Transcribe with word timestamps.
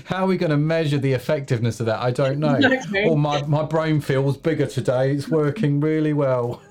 how 0.04 0.24
are 0.24 0.26
we 0.26 0.36
going 0.36 0.50
to 0.50 0.56
measure 0.56 0.98
the 0.98 1.12
effectiveness 1.12 1.80
of 1.80 1.86
that? 1.86 2.00
I 2.00 2.10
don't 2.10 2.38
know. 2.40 2.56
Exactly. 2.56 3.04
Oh, 3.04 3.16
my, 3.16 3.42
my 3.42 3.62
brain 3.62 4.00
feels 4.00 4.36
bigger 4.36 4.66
today. 4.66 5.12
It's 5.12 5.28
working 5.28 5.80
really 5.80 6.12
well. 6.12 6.60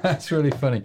That's 0.03 0.31
really 0.31 0.49
funny. 0.49 0.81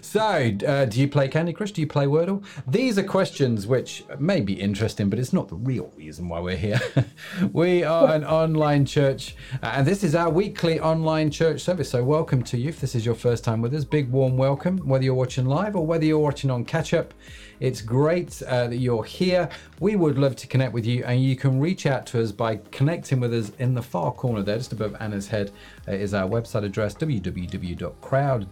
So, 0.00 0.20
uh, 0.20 0.84
do 0.84 1.00
you 1.00 1.08
play 1.08 1.26
Candy 1.26 1.52
Crush? 1.52 1.72
Do 1.72 1.80
you 1.80 1.88
play 1.88 2.06
Wordle? 2.06 2.44
These 2.68 2.98
are 2.98 3.02
questions 3.02 3.66
which 3.66 4.04
may 4.20 4.40
be 4.40 4.52
interesting, 4.52 5.10
but 5.10 5.18
it's 5.18 5.32
not 5.32 5.48
the 5.48 5.56
real 5.56 5.92
reason 5.96 6.28
why 6.28 6.38
we're 6.38 6.56
here. 6.56 6.80
we 7.52 7.82
are 7.82 8.14
an 8.14 8.24
online 8.24 8.84
church, 8.86 9.34
uh, 9.60 9.72
and 9.74 9.86
this 9.86 10.04
is 10.04 10.14
our 10.14 10.30
weekly 10.30 10.78
online 10.78 11.32
church 11.32 11.62
service. 11.62 11.90
So, 11.90 12.04
welcome 12.04 12.44
to 12.44 12.58
you. 12.58 12.68
If 12.68 12.80
this 12.80 12.94
is 12.94 13.04
your 13.04 13.16
first 13.16 13.42
time 13.42 13.60
with 13.60 13.74
us, 13.74 13.84
big 13.84 14.08
warm 14.08 14.36
welcome, 14.36 14.78
whether 14.86 15.02
you're 15.02 15.14
watching 15.14 15.46
live 15.46 15.74
or 15.74 15.84
whether 15.84 16.04
you're 16.04 16.20
watching 16.20 16.50
on 16.50 16.64
catch 16.64 16.94
up. 16.94 17.12
It's 17.58 17.82
great 17.82 18.40
uh, 18.44 18.68
that 18.68 18.78
you're 18.78 19.04
here. 19.04 19.46
We 19.80 19.94
would 19.94 20.16
love 20.16 20.34
to 20.36 20.46
connect 20.46 20.72
with 20.72 20.86
you, 20.86 21.04
and 21.04 21.22
you 21.22 21.36
can 21.36 21.60
reach 21.60 21.84
out 21.84 22.06
to 22.06 22.22
us 22.22 22.32
by 22.32 22.60
connecting 22.70 23.20
with 23.20 23.34
us 23.34 23.52
in 23.58 23.74
the 23.74 23.82
far 23.82 24.12
corner 24.12 24.42
there, 24.42 24.56
just 24.56 24.72
above 24.72 24.96
Anna's 24.98 25.28
head, 25.28 25.50
is 25.86 26.14
our 26.14 26.26
website 26.26 26.64
address 26.64 26.94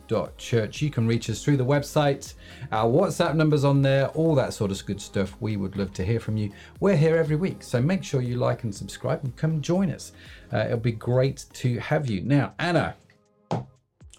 www.crowd.church. 0.09 0.83
You 0.83 0.91
can 0.91 1.07
reach 1.07 1.31
us 1.31 1.43
through 1.43 1.57
the 1.57 1.65
website. 1.65 2.35
Our 2.73 2.91
WhatsApp 2.91 3.35
numbers 3.35 3.65
on 3.65 3.83
there, 3.83 4.09
all 4.09 4.35
that 4.35 4.55
sort 4.55 4.71
of 4.71 4.85
good 4.87 5.01
stuff. 5.01 5.37
We 5.41 5.57
would 5.57 5.77
love 5.77 5.93
to 5.95 6.05
hear 6.05 6.21
from 6.21 6.37
you. 6.37 6.53
We're 6.81 6.97
here 6.97 7.17
every 7.17 7.37
week, 7.37 7.63
so 7.63 7.81
make 7.81 8.05
sure 8.05 8.21
you 8.21 8.37
like 8.37 8.65
and 8.65 8.75
subscribe 8.75 9.23
and 9.25 9.37
come 9.37 9.61
join 9.61 9.91
us. 9.91 10.13
Uh, 10.53 10.59
it'll 10.59 10.79
be 10.79 10.93
great 10.93 11.47
to 11.55 11.79
have 11.79 12.09
you. 12.09 12.23
Now, 12.23 12.55
Anna, 12.59 12.97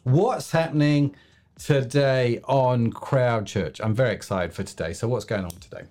what's 0.04 0.52
happening 0.52 1.16
today 1.58 2.40
on 2.46 2.92
Crowd 2.92 3.46
Church? 3.48 3.82
I'm 3.82 3.94
very 3.94 4.14
excited 4.14 4.54
for 4.54 4.64
today. 4.64 4.94
So, 4.94 5.08
what's 5.08 5.26
going 5.26 5.46
on 5.46 5.52
today? 5.52 5.84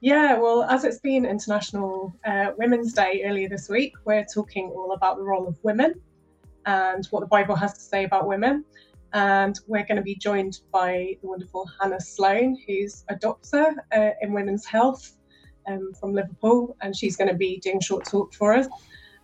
Yeah, 0.00 0.38
well, 0.38 0.62
as 0.64 0.84
it's 0.84 1.00
been 1.00 1.24
International 1.24 2.14
uh, 2.24 2.52
Women's 2.58 2.92
Day 2.92 3.22
earlier 3.24 3.48
this 3.48 3.68
week, 3.68 3.94
we're 4.04 4.26
talking 4.26 4.70
all 4.76 4.92
about 4.92 5.16
the 5.16 5.24
role 5.24 5.48
of 5.48 5.58
women 5.64 5.94
and 6.66 7.06
what 7.06 7.20
the 7.20 7.26
Bible 7.26 7.56
has 7.56 7.72
to 7.74 7.80
say 7.80 8.04
about 8.04 8.26
women. 8.26 8.64
And 9.16 9.58
we're 9.66 9.86
going 9.86 9.96
to 9.96 10.02
be 10.02 10.14
joined 10.14 10.60
by 10.70 11.16
the 11.22 11.28
wonderful 11.28 11.66
Hannah 11.80 12.02
Sloan, 12.02 12.54
who's 12.66 13.02
a 13.08 13.16
doctor 13.16 13.74
uh, 13.96 14.10
in 14.20 14.34
women's 14.34 14.66
health 14.66 15.16
um, 15.66 15.94
from 15.98 16.12
Liverpool. 16.12 16.76
And 16.82 16.94
she's 16.94 17.16
going 17.16 17.30
to 17.30 17.34
be 17.34 17.58
doing 17.60 17.78
a 17.78 17.82
short 17.82 18.04
talk 18.04 18.34
for 18.34 18.52
us. 18.52 18.68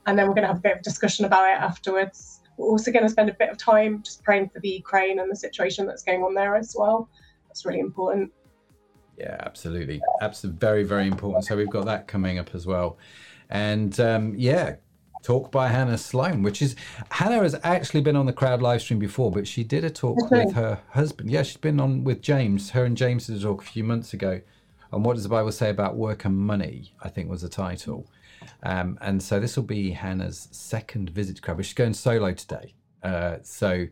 And 0.06 0.18
then 0.18 0.28
we're 0.28 0.34
going 0.34 0.44
to 0.44 0.48
have 0.48 0.56
a 0.56 0.62
bit 0.62 0.78
of 0.78 0.82
discussion 0.82 1.26
about 1.26 1.44
it 1.44 1.60
afterwards. 1.60 2.40
We're 2.56 2.68
also 2.68 2.90
going 2.90 3.04
to 3.04 3.10
spend 3.10 3.28
a 3.28 3.34
bit 3.34 3.50
of 3.50 3.58
time 3.58 4.02
just 4.02 4.22
praying 4.22 4.48
for 4.48 4.60
the 4.60 4.70
Ukraine 4.70 5.18
and 5.18 5.30
the 5.30 5.36
situation 5.36 5.84
that's 5.84 6.02
going 6.02 6.22
on 6.22 6.32
there 6.32 6.56
as 6.56 6.74
well. 6.74 7.10
That's 7.48 7.66
really 7.66 7.80
important. 7.80 8.32
Yeah, 9.18 9.36
absolutely. 9.40 10.00
Absolutely. 10.22 10.58
Very, 10.58 10.84
very 10.84 11.06
important. 11.06 11.44
So, 11.44 11.54
we've 11.54 11.68
got 11.68 11.84
that 11.84 12.08
coming 12.08 12.38
up 12.38 12.54
as 12.54 12.66
well. 12.66 12.96
And 13.50 14.00
um, 14.00 14.34
yeah, 14.38 14.76
talk 15.22 15.50
by 15.52 15.68
Hannah 15.68 15.98
Sloan, 15.98 16.42
which 16.42 16.60
is 16.62 16.74
Hannah 17.10 17.42
has 17.42 17.58
actually 17.62 18.00
been 18.00 18.16
on 18.16 18.26
the 18.26 18.32
crowd 18.32 18.60
live 18.62 18.82
stream 18.82 18.98
before, 18.98 19.30
but 19.30 19.46
she 19.46 19.62
did 19.64 19.84
a 19.84 19.90
talk 19.90 20.20
Okay. 20.24 20.44
with 20.44 20.54
her 20.54 20.80
husband. 20.90 21.30
Yeah, 21.30 21.42
she's 21.42 21.56
been 21.56 21.80
on 21.80 22.04
with 22.04 22.20
James. 22.22 22.70
Her 22.70 22.84
and 22.84 22.96
James 22.96 23.26
did 23.26 23.36
a 23.36 23.40
talk 23.40 23.62
a 23.62 23.66
few 23.66 23.84
months 23.84 24.12
ago. 24.14 24.40
on 24.92 25.02
what 25.02 25.14
does 25.14 25.22
the 25.22 25.28
Bible 25.30 25.50
say 25.52 25.70
about 25.70 25.96
work 25.96 26.24
and 26.26 26.36
money? 26.36 26.92
I 27.02 27.08
think 27.08 27.30
was 27.30 27.40
the 27.42 27.48
title. 27.48 28.06
Um, 28.62 28.98
and 29.00 29.22
so 29.22 29.40
this 29.40 29.56
will 29.56 29.62
be 29.64 29.92
Hannah's 29.92 30.48
second 30.50 31.08
visit 31.10 31.36
to 31.36 31.42
crowd. 31.42 31.56
but 31.56 31.64
She's 31.66 31.72
going 31.74 31.94
solo 31.94 32.32
today. 32.32 32.74
Uh, 33.02 33.38
so, 33.42 33.86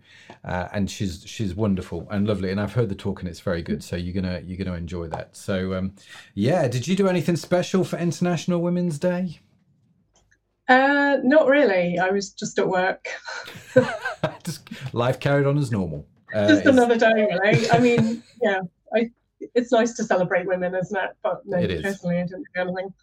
uh, 0.44 0.68
and 0.72 0.88
she's 0.90 1.24
she's 1.26 1.52
wonderful 1.54 2.06
and 2.10 2.28
lovely, 2.28 2.50
and 2.52 2.60
I've 2.60 2.74
heard 2.74 2.88
the 2.88 2.94
talk 2.94 3.20
and 3.20 3.28
it's 3.28 3.40
very 3.40 3.60
good. 3.62 3.82
So 3.82 3.96
you're 3.96 4.14
gonna 4.14 4.40
you're 4.44 4.56
gonna 4.62 4.76
enjoy 4.76 5.08
that. 5.08 5.36
So, 5.36 5.74
um, 5.74 5.94
yeah, 6.34 6.68
did 6.68 6.86
you 6.86 6.94
do 6.94 7.08
anything 7.08 7.34
special 7.36 7.82
for 7.82 7.96
International 7.98 8.60
Women's 8.60 8.98
Day? 9.00 9.40
Uh, 10.70 11.18
not 11.24 11.48
really. 11.48 11.98
I 11.98 12.10
was 12.10 12.30
just 12.30 12.58
at 12.60 12.68
work. 12.68 13.08
Just 14.44 14.68
life 14.94 15.18
carried 15.20 15.46
on 15.46 15.58
as 15.58 15.70
normal. 15.70 16.06
Uh, 16.34 16.46
just 16.48 16.64
another 16.64 16.96
day, 16.96 17.12
really. 17.42 17.68
I 17.70 17.78
mean, 17.80 18.22
yeah, 18.40 18.60
I, 18.94 19.10
it's 19.54 19.72
nice 19.72 19.94
to 19.94 20.04
celebrate 20.04 20.46
women, 20.46 20.74
isn't 20.74 20.96
it? 20.96 21.10
But 21.22 21.42
no, 21.44 21.58
It 21.58 21.82
personally, 21.82 22.18
I 22.18 22.22
didn't 22.22 22.46
do 22.54 22.60
anything. 22.60 22.94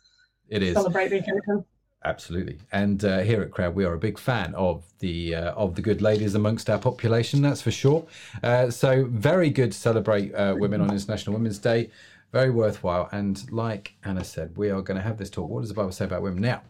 it 0.50 0.64
is 0.64 0.74
Celebrate 0.74 1.10
the 1.10 1.18
occasion. 1.18 1.66
absolutely, 2.06 2.58
and 2.72 3.04
uh, 3.04 3.20
here 3.20 3.42
at 3.42 3.52
Crowd, 3.52 3.76
we 3.76 3.84
are 3.86 3.94
a 3.94 4.00
big 4.00 4.18
fan 4.18 4.56
of 4.56 4.86
the 5.00 5.36
uh, 5.36 5.52
of 5.54 5.76
the 5.76 5.82
good 5.82 6.02
ladies 6.02 6.36
amongst 6.36 6.70
our 6.70 6.80
population. 6.80 7.42
That's 7.42 7.62
for 7.62 7.72
sure. 7.72 8.08
Uh, 8.42 8.70
so 8.72 9.06
very 9.10 9.50
good 9.50 9.74
to 9.74 9.78
celebrate 9.78 10.34
uh, 10.34 10.56
women 10.58 10.80
on 10.82 10.90
International 10.92 11.34
Women's 11.36 11.60
Day. 11.60 11.90
Very 12.32 12.50
worthwhile, 12.50 13.10
and 13.12 13.50
like 13.52 13.94
Anna 14.06 14.24
said, 14.24 14.56
we 14.58 14.70
are 14.70 14.82
going 14.82 14.98
to 14.98 15.04
have 15.04 15.18
this 15.18 15.30
talk. 15.30 15.50
What 15.50 15.62
does 15.62 15.70
the 15.70 15.76
Bible 15.76 15.92
say 15.92 16.06
about 16.06 16.22
women 16.22 16.42
now? 16.42 16.62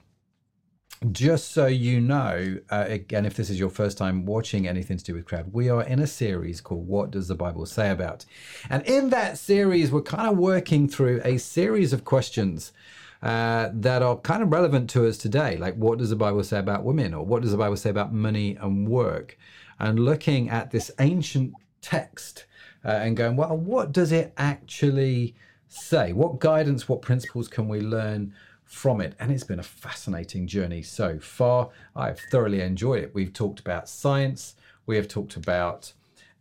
Just 1.12 1.52
so 1.52 1.68
you 1.68 2.02
know, 2.02 2.58
uh, 2.70 2.86
again, 2.88 3.26
if 3.26 3.36
this 3.36 3.50
is 3.50 3.60
your 3.60 3.70
first 3.70 3.98
time 3.98 4.26
watching 4.26 4.68
anything 4.68 4.98
to 4.98 5.04
do 5.04 5.14
with 5.14 5.26
crowd, 5.26 5.54
we 5.54 5.70
are 5.70 5.84
in 5.84 6.00
a 6.00 6.08
series 6.08 6.60
called 6.60 6.88
What 6.88 7.12
Does 7.12 7.28
the 7.28 7.36
Bible 7.36 7.66
Say 7.66 7.92
About? 7.92 8.26
And 8.70 8.84
in 8.86 9.10
that 9.12 9.38
series, 9.38 9.92
we're 9.92 10.02
kind 10.02 10.28
of 10.28 10.38
working 10.38 10.88
through 10.88 11.22
a 11.24 11.38
series 11.38 11.94
of 11.94 12.04
questions 12.04 12.74
uh, 13.22 13.70
that 13.74 14.02
are 14.02 14.18
kind 14.18 14.42
of 14.42 14.52
relevant 14.52 14.90
to 14.92 15.08
us 15.08 15.18
today. 15.18 15.56
Like, 15.58 15.76
what 15.76 16.00
does 16.00 16.10
the 16.10 16.16
Bible 16.16 16.44
say 16.44 16.60
about 16.60 16.84
women? 16.84 17.14
Or 17.14 17.24
what 17.24 17.44
does 17.44 17.52
the 17.52 17.58
Bible 17.58 17.78
say 17.78 17.92
about 17.92 18.12
money 18.12 18.56
and 18.60 18.88
work? 18.88 19.38
And 19.80 20.00
looking 20.00 20.50
at 20.50 20.72
this 20.72 20.90
ancient 21.00 21.54
text 21.82 22.46
uh, 22.84 22.90
and 22.90 23.16
going, 23.16 23.36
well, 23.36 23.56
what 23.56 23.92
does 23.92 24.12
it 24.12 24.34
actually 24.38 25.36
say? 25.68 26.12
What 26.12 26.40
guidance, 26.40 26.90
what 26.90 27.04
principles 27.04 27.48
can 27.48 27.68
we 27.68 27.82
learn 27.82 28.34
from 28.68 29.02
it? 29.02 29.16
And 29.19 29.31
it's 29.31 29.44
been 29.44 29.60
a 29.60 29.64
fascinating 29.64 30.48
journey 30.48 30.84
so 30.84 31.19
far. 31.19 31.69
I've 31.96 32.19
thoroughly 32.19 32.62
enjoyed 32.62 33.04
it. 33.04 33.16
We've 33.16 33.34
talked 33.34 33.60
about 33.60 33.90
science, 33.90 34.56
we 34.86 34.96
have 34.96 35.08
talked 35.08 35.36
about 35.36 35.94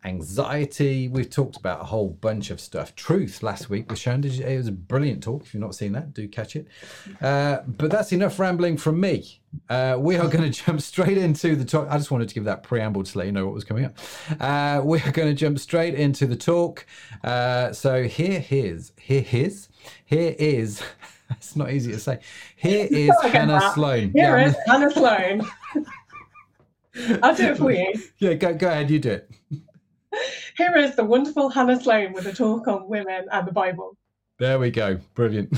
anxiety. 0.06 1.08
We've 1.08 1.28
talked 1.28 1.56
about 1.56 1.80
a 1.80 1.84
whole 1.84 2.10
bunch 2.10 2.50
of 2.50 2.60
stuff. 2.60 2.94
Truth 2.94 3.42
last 3.42 3.68
week 3.68 3.90
with 3.90 3.98
Sharon. 3.98 4.24
It 4.24 4.56
was 4.56 4.68
a 4.68 4.72
brilliant 4.72 5.22
talk. 5.22 5.42
If 5.42 5.52
you've 5.52 5.60
not 5.60 5.74
seen 5.74 5.92
that, 5.92 6.14
do 6.14 6.28
catch 6.28 6.56
it. 6.56 6.68
Uh, 7.20 7.58
but 7.66 7.90
that's 7.90 8.12
enough 8.12 8.38
rambling 8.38 8.76
from 8.76 9.00
me. 9.00 9.40
Uh, 9.68 9.96
we 9.98 10.16
are 10.16 10.28
going 10.28 10.44
to 10.50 10.64
jump 10.64 10.80
straight 10.80 11.18
into 11.18 11.56
the 11.56 11.64
talk. 11.64 11.88
I 11.90 11.98
just 11.98 12.10
wanted 12.10 12.28
to 12.28 12.34
give 12.34 12.44
that 12.44 12.62
preamble 12.62 13.02
to 13.02 13.18
let 13.18 13.26
you 13.26 13.32
know 13.32 13.44
what 13.44 13.54
was 13.54 13.64
coming 13.64 13.84
up. 13.84 13.98
Uh, 14.40 14.80
we 14.84 15.00
are 15.00 15.12
going 15.12 15.28
to 15.28 15.34
jump 15.34 15.58
straight 15.58 15.94
into 15.94 16.26
the 16.26 16.36
talk. 16.36 16.86
Uh, 17.24 17.72
so 17.72 18.04
here's, 18.04 18.92
here, 18.96 19.22
here's, 19.22 19.68
here 20.04 20.34
is. 20.38 20.82
It's 21.36 21.56
not 21.56 21.70
easy 21.70 21.92
to 21.92 21.98
say. 21.98 22.20
Here 22.56 22.86
is 22.90 23.12
Hannah 23.22 23.72
Sloan. 23.74 24.12
Here 24.14 24.38
yeah, 24.38 24.46
is 24.46 24.56
Hannah 24.66 24.90
Sloan. 24.90 25.42
I'll 27.22 27.34
do 27.34 27.46
it 27.48 27.58
for 27.58 27.70
you. 27.70 27.92
Yeah, 28.18 28.34
go, 28.34 28.54
go 28.54 28.68
ahead. 28.68 28.90
You 28.90 28.98
do 28.98 29.10
it. 29.10 29.30
Here 30.56 30.74
is 30.76 30.96
the 30.96 31.04
wonderful 31.04 31.50
Hannah 31.50 31.80
Sloan 31.80 32.12
with 32.12 32.26
a 32.26 32.32
talk 32.32 32.68
on 32.68 32.88
women 32.88 33.26
and 33.30 33.46
the 33.46 33.52
Bible. 33.52 33.96
There 34.38 34.58
we 34.58 34.70
go. 34.70 34.98
Brilliant. 35.14 35.52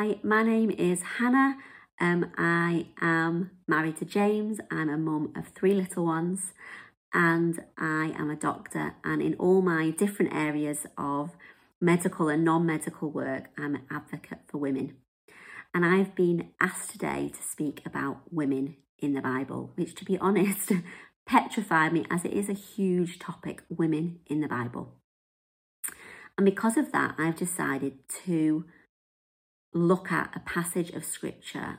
Hi, 0.00 0.16
my 0.22 0.42
name 0.42 0.70
is 0.70 1.02
Hannah. 1.18 1.58
Um, 2.00 2.32
I 2.38 2.86
am 3.02 3.50
married 3.68 3.98
to 3.98 4.06
James. 4.06 4.58
I'm 4.70 4.88
a 4.88 4.96
mum 4.96 5.34
of 5.36 5.48
three 5.48 5.74
little 5.74 6.06
ones, 6.06 6.54
and 7.12 7.62
I 7.76 8.14
am 8.16 8.30
a 8.30 8.34
doctor. 8.34 8.94
And 9.04 9.20
in 9.20 9.34
all 9.34 9.60
my 9.60 9.90
different 9.90 10.34
areas 10.34 10.86
of 10.96 11.32
medical 11.82 12.30
and 12.30 12.46
non 12.46 12.64
medical 12.64 13.10
work, 13.10 13.50
I'm 13.58 13.74
an 13.74 13.82
advocate 13.90 14.38
for 14.48 14.56
women. 14.56 14.96
And 15.74 15.84
I've 15.84 16.14
been 16.14 16.48
asked 16.62 16.92
today 16.92 17.30
to 17.36 17.42
speak 17.42 17.82
about 17.84 18.22
women 18.30 18.76
in 19.00 19.12
the 19.12 19.20
Bible, 19.20 19.72
which, 19.74 19.94
to 19.96 20.06
be 20.06 20.16
honest, 20.16 20.72
petrified 21.26 21.92
me 21.92 22.06
as 22.10 22.24
it 22.24 22.32
is 22.32 22.48
a 22.48 22.54
huge 22.54 23.18
topic 23.18 23.64
women 23.68 24.20
in 24.28 24.40
the 24.40 24.48
Bible. 24.48 24.94
And 26.38 26.46
because 26.46 26.78
of 26.78 26.90
that, 26.92 27.16
I've 27.18 27.36
decided 27.36 27.98
to 28.24 28.64
look 29.72 30.10
at 30.10 30.34
a 30.34 30.40
passage 30.40 30.90
of 30.90 31.04
scripture 31.04 31.78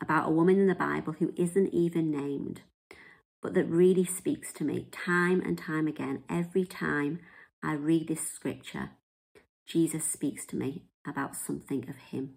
about 0.00 0.28
a 0.28 0.32
woman 0.32 0.58
in 0.58 0.66
the 0.66 0.74
Bible 0.74 1.14
who 1.14 1.32
isn't 1.36 1.72
even 1.72 2.10
named, 2.10 2.62
but 3.40 3.54
that 3.54 3.64
really 3.64 4.04
speaks 4.04 4.52
to 4.54 4.64
me 4.64 4.88
time 4.90 5.40
and 5.40 5.56
time 5.56 5.86
again. 5.86 6.22
Every 6.28 6.64
time 6.64 7.20
I 7.62 7.74
read 7.74 8.08
this 8.08 8.28
scripture, 8.30 8.90
Jesus 9.66 10.04
speaks 10.04 10.44
to 10.46 10.56
me 10.56 10.82
about 11.06 11.36
something 11.36 11.88
of 11.88 11.96
him. 11.96 12.34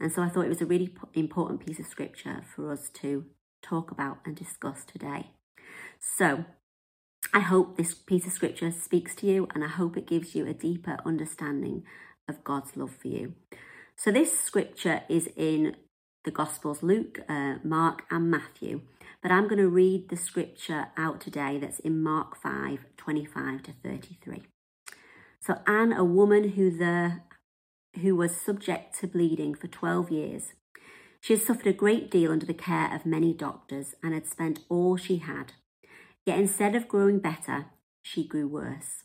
And 0.00 0.10
so 0.10 0.22
I 0.22 0.28
thought 0.28 0.46
it 0.46 0.50
was 0.50 0.62
a 0.62 0.66
really 0.66 0.94
important 1.14 1.64
piece 1.64 1.78
of 1.78 1.86
scripture 1.86 2.42
for 2.54 2.72
us 2.72 2.88
to 2.94 3.26
talk 3.62 3.90
about 3.90 4.18
and 4.24 4.34
discuss 4.34 4.84
today. 4.84 5.30
So 5.98 6.44
I 7.34 7.40
hope 7.40 7.76
this 7.76 7.94
piece 7.94 8.26
of 8.26 8.32
scripture 8.32 8.70
speaks 8.70 9.14
to 9.16 9.26
you 9.26 9.46
and 9.54 9.62
I 9.62 9.68
hope 9.68 9.96
it 9.96 10.06
gives 10.06 10.34
you 10.34 10.46
a 10.46 10.54
deeper 10.54 10.96
understanding 11.04 11.84
of 12.28 12.42
God's 12.44 12.76
love 12.76 12.92
for 12.92 13.08
you. 13.08 13.34
So 14.00 14.10
this 14.10 14.40
scripture 14.40 15.02
is 15.10 15.28
in 15.36 15.76
the 16.24 16.30
Gospels 16.30 16.82
Luke, 16.82 17.20
uh, 17.28 17.56
Mark, 17.62 18.04
and 18.10 18.30
Matthew. 18.30 18.80
But 19.22 19.30
I'm 19.30 19.44
going 19.44 19.58
to 19.58 19.68
read 19.68 20.08
the 20.08 20.16
scripture 20.16 20.86
out 20.96 21.20
today 21.20 21.58
that's 21.58 21.80
in 21.80 22.02
Mark 22.02 22.34
5 22.34 22.86
25 22.96 23.62
to 23.64 23.72
33. 23.84 24.44
So, 25.42 25.58
Anne, 25.66 25.92
a 25.92 26.02
woman 26.02 26.52
who, 26.52 26.70
the, 26.70 27.20
who 28.00 28.16
was 28.16 28.34
subject 28.40 28.98
to 29.00 29.06
bleeding 29.06 29.54
for 29.54 29.66
12 29.66 30.10
years, 30.10 30.54
she 31.20 31.34
had 31.34 31.42
suffered 31.42 31.66
a 31.66 31.74
great 31.74 32.10
deal 32.10 32.32
under 32.32 32.46
the 32.46 32.54
care 32.54 32.94
of 32.96 33.04
many 33.04 33.34
doctors 33.34 33.94
and 34.02 34.14
had 34.14 34.26
spent 34.26 34.60
all 34.70 34.96
she 34.96 35.18
had. 35.18 35.52
Yet 36.24 36.38
instead 36.38 36.74
of 36.74 36.88
growing 36.88 37.18
better, 37.18 37.66
she 38.00 38.26
grew 38.26 38.48
worse. 38.48 39.04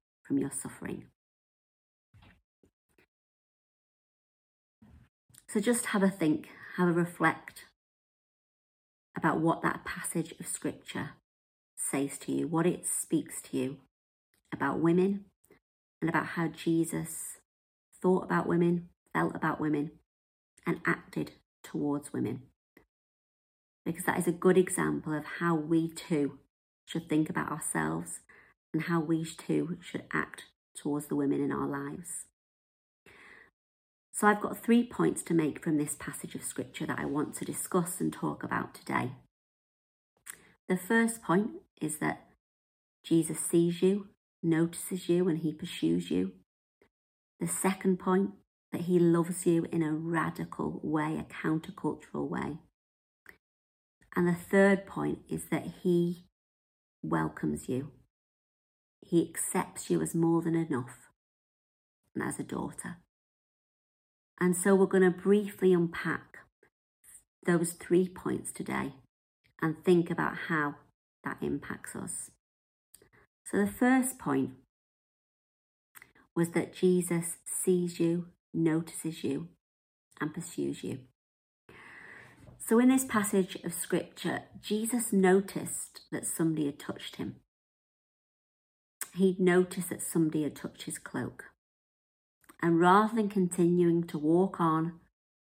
from 0.31 0.37
your 0.37 0.51
suffering. 0.51 1.03
So 5.49 5.59
just 5.59 5.87
have 5.87 6.03
a 6.03 6.09
think, 6.09 6.47
have 6.77 6.87
a 6.87 6.93
reflect 6.93 7.65
about 9.17 9.41
what 9.41 9.61
that 9.61 9.83
passage 9.83 10.33
of 10.39 10.47
scripture 10.47 11.09
says 11.75 12.17
to 12.19 12.31
you, 12.31 12.47
what 12.47 12.65
it 12.65 12.85
speaks 12.87 13.41
to 13.41 13.57
you 13.57 13.77
about 14.53 14.79
women 14.79 15.25
and 15.99 16.09
about 16.09 16.27
how 16.27 16.47
Jesus 16.47 17.39
thought 18.01 18.23
about 18.23 18.47
women, 18.47 18.87
felt 19.13 19.35
about 19.35 19.59
women, 19.59 19.91
and 20.65 20.79
acted 20.85 21.33
towards 21.61 22.13
women. 22.13 22.43
Because 23.85 24.05
that 24.05 24.17
is 24.17 24.27
a 24.27 24.31
good 24.31 24.57
example 24.57 25.13
of 25.13 25.25
how 25.39 25.55
we 25.55 25.89
too 25.89 26.39
should 26.85 27.09
think 27.09 27.29
about 27.29 27.51
ourselves 27.51 28.21
and 28.73 28.83
how 28.83 28.99
we 28.99 29.25
too 29.25 29.77
should 29.81 30.03
act 30.13 30.43
towards 30.75 31.07
the 31.07 31.15
women 31.15 31.41
in 31.41 31.51
our 31.51 31.67
lives. 31.67 32.25
So, 34.13 34.27
I've 34.27 34.41
got 34.41 34.63
three 34.63 34.83
points 34.83 35.23
to 35.23 35.33
make 35.33 35.63
from 35.63 35.77
this 35.77 35.95
passage 35.95 36.35
of 36.35 36.43
scripture 36.43 36.85
that 36.85 36.99
I 36.99 37.05
want 37.05 37.33
to 37.35 37.45
discuss 37.45 37.99
and 37.99 38.13
talk 38.13 38.43
about 38.43 38.75
today. 38.75 39.13
The 40.69 40.77
first 40.77 41.23
point 41.23 41.51
is 41.81 41.97
that 41.97 42.27
Jesus 43.03 43.39
sees 43.39 43.81
you, 43.81 44.09
notices 44.43 45.09
you, 45.09 45.27
and 45.27 45.39
he 45.39 45.51
pursues 45.51 46.11
you. 46.11 46.33
The 47.39 47.47
second 47.47 47.97
point, 47.97 48.31
that 48.71 48.81
he 48.81 48.99
loves 48.99 49.45
you 49.45 49.65
in 49.71 49.83
a 49.83 49.91
radical 49.91 50.79
way, 50.83 51.17
a 51.17 51.47
countercultural 51.47 52.29
way. 52.29 52.57
And 54.15 54.27
the 54.27 54.35
third 54.35 54.85
point 54.85 55.19
is 55.29 55.45
that 55.51 55.65
he 55.83 56.25
welcomes 57.01 57.67
you 57.67 57.91
He 59.01 59.27
accepts 59.27 59.89
you 59.89 60.01
as 60.01 60.15
more 60.15 60.41
than 60.41 60.55
enough 60.55 61.09
and 62.15 62.23
as 62.23 62.39
a 62.39 62.43
daughter. 62.43 62.97
And 64.39 64.55
so 64.55 64.75
we're 64.75 64.85
going 64.85 65.03
to 65.03 65.11
briefly 65.11 65.73
unpack 65.73 66.39
those 67.45 67.73
three 67.73 68.07
points 68.07 68.51
today 68.51 68.93
and 69.61 69.83
think 69.83 70.09
about 70.09 70.35
how 70.47 70.75
that 71.23 71.37
impacts 71.41 71.95
us. 71.95 72.31
So 73.45 73.57
the 73.57 73.71
first 73.71 74.17
point 74.17 74.51
was 76.35 76.51
that 76.51 76.73
Jesus 76.73 77.37
sees 77.45 77.99
you, 77.99 78.27
notices 78.53 79.23
you, 79.23 79.49
and 80.19 80.33
pursues 80.33 80.83
you. 80.83 80.99
So, 82.57 82.79
in 82.79 82.89
this 82.89 83.03
passage 83.03 83.57
of 83.63 83.73
scripture, 83.73 84.43
Jesus 84.61 85.11
noticed 85.11 86.01
that 86.11 86.25
somebody 86.25 86.67
had 86.67 86.79
touched 86.79 87.17
him. 87.17 87.37
He'd 89.15 89.39
noticed 89.39 89.89
that 89.89 90.01
somebody 90.01 90.43
had 90.43 90.55
touched 90.55 90.83
his 90.83 90.97
cloak. 90.97 91.45
And 92.61 92.79
rather 92.79 93.15
than 93.15 93.29
continuing 93.29 94.03
to 94.07 94.17
walk 94.17 94.59
on, 94.59 94.99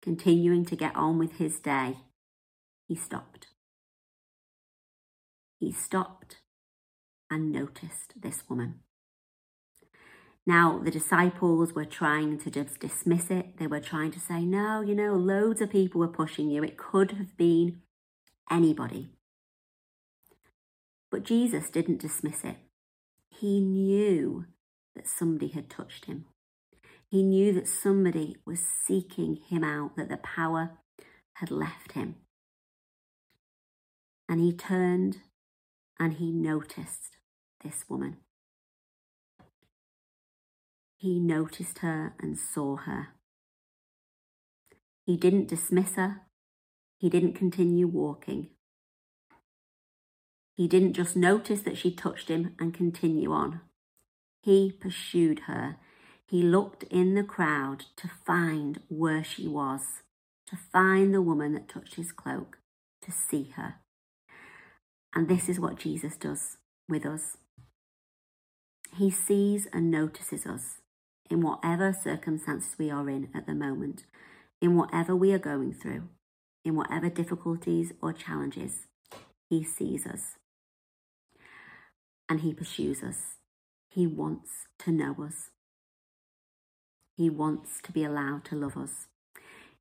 continuing 0.02 0.66
to 0.66 0.76
get 0.76 0.96
on 0.96 1.18
with 1.18 1.38
his 1.38 1.60
day, 1.60 1.98
he 2.88 2.96
stopped. 2.96 3.48
He 5.60 5.72
stopped 5.72 6.38
and 7.30 7.52
noticed 7.52 8.14
this 8.22 8.44
woman. 8.50 8.82
Now, 10.48 10.80
the 10.84 10.92
disciples 10.92 11.74
were 11.74 11.86
trying 11.86 12.38
to 12.40 12.52
just 12.52 12.80
dismiss 12.80 13.32
it. 13.32 13.58
They 13.58 13.66
were 13.66 13.80
trying 13.80 14.12
to 14.12 14.20
say, 14.20 14.46
no, 14.46 14.82
you 14.82 14.94
know, 14.94 15.16
loads 15.16 15.60
of 15.60 15.72
people 15.72 16.00
were 16.00 16.08
pushing 16.08 16.52
you. 16.52 16.64
It 16.64 16.78
could 16.78 17.14
have 17.14 17.36
been 17.36 17.82
anybody. 18.52 19.10
But 21.10 21.24
Jesus 21.24 21.70
didn't 21.72 22.02
dismiss 22.02 22.44
it. 22.44 22.58
He 23.40 23.60
knew 23.60 24.46
that 24.96 25.08
somebody 25.08 25.50
had 25.50 25.70
touched 25.70 26.06
him. 26.06 26.26
He 27.10 27.22
knew 27.22 27.52
that 27.54 27.68
somebody 27.68 28.38
was 28.46 28.60
seeking 28.60 29.38
him 29.48 29.64
out, 29.64 29.98
that 29.98 30.10
the 30.10 30.18
power 30.18 30.78
had 31.34 31.52
left 31.52 31.92
him. 31.92 32.16
And 34.30 34.40
he 34.40 34.54
turned 34.54 35.18
and 36.00 36.14
he 36.14 36.32
noticed 36.32 37.18
this 37.64 37.86
woman. 37.90 38.18
He 40.96 41.20
noticed 41.20 41.80
her 41.80 42.16
and 42.20 42.38
saw 42.38 42.78
her. 42.78 43.10
He 45.06 45.18
didn't 45.18 45.50
dismiss 45.50 45.96
her. 45.96 46.22
He 46.98 47.10
didn't 47.10 47.34
continue 47.34 47.88
walking. 47.88 48.55
He 50.56 50.68
didn't 50.68 50.94
just 50.94 51.18
notice 51.18 51.62
that 51.62 51.78
she 51.78 51.92
touched 51.92 52.30
him 52.30 52.56
and 52.60 52.74
continue 52.74 53.32
on. 53.32 53.60
He 54.42 54.72
pursued 54.72 55.42
her. 55.48 55.78
He 56.28 56.42
looked 56.42 56.84
in 56.84 57.16
the 57.16 57.24
crowd 57.24 57.86
to 57.98 58.10
find 58.26 58.80
where 58.88 59.24
she 59.24 59.48
was, 59.48 59.82
to 60.48 60.56
find 60.56 61.14
the 61.14 61.22
woman 61.22 61.54
that 61.54 61.68
touched 61.68 61.96
his 61.96 62.12
cloak, 62.12 62.60
to 63.02 63.12
see 63.12 63.54
her. 63.56 63.76
And 65.14 65.28
this 65.28 65.50
is 65.50 65.60
what 65.60 65.78
Jesus 65.78 66.16
does 66.16 66.58
with 66.88 67.06
us. 67.06 67.38
He 68.98 69.12
sees 69.12 69.68
and 69.74 69.92
notices 69.92 70.46
us 70.46 70.78
in 71.30 71.42
whatever 71.42 71.92
circumstances 71.92 72.76
we 72.78 72.90
are 72.90 73.10
in 73.10 73.30
at 73.36 73.46
the 73.46 73.56
moment, 73.56 74.06
in 74.62 74.78
whatever 74.78 75.16
we 75.16 75.34
are 75.34 75.40
going 75.40 75.74
through, 75.74 76.04
in 76.64 76.76
whatever 76.76 77.10
difficulties 77.10 77.92
or 78.02 78.14
challenges. 78.14 78.88
He 79.50 79.64
sees 79.64 80.08
us 80.08 80.38
and 82.30 82.42
he 82.42 82.54
pursues 82.54 83.04
us. 83.04 83.36
He 83.90 84.08
wants 84.08 84.50
to 84.80 84.92
know 84.92 85.16
us. 85.24 85.52
He 87.16 87.30
wants 87.30 87.82
to 87.84 87.92
be 87.92 88.04
allowed 88.04 88.44
to 88.46 88.56
love 88.56 88.76
us. 88.78 89.08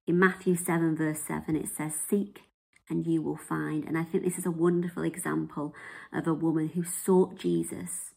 In 0.07 0.19
Matthew 0.19 0.55
7, 0.55 0.97
verse 0.97 1.21
7, 1.27 1.57
it 1.57 1.69
says, 1.69 1.95
Seek 2.09 2.43
and 2.89 3.07
you 3.07 3.23
will 3.23 3.37
find. 3.37 3.85
And 3.85 3.97
I 3.97 4.05
think 4.05 4.25
this 4.25 4.39
is 4.39 4.47
a 4.47 4.51
wonderful 4.51 5.03
example 5.03 5.75
of 6.13 6.27
a 6.27 6.35
woman 6.35 6.69
who 6.69 6.85
sought 6.85 7.39
Jesus, 7.39 8.13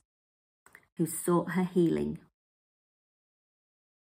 who 0.97 1.07
sought 1.07 1.51
her 1.51 1.63
healing 1.63 2.19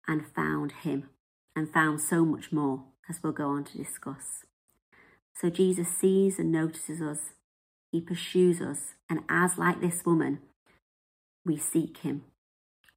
and 0.08 0.26
found 0.36 0.72
him 0.84 1.10
and 1.56 1.72
found 1.72 2.02
so 2.02 2.26
much 2.26 2.52
more, 2.52 2.84
as 3.10 3.20
we'll 3.24 3.34
go 3.34 3.50
on 3.50 3.64
to 3.66 3.78
discuss. 3.78 4.44
So 5.34 5.50
Jesus 5.50 5.88
sees 5.88 6.40
and 6.40 6.52
notices 6.52 7.02
us, 7.02 7.20
he 7.92 8.02
pursues 8.02 8.62
us, 8.62 8.94
and 9.10 9.22
as 9.30 9.58
like 9.58 9.82
this 9.82 10.06
woman, 10.06 10.40
we 11.46 11.58
seek 11.58 12.00
him, 12.00 12.24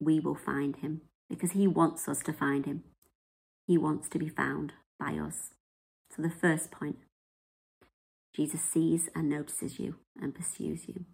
we 0.00 0.20
will 0.20 0.34
find 0.34 0.76
him 0.76 1.02
because 1.30 1.52
he 1.52 1.66
wants 1.66 2.08
us 2.08 2.22
to 2.25 2.32
find 2.32 2.66
him. 2.66 2.84
He 3.66 3.78
wants 3.78 4.08
to 4.11 4.18
be 4.18 4.28
found 4.28 4.72
by 4.99 5.14
us. 5.14 5.54
So, 6.14 6.20
the 6.20 6.30
first 6.30 6.70
point 6.70 6.96
Jesus 8.34 8.62
sees 8.62 9.08
and 9.14 9.28
notices 9.28 9.78
you 9.78 9.96
and 10.20 10.34
pursues 10.34 10.88
you. 10.88 11.04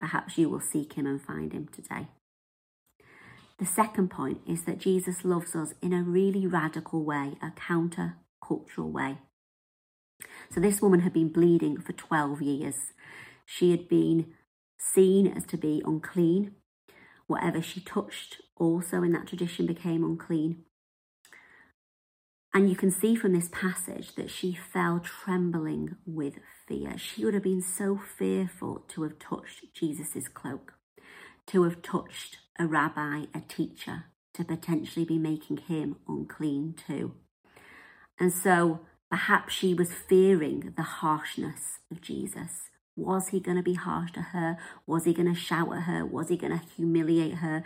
Perhaps 0.00 0.38
you 0.38 0.48
will 0.48 0.60
seek 0.60 0.94
him 0.94 1.06
and 1.06 1.20
find 1.20 1.52
him 1.52 1.68
today. 1.72 2.08
The 3.58 3.66
second 3.66 4.10
point 4.10 4.40
is 4.48 4.64
that 4.64 4.78
Jesus 4.78 5.24
loves 5.24 5.54
us 5.54 5.74
in 5.82 5.92
a 5.92 6.02
really 6.02 6.46
radical 6.46 7.04
way, 7.04 7.34
a 7.42 7.50
counter 7.50 8.16
cultural 8.42 8.90
way. 8.90 9.18
So, 10.52 10.60
this 10.60 10.82
woman 10.82 11.00
had 11.00 11.12
been 11.12 11.28
bleeding 11.28 11.80
for 11.80 11.92
12 11.92 12.42
years. 12.42 12.76
She 13.46 13.70
had 13.70 13.88
been 13.88 14.34
seen 14.78 15.26
as 15.28 15.44
to 15.46 15.56
be 15.56 15.82
unclean. 15.84 16.52
Whatever 17.26 17.62
she 17.62 17.80
touched, 17.80 18.40
also 18.56 19.02
in 19.02 19.12
that 19.12 19.28
tradition, 19.28 19.66
became 19.66 20.02
unclean. 20.02 20.64
And 22.52 22.68
you 22.68 22.74
can 22.74 22.90
see 22.90 23.14
from 23.14 23.32
this 23.32 23.48
passage 23.52 24.16
that 24.16 24.28
she 24.28 24.52
fell 24.52 24.98
trembling 24.98 25.96
with 26.04 26.40
fear. 26.66 26.98
She 26.98 27.24
would 27.24 27.34
have 27.34 27.44
been 27.44 27.62
so 27.62 27.96
fearful 27.96 28.84
to 28.88 29.04
have 29.04 29.20
touched 29.20 29.72
Jesus' 29.72 30.26
cloak, 30.26 30.74
to 31.46 31.62
have 31.62 31.80
touched 31.80 32.38
a 32.58 32.66
rabbi, 32.66 33.26
a 33.32 33.40
teacher, 33.46 34.06
to 34.34 34.44
potentially 34.44 35.04
be 35.04 35.18
making 35.18 35.58
him 35.58 35.96
unclean 36.08 36.74
too. 36.74 37.14
And 38.18 38.32
so 38.32 38.80
perhaps 39.10 39.52
she 39.52 39.74
was 39.74 39.92
fearing 39.92 40.72
the 40.76 40.82
harshness 40.82 41.78
of 41.90 42.00
Jesus. 42.00 42.70
Was 42.96 43.28
he 43.28 43.40
going 43.40 43.56
to 43.56 43.62
be 43.62 43.74
harsh 43.74 44.12
to 44.12 44.20
her? 44.20 44.58
Was 44.86 45.04
he 45.04 45.14
going 45.14 45.32
to 45.32 45.38
shout 45.38 45.74
at 45.74 45.82
her? 45.82 46.04
Was 46.04 46.28
he 46.28 46.36
going 46.36 46.58
to 46.58 46.64
humiliate 46.76 47.36
her? 47.36 47.64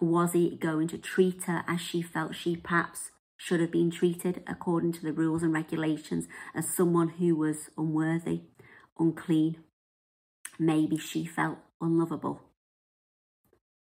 Was 0.00 0.32
he 0.32 0.56
going 0.56 0.88
to 0.88 0.98
treat 0.98 1.44
her 1.44 1.64
as 1.66 1.80
she 1.80 2.02
felt 2.02 2.34
she 2.34 2.56
perhaps 2.56 3.10
should 3.36 3.60
have 3.60 3.70
been 3.70 3.90
treated 3.90 4.42
according 4.46 4.92
to 4.92 5.02
the 5.02 5.12
rules 5.12 5.42
and 5.42 5.52
regulations 5.52 6.26
as 6.54 6.68
someone 6.68 7.08
who 7.08 7.36
was 7.36 7.70
unworthy, 7.76 8.42
unclean. 8.98 9.56
Maybe 10.58 10.96
she 10.96 11.26
felt 11.26 11.58
unlovable. 11.80 12.42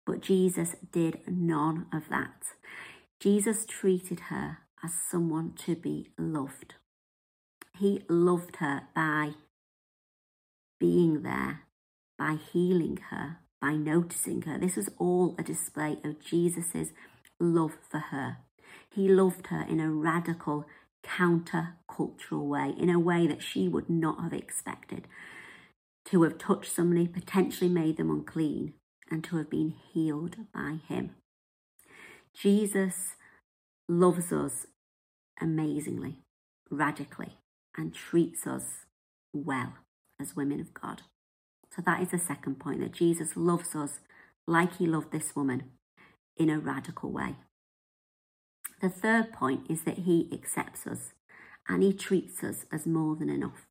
But 0.06 0.22
Jesus 0.22 0.76
did 0.92 1.22
none 1.28 1.86
of 1.94 2.10
that. 2.10 2.44
Jesus 3.20 3.66
treated 3.66 4.22
her 4.30 4.60
as 4.84 4.92
someone 5.10 5.54
to 5.66 5.76
be 5.76 6.12
loved. 6.18 6.76
He 7.78 8.04
loved 8.08 8.58
her 8.58 8.84
by 8.96 9.34
being 10.80 11.24
there, 11.24 11.62
by 12.18 12.36
healing 12.36 13.00
her, 13.10 13.38
by 13.62 13.74
noticing 13.74 14.44
her. 14.44 14.58
This 14.58 14.76
was 14.76 14.90
all 14.98 15.36
a 15.40 15.44
display 15.44 15.98
of 16.04 16.24
Jesus' 16.24 16.94
love 17.40 17.78
for 17.90 18.00
her. 18.00 18.38
He 18.90 19.08
loved 19.08 19.48
her 19.48 19.66
in 19.68 19.80
a 19.80 19.90
radical, 19.90 20.66
counter-cultural 21.02 22.48
way, 22.48 22.74
in 22.78 22.90
a 22.90 23.00
way 23.00 23.28
that 23.28 23.42
she 23.42 23.68
would 23.68 23.90
not 23.90 24.22
have 24.22 24.34
expected. 24.34 25.08
To 26.06 26.24
have 26.24 26.38
touched 26.38 26.72
somebody, 26.72 27.08
potentially 27.08 27.70
made 27.70 27.98
them 27.98 28.12
unclean, 28.12 28.74
and 29.10 29.24
to 29.24 29.38
have 29.38 29.50
been 29.50 29.74
healed 29.94 30.36
by 30.54 30.80
him. 30.88 31.16
Jesus 32.34 33.16
loves 33.88 34.32
us 34.32 34.68
amazingly, 35.42 36.20
radically, 36.70 37.38
and 37.78 37.94
treats 37.94 38.46
us 38.46 38.86
well 39.34 39.74
as 40.20 40.36
women 40.36 40.60
of 40.60 40.74
God. 40.74 41.02
So 41.76 41.82
that 41.86 42.02
is 42.02 42.10
the 42.10 42.20
second 42.20 42.60
point 42.60 42.80
that 42.82 42.92
Jesus 42.92 43.36
loves 43.36 43.76
us 43.76 44.00
like 44.48 44.78
he 44.78 44.86
loved 44.86 45.12
this 45.12 45.36
woman 45.36 45.72
in 46.38 46.50
a 46.50 46.60
radical 46.60 47.12
way. 47.12 47.36
The 48.82 48.90
third 48.90 49.32
point 49.32 49.70
is 49.70 49.84
that 49.84 50.00
he 50.00 50.30
accepts 50.32 50.86
us 50.86 51.14
and 51.68 51.82
he 51.82 51.94
treats 51.94 52.44
us 52.44 52.66
as 52.72 52.86
more 52.86 53.16
than 53.16 53.30
enough. 53.30 53.66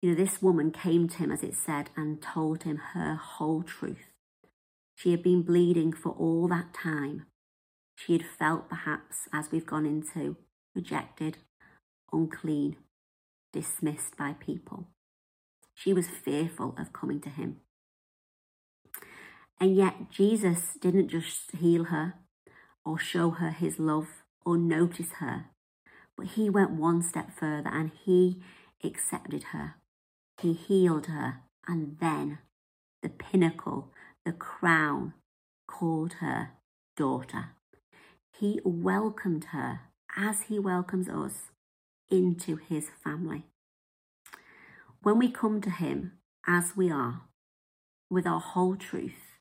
You 0.00 0.10
know, 0.10 0.16
this 0.16 0.40
woman 0.40 0.70
came 0.70 1.08
to 1.08 1.16
him, 1.16 1.32
as 1.32 1.42
it 1.42 1.54
said, 1.56 1.90
and 1.96 2.22
told 2.22 2.62
him 2.62 2.76
her 2.92 3.16
whole 3.16 3.62
truth. 3.62 4.12
She 4.94 5.10
had 5.10 5.22
been 5.22 5.42
bleeding 5.42 5.92
for 5.92 6.10
all 6.10 6.46
that 6.48 6.72
time. 6.72 7.26
She 7.96 8.12
had 8.12 8.24
felt, 8.38 8.68
perhaps, 8.68 9.28
as 9.32 9.50
we've 9.50 9.66
gone 9.66 9.86
into, 9.86 10.36
rejected, 10.74 11.38
unclean, 12.12 12.76
dismissed 13.52 14.16
by 14.16 14.34
people. 14.38 14.88
She 15.74 15.92
was 15.92 16.08
fearful 16.08 16.74
of 16.78 16.92
coming 16.92 17.20
to 17.20 17.30
him. 17.30 17.60
And 19.60 19.76
yet, 19.76 20.10
Jesus 20.10 20.74
didn't 20.80 21.08
just 21.08 21.56
heal 21.56 21.84
her 21.84 22.14
or 22.84 22.98
show 22.98 23.30
her 23.30 23.50
his 23.50 23.78
love 23.78 24.08
or 24.44 24.56
notice 24.56 25.12
her, 25.18 25.46
but 26.16 26.26
he 26.28 26.48
went 26.48 26.70
one 26.70 27.02
step 27.02 27.30
further 27.36 27.70
and 27.70 27.90
he 28.04 28.40
accepted 28.84 29.44
her. 29.52 29.74
He 30.40 30.52
healed 30.52 31.06
her, 31.06 31.40
and 31.66 31.98
then 32.00 32.38
the 33.02 33.08
pinnacle, 33.08 33.92
the 34.24 34.32
crown, 34.32 35.14
called 35.66 36.14
her 36.14 36.50
daughter. 36.96 37.50
He 38.32 38.60
welcomed 38.64 39.46
her 39.46 39.80
as 40.16 40.42
he 40.42 40.58
welcomes 40.58 41.08
us 41.08 41.50
into 42.10 42.56
his 42.56 42.90
family. 43.02 43.44
When 45.02 45.18
we 45.18 45.30
come 45.30 45.60
to 45.60 45.70
him 45.70 46.12
as 46.46 46.76
we 46.76 46.90
are, 46.90 47.22
with 48.10 48.26
our 48.26 48.40
whole 48.40 48.76
truth, 48.76 49.36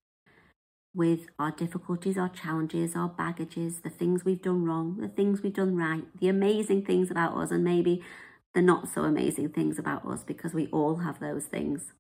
with 0.94 1.28
our 1.40 1.52
difficulties, 1.52 2.18
our 2.18 2.30
challenges, 2.30 2.96
our 2.96 3.08
baggages, 3.08 3.80
the 3.80 3.90
things 3.90 4.26
we've 4.26 4.42
done 4.42 4.66
wrong, 4.66 4.98
the 5.00 5.08
things 5.08 5.42
we've 5.42 5.54
done 5.54 5.76
right, 5.76 6.04
the 6.20 6.28
amazing 6.28 6.84
things 6.84 7.10
about 7.10 7.38
us, 7.38 7.52
and 7.52 7.64
maybe 7.64 8.04
the 8.54 8.62
not 8.62 8.88
so 8.88 9.04
amazing 9.04 9.50
things 9.50 9.80
about 9.80 10.06
us, 10.06 10.24
because 10.24 10.54
we 10.54 10.68
all 10.68 10.98
have 10.98 11.20
those 11.20 11.46
things. 11.46 11.94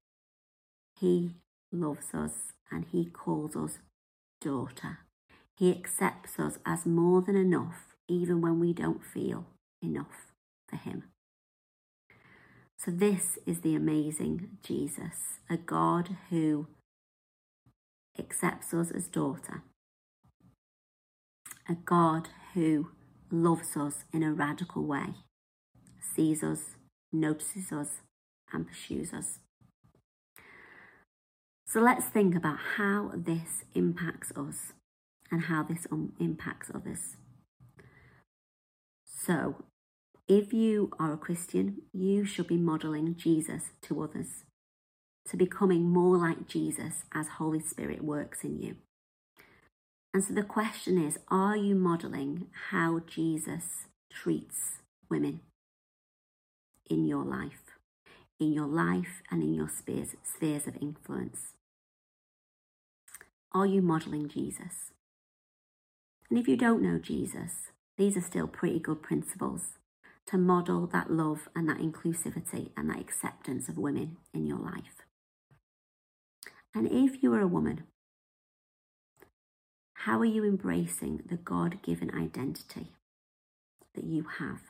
He 0.99 1.35
loves 1.71 2.13
us 2.13 2.53
and 2.71 2.85
he 2.91 3.05
calls 3.05 3.55
us 3.55 3.79
daughter. 4.41 4.99
He 5.55 5.71
accepts 5.71 6.39
us 6.39 6.59
as 6.65 6.85
more 6.85 7.21
than 7.21 7.35
enough, 7.35 7.95
even 8.07 8.41
when 8.41 8.59
we 8.59 8.73
don't 8.73 9.03
feel 9.03 9.45
enough 9.81 10.26
for 10.69 10.75
him. 10.75 11.03
So, 12.77 12.91
this 12.91 13.39
is 13.45 13.61
the 13.61 13.75
amazing 13.75 14.57
Jesus, 14.63 15.39
a 15.49 15.57
God 15.57 16.17
who 16.29 16.67
accepts 18.19 18.73
us 18.73 18.91
as 18.91 19.07
daughter, 19.07 19.63
a 21.67 21.73
God 21.73 22.29
who 22.53 22.89
loves 23.31 23.75
us 23.75 24.05
in 24.13 24.23
a 24.23 24.31
radical 24.31 24.83
way, 24.83 25.15
sees 25.99 26.43
us, 26.43 26.75
notices 27.11 27.71
us, 27.71 28.01
and 28.53 28.67
pursues 28.67 29.11
us. 29.11 29.39
So, 31.65 31.79
let's 31.81 32.05
think 32.05 32.35
about 32.35 32.59
how 32.77 33.11
this 33.15 33.65
impacts 33.73 34.31
us 34.35 34.73
and 35.31 35.43
how 35.43 35.63
this 35.63 35.87
um, 35.91 36.13
impacts 36.19 36.71
others. 36.73 37.17
So, 39.05 39.65
if 40.27 40.51
you 40.51 40.91
are 40.99 41.13
a 41.13 41.17
Christian, 41.17 41.83
you 41.93 42.25
should 42.25 42.47
be 42.47 42.57
modeling 42.57 43.15
Jesus 43.15 43.71
to 43.83 44.03
others, 44.03 44.43
to 45.29 45.37
becoming 45.37 45.89
more 45.89 46.17
like 46.17 46.47
Jesus 46.47 47.05
as 47.13 47.27
Holy 47.37 47.61
Spirit 47.61 48.03
works 48.03 48.43
in 48.43 48.59
you. 48.61 48.75
And 50.13 50.23
so 50.23 50.33
the 50.33 50.43
question 50.43 51.01
is 51.01 51.19
are 51.29 51.55
you 51.55 51.75
modeling 51.75 52.47
how 52.71 53.01
Jesus 53.07 53.85
treats 54.11 54.79
women 55.09 55.39
in 56.89 57.05
your 57.05 57.23
life, 57.23 57.75
in 58.37 58.51
your 58.51 58.67
life 58.67 59.21
and 59.31 59.41
in 59.41 59.53
your 59.53 59.69
spheres, 59.69 60.15
spheres 60.23 60.67
of 60.67 60.75
influence? 60.81 61.53
Are 63.53 63.65
you 63.65 63.81
modeling 63.81 64.27
Jesus? 64.27 64.91
And 66.29 66.37
if 66.37 66.49
you 66.49 66.57
don't 66.57 66.81
know 66.81 66.99
Jesus, 66.99 67.71
these 67.97 68.17
are 68.17 68.21
still 68.21 68.47
pretty 68.47 68.79
good 68.79 69.01
principles 69.01 69.77
to 70.27 70.37
model 70.37 70.85
that 70.87 71.09
love 71.09 71.47
and 71.55 71.67
that 71.69 71.77
inclusivity 71.77 72.69
and 72.75 72.89
that 72.89 72.99
acceptance 72.99 73.69
of 73.69 73.77
women 73.77 74.17
in 74.33 74.45
your 74.45 74.59
life. 74.59 75.03
And 76.75 76.87
if 76.87 77.23
you 77.23 77.33
are 77.33 77.41
a 77.41 77.47
woman, 77.47 77.83
how 80.01 80.19
are 80.19 80.25
you 80.25 80.43
embracing 80.43 81.21
the 81.27 81.37
God 81.37 81.81
given 81.81 82.13
identity 82.13 82.91
that 83.95 84.03
you 84.03 84.25
have 84.39 84.61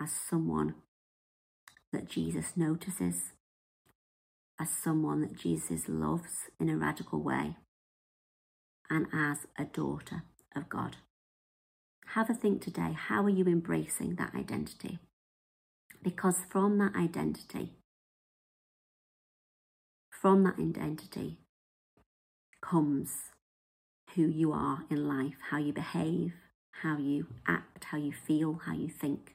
as 0.00 0.12
someone 0.12 0.74
that 1.92 2.08
Jesus 2.08 2.52
notices, 2.54 3.32
as 4.60 4.68
someone 4.70 5.22
that 5.22 5.36
Jesus 5.36 5.88
loves 5.88 6.50
in 6.60 6.68
a 6.68 6.76
radical 6.76 7.22
way, 7.22 7.56
and 8.90 9.06
as 9.12 9.46
a 9.58 9.64
daughter 9.64 10.22
of 10.54 10.68
God? 10.68 10.96
Have 12.14 12.30
a 12.30 12.34
think 12.34 12.62
today 12.62 12.92
how 12.96 13.22
are 13.24 13.30
you 13.30 13.44
embracing 13.44 14.16
that 14.16 14.34
identity? 14.34 14.98
Because 16.02 16.36
from 16.48 16.78
that 16.78 16.94
identity, 16.94 17.72
from 20.10 20.44
that 20.44 20.58
identity 20.58 21.38
comes 22.62 23.10
who 24.14 24.26
you 24.26 24.52
are 24.52 24.84
in 24.90 25.06
life, 25.06 25.34
how 25.50 25.58
you 25.58 25.72
behave, 25.72 26.32
how 26.82 26.96
you 26.96 27.26
act, 27.46 27.84
how 27.84 27.98
you 27.98 28.12
feel, 28.12 28.60
how 28.64 28.72
you 28.72 28.88
think. 28.88 29.34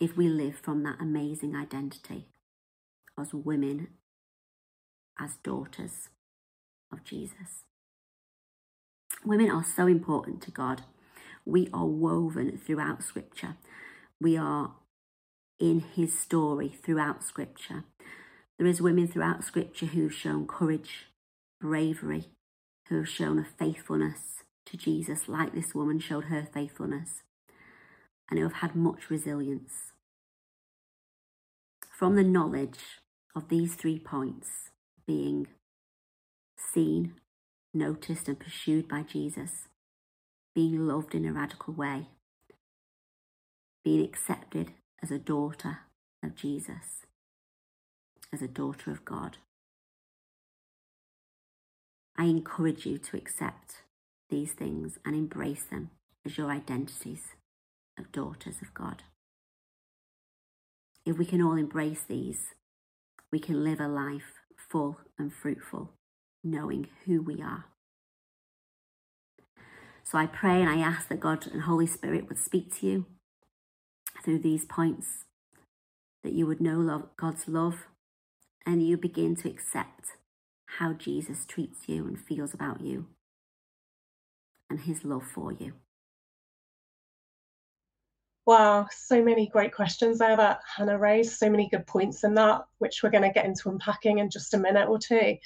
If 0.00 0.16
we 0.16 0.28
live 0.28 0.56
from 0.56 0.82
that 0.82 0.96
amazing 1.00 1.54
identity 1.54 2.26
as 3.18 3.32
women, 3.32 3.88
as 5.20 5.36
daughters 5.44 6.08
of 6.92 7.04
Jesus. 7.04 7.64
Women 9.24 9.50
are 9.50 9.64
so 9.64 9.86
important 9.86 10.42
to 10.42 10.50
God 10.50 10.82
we 11.44 11.68
are 11.72 11.86
woven 11.86 12.58
throughout 12.58 13.02
Scripture. 13.02 13.56
We 14.20 14.36
are 14.36 14.74
in 15.58 15.80
His 15.80 16.18
story 16.18 16.68
throughout 16.68 17.22
Scripture. 17.24 17.84
There 18.58 18.66
is 18.66 18.82
women 18.82 19.08
throughout 19.08 19.44
Scripture 19.44 19.86
who've 19.86 20.14
shown 20.14 20.46
courage, 20.46 21.06
bravery, 21.60 22.26
who 22.88 22.98
have 22.98 23.08
shown 23.08 23.38
a 23.38 23.44
faithfulness 23.44 24.44
to 24.66 24.76
Jesus, 24.76 25.28
like 25.28 25.54
this 25.54 25.74
woman 25.74 25.98
showed 25.98 26.24
her 26.24 26.46
faithfulness, 26.52 27.22
and 28.30 28.38
who 28.38 28.44
have 28.44 28.60
had 28.60 28.76
much 28.76 29.10
resilience. 29.10 29.92
From 31.90 32.16
the 32.16 32.22
knowledge 32.22 33.00
of 33.34 33.48
these 33.48 33.74
three 33.74 33.98
points 33.98 34.48
being 35.06 35.48
seen, 36.56 37.14
noticed, 37.74 38.28
and 38.28 38.38
pursued 38.38 38.88
by 38.88 39.02
Jesus, 39.02 39.68
being 40.54 40.86
loved 40.86 41.14
in 41.14 41.24
a 41.24 41.32
radical 41.32 41.74
way, 41.74 42.08
being 43.84 44.04
accepted 44.04 44.72
as 45.02 45.10
a 45.10 45.18
daughter 45.18 45.80
of 46.22 46.34
Jesus, 46.34 47.06
as 48.32 48.42
a 48.42 48.48
daughter 48.48 48.90
of 48.90 49.04
God. 49.04 49.38
I 52.16 52.24
encourage 52.24 52.84
you 52.84 52.98
to 52.98 53.16
accept 53.16 53.82
these 54.28 54.52
things 54.52 54.98
and 55.04 55.16
embrace 55.16 55.64
them 55.64 55.90
as 56.24 56.36
your 56.36 56.50
identities 56.50 57.28
of 57.98 58.12
daughters 58.12 58.56
of 58.62 58.74
God. 58.74 59.02
If 61.04 61.18
we 61.18 61.24
can 61.24 61.42
all 61.42 61.56
embrace 61.56 62.04
these, 62.06 62.54
we 63.32 63.40
can 63.40 63.64
live 63.64 63.80
a 63.80 63.88
life 63.88 64.34
full 64.56 64.98
and 65.18 65.32
fruitful, 65.32 65.90
knowing 66.44 66.88
who 67.06 67.22
we 67.22 67.42
are. 67.42 67.64
So 70.04 70.18
I 70.18 70.26
pray 70.26 70.60
and 70.60 70.68
I 70.68 70.78
ask 70.78 71.08
that 71.08 71.20
God 71.20 71.46
and 71.46 71.62
Holy 71.62 71.86
Spirit 71.86 72.28
would 72.28 72.38
speak 72.38 72.78
to 72.80 72.86
you 72.86 73.06
through 74.24 74.40
these 74.40 74.64
points, 74.64 75.24
that 76.22 76.32
you 76.32 76.46
would 76.46 76.60
know 76.60 76.78
love, 76.78 77.08
God's 77.16 77.48
love 77.48 77.86
and 78.66 78.86
you 78.86 78.96
begin 78.96 79.34
to 79.36 79.48
accept 79.48 80.12
how 80.78 80.92
Jesus 80.92 81.44
treats 81.46 81.88
you 81.88 82.06
and 82.06 82.18
feels 82.18 82.54
about 82.54 82.80
you 82.80 83.06
and 84.70 84.80
his 84.80 85.04
love 85.04 85.24
for 85.24 85.52
you. 85.52 85.72
Wow, 88.44 88.88
so 88.90 89.22
many 89.22 89.46
great 89.46 89.72
questions 89.72 90.18
there 90.18 90.36
that 90.36 90.60
Hannah 90.76 90.98
raised, 90.98 91.38
so 91.38 91.48
many 91.48 91.68
good 91.68 91.86
points 91.86 92.24
in 92.24 92.34
that, 92.34 92.64
which 92.78 93.02
we're 93.02 93.10
going 93.10 93.22
to 93.22 93.30
get 93.30 93.44
into 93.44 93.68
unpacking 93.68 94.18
in 94.18 94.30
just 94.30 94.54
a 94.54 94.58
minute 94.58 94.88
or 94.88 94.98
two. 94.98 95.36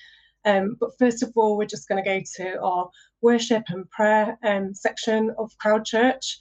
Um, 0.47 0.77
but 0.81 0.97
first 0.99 1.23
of 1.23 1.33
all, 1.35 1.57
we're 1.57 1.67
just 1.67 1.89
going 1.89 2.03
to 2.03 2.09
go 2.09 2.23
to 2.37 2.61
our 2.61 2.89
worship 3.21 3.65
and 3.69 3.91
prayer 3.91 4.39
um, 4.45 4.73
section 4.73 5.35
of 5.39 5.57
Crowd 5.59 5.85
Church. 5.85 6.39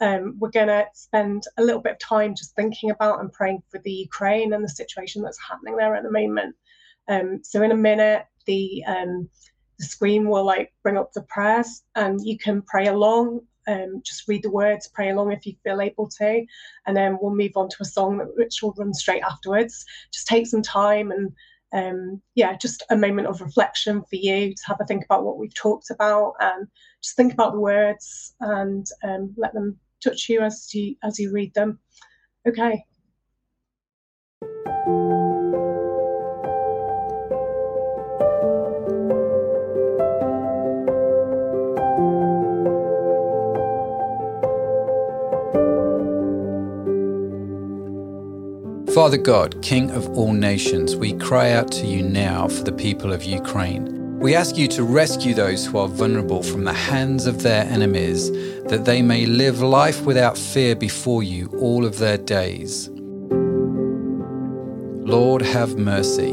Um, 0.00 0.36
we're 0.38 0.50
going 0.50 0.68
to 0.68 0.86
spend 0.94 1.42
a 1.58 1.62
little 1.62 1.80
bit 1.80 1.94
of 1.94 1.98
time 1.98 2.36
just 2.36 2.54
thinking 2.54 2.90
about 2.90 3.20
and 3.20 3.32
praying 3.32 3.62
for 3.68 3.80
the 3.80 3.90
Ukraine 3.90 4.52
and 4.52 4.64
the 4.64 4.68
situation 4.68 5.22
that's 5.22 5.38
happening 5.46 5.76
there 5.76 5.96
at 5.96 6.04
the 6.04 6.12
moment. 6.12 6.54
Um, 7.08 7.40
so 7.42 7.62
in 7.62 7.72
a 7.72 7.76
minute, 7.76 8.26
the 8.46 8.84
um, 8.86 9.28
the 9.78 9.86
screen 9.86 10.28
will 10.28 10.44
like 10.44 10.72
bring 10.82 10.96
up 10.96 11.12
the 11.12 11.22
prayers, 11.22 11.82
and 11.96 12.20
you 12.24 12.38
can 12.38 12.62
pray 12.62 12.86
along. 12.86 13.40
Um, 13.66 14.00
just 14.04 14.26
read 14.28 14.42
the 14.42 14.50
words, 14.50 14.88
pray 14.88 15.10
along 15.10 15.32
if 15.32 15.44
you 15.44 15.54
feel 15.62 15.80
able 15.80 16.08
to, 16.18 16.46
and 16.86 16.96
then 16.96 17.18
we'll 17.20 17.34
move 17.34 17.52
on 17.56 17.68
to 17.68 17.76
a 17.80 17.84
song 17.84 18.18
which 18.36 18.62
will 18.62 18.74
run 18.78 18.94
straight 18.94 19.22
afterwards. 19.22 19.84
Just 20.12 20.26
take 20.26 20.46
some 20.46 20.62
time 20.62 21.10
and 21.10 21.32
um, 21.72 22.22
yeah, 22.34 22.56
just 22.56 22.82
a 22.90 22.96
moment 22.96 23.28
of 23.28 23.40
reflection 23.40 24.02
for 24.02 24.16
you 24.16 24.54
to 24.54 24.62
have 24.66 24.80
a 24.80 24.84
think 24.84 25.04
about 25.04 25.24
what 25.24 25.38
we've 25.38 25.54
talked 25.54 25.90
about 25.90 26.34
and 26.40 26.66
just 27.02 27.16
think 27.16 27.32
about 27.32 27.52
the 27.52 27.60
words 27.60 28.34
and 28.40 28.86
um, 29.04 29.34
let 29.36 29.52
them 29.52 29.78
touch 30.02 30.28
you 30.28 30.40
as 30.40 30.72
you 30.74 30.96
as 31.02 31.18
you 31.18 31.32
read 31.32 31.52
them. 31.54 31.78
Okay. 32.46 32.84
Father 48.98 49.16
God, 49.16 49.62
King 49.62 49.92
of 49.92 50.08
all 50.18 50.32
nations, 50.32 50.96
we 50.96 51.12
cry 51.12 51.52
out 51.52 51.70
to 51.70 51.86
you 51.86 52.02
now 52.02 52.48
for 52.48 52.64
the 52.64 52.72
people 52.72 53.12
of 53.12 53.22
Ukraine. 53.22 54.18
We 54.18 54.34
ask 54.34 54.56
you 54.56 54.66
to 54.66 54.82
rescue 54.82 55.34
those 55.34 55.64
who 55.64 55.78
are 55.78 55.86
vulnerable 55.86 56.42
from 56.42 56.64
the 56.64 56.72
hands 56.72 57.28
of 57.28 57.44
their 57.44 57.62
enemies, 57.66 58.32
that 58.64 58.86
they 58.86 59.00
may 59.00 59.24
live 59.24 59.60
life 59.60 60.04
without 60.04 60.36
fear 60.36 60.74
before 60.74 61.22
you 61.22 61.46
all 61.60 61.86
of 61.86 61.98
their 61.98 62.18
days. 62.18 62.90
Lord, 65.06 65.42
have 65.42 65.78
mercy. 65.78 66.32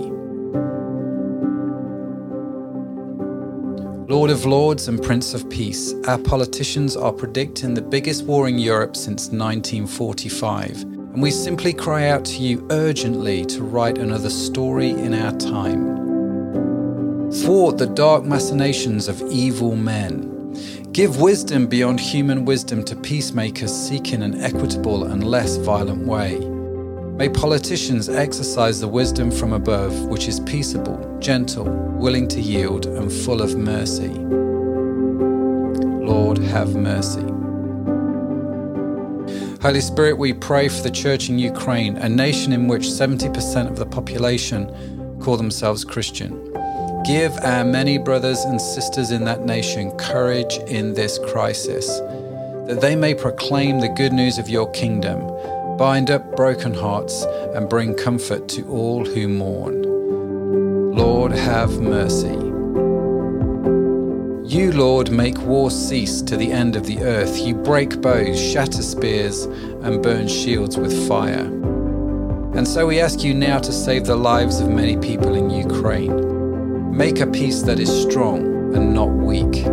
Lord 4.11 4.31
of 4.31 4.43
Lords 4.47 4.87
and 4.87 5.03
Prince 5.03 5.35
of 5.35 5.47
Peace, 5.51 5.93
our 6.07 6.17
politicians 6.17 6.97
are 6.97 7.13
predicting 7.13 7.75
the 7.75 7.83
biggest 7.83 8.25
war 8.25 8.47
in 8.47 8.57
Europe 8.57 8.95
since 8.95 9.27
1945, 9.27 10.94
and 11.15 11.23
we 11.23 11.31
simply 11.31 11.71
cry 11.71 12.09
out 12.09 12.25
to 12.25 12.39
you 12.39 12.67
urgently 12.71 13.45
to 13.45 13.63
write 13.63 13.97
another 13.97 14.29
story 14.29 14.89
in 14.89 15.13
our 15.13 15.31
time. 15.37 17.31
Thwart 17.31 17.77
the 17.77 17.87
dark 17.87 18.25
machinations 18.25 19.07
of 19.07 19.21
evil 19.31 19.77
men. 19.77 20.91
Give 20.91 21.21
wisdom 21.21 21.67
beyond 21.67 22.01
human 22.01 22.43
wisdom 22.43 22.83
to 22.83 22.97
peacemakers 22.97 23.73
seeking 23.73 24.23
an 24.23 24.41
equitable 24.41 25.05
and 25.05 25.23
less 25.23 25.55
violent 25.55 26.05
way. 26.05 26.37
May 26.37 27.29
politicians 27.29 28.09
exercise 28.09 28.81
the 28.81 28.89
wisdom 28.89 29.31
from 29.31 29.53
above, 29.53 29.97
which 30.07 30.27
is 30.27 30.41
peaceable, 30.41 31.17
gentle, 31.21 31.63
willing 31.63 32.27
to 32.27 32.41
yield, 32.41 32.87
and 32.87 33.09
full 33.09 33.41
of 33.41 33.55
mercy. 33.55 34.09
Lord, 36.05 36.39
have 36.39 36.75
mercy. 36.75 37.34
Holy 39.61 39.81
Spirit, 39.81 40.17
we 40.17 40.33
pray 40.33 40.67
for 40.67 40.81
the 40.83 40.91
church 40.91 41.29
in 41.29 41.39
Ukraine, 41.39 41.97
a 41.97 42.09
nation 42.09 42.53
in 42.53 42.67
which 42.67 42.83
70% 42.83 43.67
of 43.67 43.77
the 43.77 43.85
population 43.85 45.19
call 45.21 45.37
themselves 45.37 45.83
Christian. 45.83 46.31
Give 47.03 47.31
our 47.43 47.65
many 47.65 47.97
brothers 47.97 48.39
and 48.45 48.59
sisters 48.59 49.11
in 49.11 49.25
that 49.25 49.45
nation 49.45 49.91
courage 49.97 50.57
in 50.67 50.93
this 50.93 51.19
crisis, 51.19 51.87
that 52.67 52.79
they 52.81 52.95
may 52.95 53.13
proclaim 53.13 53.79
the 53.79 53.89
good 53.89 54.13
news 54.13 54.37
of 54.37 54.49
your 54.49 54.69
kingdom 54.71 55.19
bind 55.77 56.09
up 56.09 56.35
broken 56.35 56.73
hearts, 56.73 57.23
and 57.53 57.69
bring 57.69 57.93
comfort 57.95 58.47
to 58.47 58.67
all 58.69 59.05
who 59.05 59.27
mourn. 59.27 59.83
Lord, 60.95 61.31
have 61.33 61.79
mercy. 61.79 62.44
You, 64.55 64.71
Lord, 64.71 65.11
make 65.11 65.37
war 65.41 65.69
cease 65.69 66.21
to 66.21 66.37
the 66.37 66.49
end 66.49 66.77
of 66.77 66.85
the 66.85 66.99
earth. 67.01 67.37
You 67.41 67.55
break 67.55 67.99
bows, 67.99 68.39
shatter 68.39 68.83
spears, 68.83 69.43
and 69.43 70.01
burn 70.01 70.29
shields 70.29 70.77
with 70.77 71.09
fire. 71.09 71.47
And 72.55 72.65
so 72.65 72.87
we 72.87 73.01
ask 73.01 73.21
you 73.21 73.33
now 73.33 73.59
to 73.59 73.73
save 73.73 74.05
the 74.05 74.15
lives 74.15 74.61
of 74.61 74.69
many 74.69 74.95
people 74.95 75.35
in 75.35 75.49
Ukraine. 75.49 76.95
Make 76.95 77.19
a 77.19 77.27
peace 77.27 77.63
that 77.63 77.81
is 77.81 77.89
strong 78.03 78.73
and 78.73 78.93
not 78.93 79.09
weak 79.09 79.65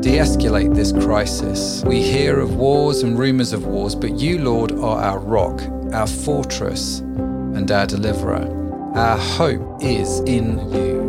de 0.00 0.16
escalate 0.16 0.74
this 0.74 0.92
crisis. 0.92 1.84
We 1.84 2.00
hear 2.02 2.40
of 2.40 2.56
wars 2.56 3.02
and 3.02 3.18
rumors 3.18 3.52
of 3.52 3.66
wars, 3.66 3.94
but 3.94 4.18
you, 4.18 4.38
Lord, 4.38 4.72
are 4.72 5.02
our 5.02 5.18
rock, 5.18 5.60
our 5.92 6.06
fortress, 6.06 7.00
and 7.00 7.70
our 7.70 7.84
deliverer. 7.84 8.46
Our 8.94 9.18
hope 9.18 9.82
is 9.82 10.20
in 10.20 10.58
you. 10.72 11.07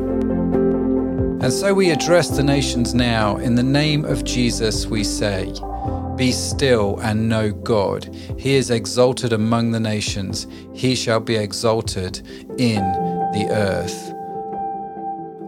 And 1.41 1.53
so 1.53 1.73
we 1.73 1.89
address 1.89 2.29
the 2.29 2.43
nations 2.43 2.93
now. 2.93 3.37
In 3.37 3.55
the 3.55 3.63
name 3.63 4.03
of 4.03 4.25
Jesus, 4.25 4.85
we 4.87 5.05
say, 5.05 5.53
Be 6.17 6.33
still 6.33 6.99
and 6.99 7.29
know 7.29 7.51
God. 7.51 8.13
He 8.37 8.55
is 8.55 8.69
exalted 8.69 9.31
among 9.31 9.71
the 9.71 9.79
nations, 9.79 10.47
he 10.73 10.95
shall 10.95 11.21
be 11.21 11.35
exalted 11.35 12.17
in 12.57 12.83
the 13.31 13.47
earth. 13.51 14.13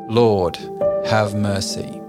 Lord, 0.10 0.58
have 1.08 1.36
mercy. 1.36 2.01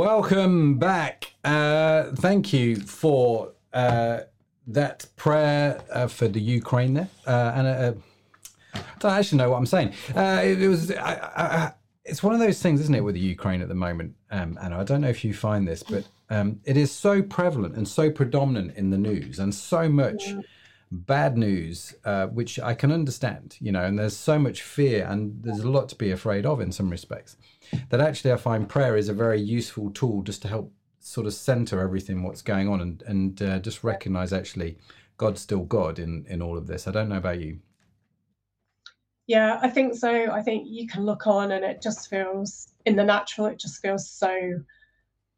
Welcome 0.00 0.78
back. 0.78 1.34
Uh, 1.44 2.04
thank 2.14 2.54
you 2.54 2.76
for 2.76 3.52
uh, 3.74 4.20
that 4.68 5.04
prayer 5.16 5.82
uh, 5.92 6.06
for 6.06 6.26
the 6.26 6.40
Ukraine 6.40 6.94
there. 6.94 7.10
Uh, 7.26 7.52
and 7.54 7.66
uh, 7.66 7.92
I 8.72 8.80
don't 8.98 9.12
actually 9.12 9.36
know 9.36 9.50
what 9.50 9.58
I'm 9.58 9.66
saying. 9.66 9.92
Uh, 10.16 10.40
it, 10.42 10.62
it, 10.62 10.68
was. 10.68 10.90
I, 10.90 11.12
I, 11.36 11.72
it's 12.06 12.22
one 12.22 12.32
of 12.32 12.40
those 12.40 12.62
things, 12.62 12.80
isn't 12.80 12.94
it, 12.94 13.04
with 13.04 13.14
the 13.14 13.20
Ukraine 13.20 13.60
at 13.60 13.68
the 13.68 13.74
moment? 13.74 14.14
Um, 14.30 14.58
and 14.62 14.72
I 14.72 14.84
don't 14.84 15.02
know 15.02 15.10
if 15.10 15.22
you 15.22 15.34
find 15.34 15.68
this, 15.68 15.82
but 15.82 16.08
um, 16.30 16.60
it 16.64 16.78
is 16.78 16.90
so 16.90 17.20
prevalent 17.20 17.76
and 17.76 17.86
so 17.86 18.10
predominant 18.10 18.78
in 18.78 18.88
the 18.88 18.98
news, 18.98 19.38
and 19.38 19.54
so 19.54 19.86
much. 19.86 20.28
Yeah 20.28 20.40
bad 20.90 21.38
news, 21.38 21.94
uh, 22.04 22.26
which 22.26 22.58
I 22.58 22.74
can 22.74 22.90
understand, 22.90 23.56
you 23.60 23.70
know, 23.70 23.84
and 23.84 23.98
there's 23.98 24.16
so 24.16 24.38
much 24.38 24.62
fear 24.62 25.06
and 25.06 25.42
there's 25.42 25.60
a 25.60 25.70
lot 25.70 25.88
to 25.90 25.94
be 25.94 26.10
afraid 26.10 26.44
of 26.44 26.60
in 26.60 26.72
some 26.72 26.90
respects, 26.90 27.36
that 27.90 28.00
actually 28.00 28.32
I 28.32 28.36
find 28.36 28.68
prayer 28.68 28.96
is 28.96 29.08
a 29.08 29.14
very 29.14 29.40
useful 29.40 29.90
tool 29.90 30.22
just 30.22 30.42
to 30.42 30.48
help 30.48 30.72
sort 30.98 31.26
of 31.26 31.32
center 31.32 31.80
everything 31.80 32.22
what's 32.22 32.42
going 32.42 32.68
on 32.68 32.80
and, 32.80 33.02
and 33.02 33.42
uh, 33.42 33.58
just 33.60 33.84
recognize 33.84 34.32
actually 34.32 34.76
God's 35.16 35.40
still 35.40 35.64
God 35.64 35.98
in, 35.98 36.26
in 36.28 36.42
all 36.42 36.58
of 36.58 36.66
this. 36.66 36.88
I 36.88 36.90
don't 36.90 37.08
know 37.08 37.18
about 37.18 37.40
you. 37.40 37.60
Yeah, 39.26 39.60
I 39.62 39.70
think 39.70 39.94
so. 39.94 40.32
I 40.32 40.42
think 40.42 40.66
you 40.68 40.88
can 40.88 41.06
look 41.06 41.28
on 41.28 41.52
and 41.52 41.64
it 41.64 41.80
just 41.80 42.10
feels 42.10 42.72
in 42.84 42.96
the 42.96 43.04
natural, 43.04 43.46
it 43.46 43.60
just 43.60 43.80
feels 43.80 44.10
so 44.10 44.60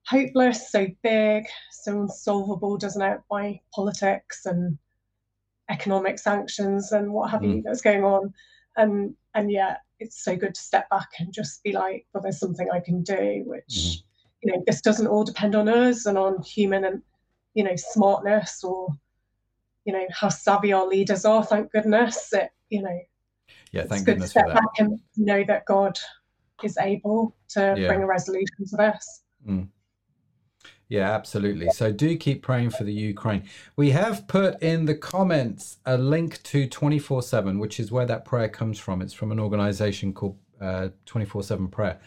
hopeless, 0.07 0.73
so 0.73 0.87
big, 1.03 1.45
so 1.71 2.01
unsolvable, 2.01 2.79
doesn't 2.79 3.03
it, 3.03 3.21
by 3.31 3.61
politics 3.75 4.47
and 4.47 4.79
economic 5.73 6.19
sanctions 6.19 6.93
and 6.93 7.13
what 7.13 7.31
have 7.31 7.41
mm. 7.41 7.57
you 7.57 7.63
that's 7.63 7.81
going 7.81 8.05
on. 8.05 8.33
And 8.77 9.15
and 9.35 9.51
yeah, 9.51 9.79
it's 9.99 10.23
so 10.23 10.37
good 10.37 10.55
to 10.55 10.61
step 10.61 10.89
back 10.91 11.09
and 11.19 11.33
just 11.33 11.63
be 11.63 11.73
like, 11.73 12.07
well, 12.13 12.23
there's 12.23 12.39
something 12.39 12.69
I 12.71 12.81
can 12.81 13.03
do, 13.03 13.43
which 13.47 13.65
mm. 13.69 14.03
you 14.43 14.53
know, 14.53 14.63
this 14.67 14.81
doesn't 14.81 15.07
all 15.07 15.25
depend 15.25 15.55
on 15.55 15.69
us 15.69 16.07
and 16.07 16.19
on 16.19 16.43
human 16.43 16.85
and 16.85 17.03
you 17.55 17.65
know, 17.65 17.77
smartness 17.77 18.63
or 18.65 18.89
you 19.85 19.93
know, 19.93 20.07
how 20.13 20.29
savvy 20.29 20.73
our 20.73 20.87
leaders 20.87 21.25
are, 21.25 21.45
thank 21.45 21.73
goodness. 21.73 22.33
It, 22.33 22.51
you 22.71 22.83
know, 22.83 23.01
yeah, 23.73 23.85
thank 23.85 24.07
goodness 24.07 24.33
to 24.33 24.41
step 24.41 24.55
back 24.55 24.79
and 24.79 25.01
know 25.17 25.45
that 25.49 25.67
God 25.67 25.99
is 26.63 26.79
able 26.79 27.35
to 27.51 27.75
yeah. 27.77 27.89
bring 27.89 28.03
a 28.03 28.07
resolution 28.07 28.67
to 28.69 28.77
this. 28.77 29.23
Mm. 29.47 29.69
Yeah, 30.93 31.11
absolutely. 31.11 31.71
So 31.71 31.91
do 31.91 32.19
keep 32.19 32.43
praying 32.43 32.69
for 32.69 32.85
the 32.85 32.93
Ukraine. 32.93 33.45
We 33.77 33.93
have 33.93 34.29
put 34.29 34.63
in 34.63 34.85
the 34.85 34.95
comments 34.95 35.79
a 35.87 35.97
link 35.97 36.43
to 36.43 36.67
24 36.67 37.23
7, 37.23 37.59
which 37.59 37.81
is 37.81 37.91
where 37.91 38.05
that 38.05 38.27
prayer 38.27 38.51
comes 38.51 38.79
from. 38.79 39.01
It's 39.01 39.15
from 39.15 39.33
an 39.33 39.41
organization 39.41 40.13
called 40.13 40.37
uh, 40.61 40.91
24 41.07 41.41
uh, 41.41 41.45
7 41.45 41.69
Prayer, 41.69 41.99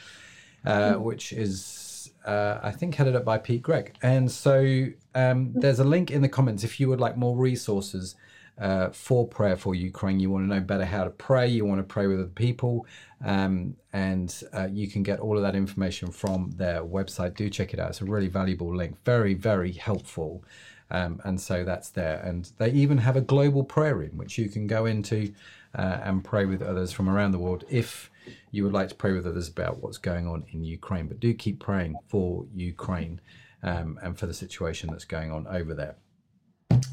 uh, 0.68 0.70
mm. 0.70 1.02
which 1.02 1.34
is, 1.34 2.12
uh, 2.28 2.60
I 2.62 2.70
think, 2.70 2.94
headed 2.94 3.16
up 3.16 3.26
by 3.26 3.40
Pete 3.40 3.64
Greig. 3.64 3.96
And 4.04 4.32
so 4.32 4.86
um, 5.16 5.54
there's 5.56 5.80
a 5.80 5.84
link 5.84 6.12
in 6.12 6.22
the 6.22 6.30
comments 6.30 6.64
if 6.64 6.80
you 6.80 6.88
would 6.90 7.00
like 7.00 7.18
more 7.18 7.36
resources 7.36 8.14
uh, 8.60 8.90
for 8.90 9.28
prayer 9.28 9.56
for 9.56 9.76
Ukraine. 9.76 10.20
You 10.20 10.30
want 10.30 10.46
to 10.46 10.56
know 10.56 10.62
better 10.62 10.86
how 10.86 11.04
to 11.04 11.10
pray. 11.10 11.48
You 11.48 11.66
want 11.66 11.80
to 11.80 11.84
pray 11.84 12.08
with 12.08 12.20
other 12.20 12.30
people, 12.30 12.86
um, 13.24 13.76
and 13.94 14.44
uh, 14.54 14.68
you 14.72 14.88
can 14.88 15.04
get 15.04 15.20
all 15.20 15.38
of 15.38 15.44
that 15.44 15.56
information 15.56 16.12
from 16.12 16.52
their 16.56 16.84
website. 16.84 17.36
Do 17.36 17.50
check 17.50 17.74
it 17.74 17.80
out. 17.80 17.90
It's 17.90 18.02
a 18.02 18.06
really 18.06 18.28
valuable 18.28 18.76
link. 18.76 18.98
Very, 19.04 19.34
very 19.34 19.72
helpful. 19.72 20.44
Um, 20.92 21.20
and 21.24 21.42
so 21.42 21.64
that's 21.64 21.90
there. 21.90 22.20
And 22.20 22.52
they 22.58 22.70
even 22.72 23.00
have 23.00 23.16
a 23.16 23.22
global 23.22 23.64
prayer 23.64 23.96
room, 23.96 24.18
which 24.18 24.38
you 24.38 24.50
can 24.50 24.68
go 24.68 24.86
into 24.86 25.34
uh, 25.74 26.00
and 26.04 26.24
pray 26.24 26.46
with 26.46 26.62
others 26.62 26.92
from 26.92 27.10
around 27.10 27.32
the 27.32 27.40
world 27.40 27.64
if 27.70 28.12
you 28.52 28.64
would 28.64 28.74
like 28.74 28.90
to 28.90 28.96
pray 28.96 29.12
with 29.12 29.26
others 29.26 29.48
about 29.48 29.82
what's 29.82 29.98
going 29.98 30.28
on 30.28 30.46
in 30.52 30.64
Ukraine. 30.64 31.08
But 31.08 31.20
do 31.20 31.34
keep 31.34 31.60
praying 31.60 31.96
for 32.08 32.46
Ukraine 32.54 33.20
um, 33.64 34.00
and 34.02 34.18
for 34.18 34.28
the 34.28 34.34
situation 34.34 34.90
that's 34.92 35.06
going 35.06 35.32
on 35.32 35.48
over 35.48 35.74
there. 35.74 35.96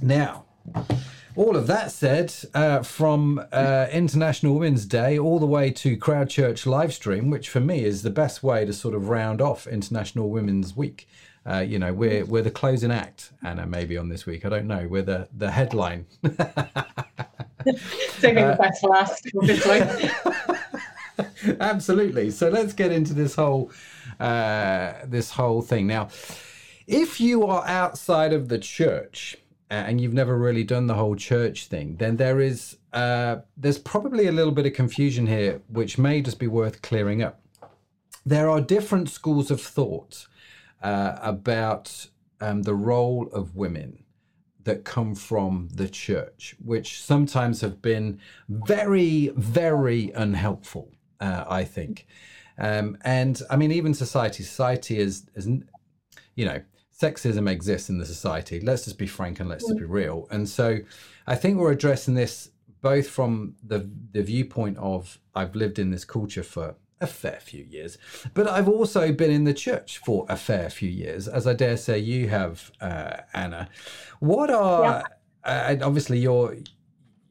Now, 0.01 0.47
all 1.35 1.57
of 1.57 1.67
that 1.67 1.91
said, 1.91 2.35
uh, 2.55 2.83
from 2.83 3.45
uh, 3.53 3.87
International 3.91 4.55
Women's 4.55 4.85
Day 4.85 5.19
all 5.19 5.39
the 5.39 5.47
way 5.47 5.71
to 5.71 5.97
Crowd 5.97 6.29
Church 6.29 6.67
live 6.67 6.93
stream, 6.93 7.31
which 7.31 7.49
for 7.49 7.61
me 7.61 7.85
is 7.85 8.03
the 8.03 8.11
best 8.11 8.43
way 8.43 8.65
to 8.65 8.73
sort 8.73 8.95
of 8.95 9.09
round 9.09 9.41
off 9.41 9.67
International 9.67 10.29
Women's 10.29 10.77
Week. 10.77 11.09
Uh, 11.45 11.59
you 11.59 11.79
know, 11.79 11.93
we're 11.93 12.25
we're 12.25 12.43
the 12.43 12.51
closing 12.51 12.93
act, 12.93 13.33
Anna. 13.43 13.67
Maybe 13.67 13.97
on 13.97 14.09
this 14.09 14.27
week, 14.27 14.45
I 14.45 14.49
don't 14.49 14.67
know. 14.67 14.87
We're 14.89 15.03
the 15.03 15.29
the 15.37 15.51
headline. 15.51 16.07
Saving 18.19 18.47
the 18.47 18.57
best 18.59 18.81
for 18.81 18.91
last, 18.91 19.29
obviously. 19.37 20.11
Absolutely. 21.61 22.31
So 22.31 22.49
let's 22.49 22.73
get 22.73 22.93
into 22.93 23.13
this 23.15 23.35
whole 23.35 23.73
uh, 24.21 24.93
this 25.05 25.33
whole 25.33 25.63
thing 25.63 25.87
now. 25.87 26.11
If 26.87 27.21
you 27.21 27.47
are 27.47 27.67
outside 27.67 28.33
of 28.33 28.49
the 28.49 28.59
church, 28.59 29.37
and 29.73 30.01
you've 30.01 30.13
never 30.13 30.37
really 30.37 30.65
done 30.65 30.87
the 30.87 30.95
whole 30.95 31.17
church 31.17 31.67
thing, 31.67 31.97
then 31.97 32.17
there 32.17 32.41
is 32.41 32.77
uh, 32.93 33.37
there's 33.57 33.79
probably 33.79 34.27
a 34.27 34.33
little 34.33 34.53
bit 34.53 34.67
of 34.67 34.75
confusion 34.75 35.27
here, 35.27 35.63
which 35.69 35.97
may 35.97 36.21
just 36.21 36.39
be 36.39 36.47
worth 36.47 36.83
clearing 36.83 37.23
up. 37.23 37.41
There 38.27 38.51
are 38.51 38.61
different 38.61 39.09
schools 39.09 39.51
of 39.51 39.61
thought 39.61 40.27
uh, 40.83 41.17
about 41.23 42.09
um, 42.41 42.63
the 42.63 42.75
role 42.75 43.29
of 43.33 43.57
women 43.57 44.05
that 44.65 44.85
come 44.85 45.15
from 45.15 45.69
the 45.75 45.89
church, 45.89 46.55
which 46.63 47.03
sometimes 47.03 47.63
have 47.63 47.81
been 47.81 48.21
very, 48.49 49.33
very 49.35 50.11
unhelpful. 50.15 50.93
Uh, 51.21 51.45
I 51.49 51.65
think, 51.65 52.07
um, 52.59 52.99
and 53.03 53.41
I 53.49 53.57
mean, 53.57 53.73
even 53.73 53.95
society, 53.95 54.43
society 54.43 54.99
is, 54.99 55.27
is, 55.35 55.47
you 56.35 56.45
know, 56.45 56.61
sexism 57.03 57.51
exists 57.51 57.89
in 57.91 57.99
the 57.99 58.07
society. 58.07 58.61
Let's 58.61 58.85
just 58.85 58.99
be 58.99 59.07
frank 59.07 59.41
and 59.41 59.49
let's 59.49 59.65
just 59.65 59.79
be 59.79 59.85
real. 59.85 60.29
And 60.31 60.49
so 60.49 60.79
I 61.27 61.35
think 61.35 61.59
we're 61.59 61.73
addressing 61.73 62.15
this 62.15 62.51
both 62.81 63.09
from 63.09 63.55
the 63.63 63.89
the 64.13 64.23
viewpoint 64.23 64.77
of 64.79 65.19
I've 65.35 65.55
lived 65.55 65.79
in 65.79 65.91
this 65.91 66.05
culture 66.05 66.43
for 66.43 66.77
a 67.01 67.07
fair 67.07 67.41
few 67.41 67.65
years, 67.65 67.99
but 68.35 68.49
I've 68.49 68.69
also 68.69 69.13
been 69.13 69.31
in 69.31 69.45
the 69.45 69.55
church 69.55 69.99
for 69.99 70.25
a 70.29 70.37
fair 70.37 70.71
few 70.71 70.89
years, 70.89 71.27
as 71.27 71.47
I 71.47 71.53
dare 71.53 71.77
say 71.77 71.99
you 71.99 72.29
have, 72.29 72.71
uh, 72.81 73.23
Anna. 73.35 73.69
What 74.21 74.51
are 74.51 75.05
yeah. 75.45 75.79
uh, 75.81 75.87
obviously 75.87 76.19
you're 76.19 76.57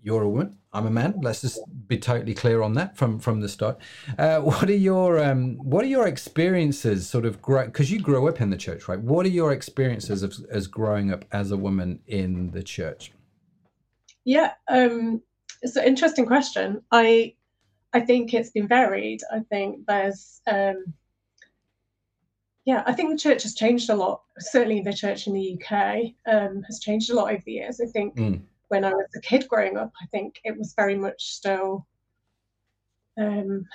you're 0.04 0.24
a 0.24 0.30
woman. 0.30 0.58
I'm 0.74 0.86
a 0.86 0.92
man. 0.92 1.20
Let's 1.22 1.42
just 1.42 1.60
be 1.88 1.98
totally 1.98 2.34
clear 2.34 2.62
on 2.62 2.74
that 2.76 2.96
from 2.96 3.20
from 3.20 3.42
the 3.42 3.50
start. 3.50 3.80
Uh, 4.18 4.40
what 4.40 4.70
are 4.70 4.74
your 4.74 5.20
um, 5.24 5.58
what 5.58 5.84
are 5.84 5.90
your 5.90 6.08
experiences, 6.08 7.10
sort 7.10 7.26
of, 7.26 7.42
grow 7.42 7.66
because 7.66 7.92
you 7.92 8.00
grew 8.00 8.28
up 8.28 8.40
in 8.40 8.50
the 8.50 8.58
church, 8.58 8.88
right? 8.88 9.00
What 9.00 9.26
are 9.26 9.30
your 9.30 9.52
experiences 9.52 10.24
of, 10.24 10.34
as 10.50 10.68
growing 10.68 11.12
up 11.12 11.26
as 11.32 11.52
a 11.52 11.58
woman 11.58 12.00
in 12.08 12.52
the 12.52 12.64
church? 12.64 13.12
Yeah, 14.24 14.54
um, 14.70 15.22
it's 15.62 15.76
an 15.76 15.86
interesting 15.86 16.26
question. 16.26 16.82
I 16.92 17.36
I 17.92 18.00
think 18.00 18.34
it's 18.34 18.52
been 18.52 18.68
varied. 18.68 19.22
I 19.30 19.40
think 19.40 19.86
there's 19.88 20.42
um, 20.48 20.94
yeah, 22.64 22.84
I 22.86 22.94
think 22.94 23.12
the 23.12 23.18
church 23.18 23.44
has 23.44 23.56
changed 23.56 23.90
a 23.90 23.96
lot. 23.96 24.22
Certainly, 24.40 24.84
the 24.84 24.94
church 24.94 25.28
in 25.28 25.34
the 25.34 25.60
UK 25.60 26.14
um, 26.34 26.64
has 26.64 26.80
changed 26.80 27.10
a 27.10 27.16
lot 27.16 27.34
over 27.34 27.42
the 27.46 27.52
years. 27.52 27.82
I 27.82 27.88
think. 27.88 28.16
Mm 28.16 28.44
when 28.72 28.86
I 28.86 28.94
was 28.94 29.08
a 29.18 29.20
kid 29.20 29.50
growing 29.50 29.76
up, 29.76 29.92
I 30.02 30.06
think 30.08 30.40
it 30.46 30.58
was 30.58 30.74
very 30.78 30.96
much 30.96 31.22
still 31.22 31.86
um, 33.20 33.66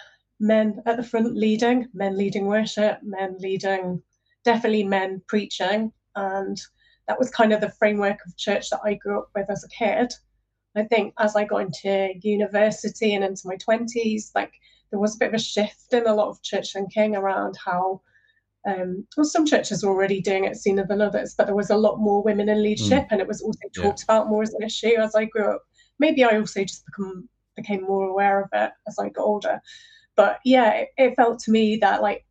men 0.41 0.83
at 0.87 0.97
the 0.97 1.03
front 1.03 1.37
leading, 1.37 1.89
men 1.93 2.17
leading 2.17 2.47
worship, 2.47 3.01
men 3.03 3.37
leading, 3.39 4.03
definitely 4.43 4.85
men 4.85 5.21
preaching. 5.27 5.93
And 6.15 6.59
that 7.09 7.19
was 7.19 7.29
kind 7.29 7.53
of 7.53 7.61
the 7.61 7.77
framework 7.79 8.19
of 8.27 8.39
church 8.39 8.71
that 8.71 8.81
I 8.85 8.95
grew 8.95 9.19
up 9.19 9.29
with 9.35 9.51
as 9.51 9.65
a 9.65 9.69
kid. 9.69 10.15
I 10.75 10.85
think 10.85 11.13
as 11.19 11.37
I 11.37 11.45
got 11.45 11.61
into 11.63 12.15
university 12.23 13.15
and 13.15 13.23
into 13.23 13.49
my 13.49 13.57
20s, 13.57 14.31
like 14.35 14.55
there 14.91 14.99
was 14.99 15.15
a 15.15 15.19
bit 15.19 15.29
of 15.29 15.35
a 15.35 15.39
shift 15.39 15.93
in 15.93 16.07
a 16.07 16.15
lot 16.15 16.29
of 16.29 16.43
church 16.43 16.73
thinking 16.73 17.17
around 17.17 17.57
how 17.63 18.01
um, 18.67 19.07
well, 19.17 19.25
some 19.25 19.47
churches 19.47 19.85
were 19.85 19.91
already 19.91 20.21
doing 20.21 20.45
it 20.45 20.57
sooner 20.57 20.85
than 20.85 21.01
others, 21.01 21.35
but 21.37 21.47
there 21.47 21.55
was 21.55 21.71
a 21.71 21.77
lot 21.77 21.99
more 21.99 22.23
women 22.23 22.49
in 22.49 22.63
leadership, 22.63 23.05
mm. 23.05 23.09
and 23.11 23.21
it 23.21 23.29
was 23.29 23.41
also 23.41 23.61
talked 23.75 24.01
yeah. 24.01 24.17
about 24.17 24.29
more 24.29 24.43
as 24.43 24.55
an 24.55 24.63
issue 24.63 24.97
as 24.99 25.15
I 25.15 25.27
grew 25.27 25.53
up. 25.53 25.63
Maybe 25.99 26.25
I 26.25 26.37
also 26.37 26.63
just 26.63 26.85
become 26.87 27.29
became 27.57 27.83
more 27.83 28.09
aware 28.09 28.43
of 28.43 28.49
it 28.53 28.73
as 28.87 28.99
I 28.99 29.09
got 29.09 29.23
older. 29.23 29.61
But 30.17 30.41
yeah, 30.45 30.73
it, 30.73 30.89
it 30.99 31.17
felt 31.17 31.39
to 31.41 31.51
me 31.51 31.77
that 31.77 32.03
like 32.03 32.25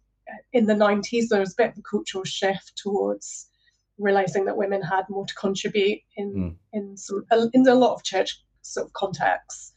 in 0.53 0.65
the 0.65 0.73
90s 0.73 1.29
there 1.29 1.39
was 1.39 1.53
a 1.53 1.55
bit 1.57 1.71
of 1.71 1.77
a 1.77 1.81
cultural 1.81 2.23
shift 2.23 2.73
towards 2.77 3.49
realizing 3.97 4.45
that 4.45 4.57
women 4.57 4.81
had 4.81 5.05
more 5.09 5.25
to 5.25 5.33
contribute 5.35 5.99
in 6.17 6.33
mm. 6.33 6.55
in 6.73 6.97
some 6.97 7.25
in 7.53 7.67
a 7.67 7.75
lot 7.75 7.93
of 7.93 8.03
church 8.03 8.43
sort 8.61 8.87
of 8.87 8.93
contexts. 8.93 9.71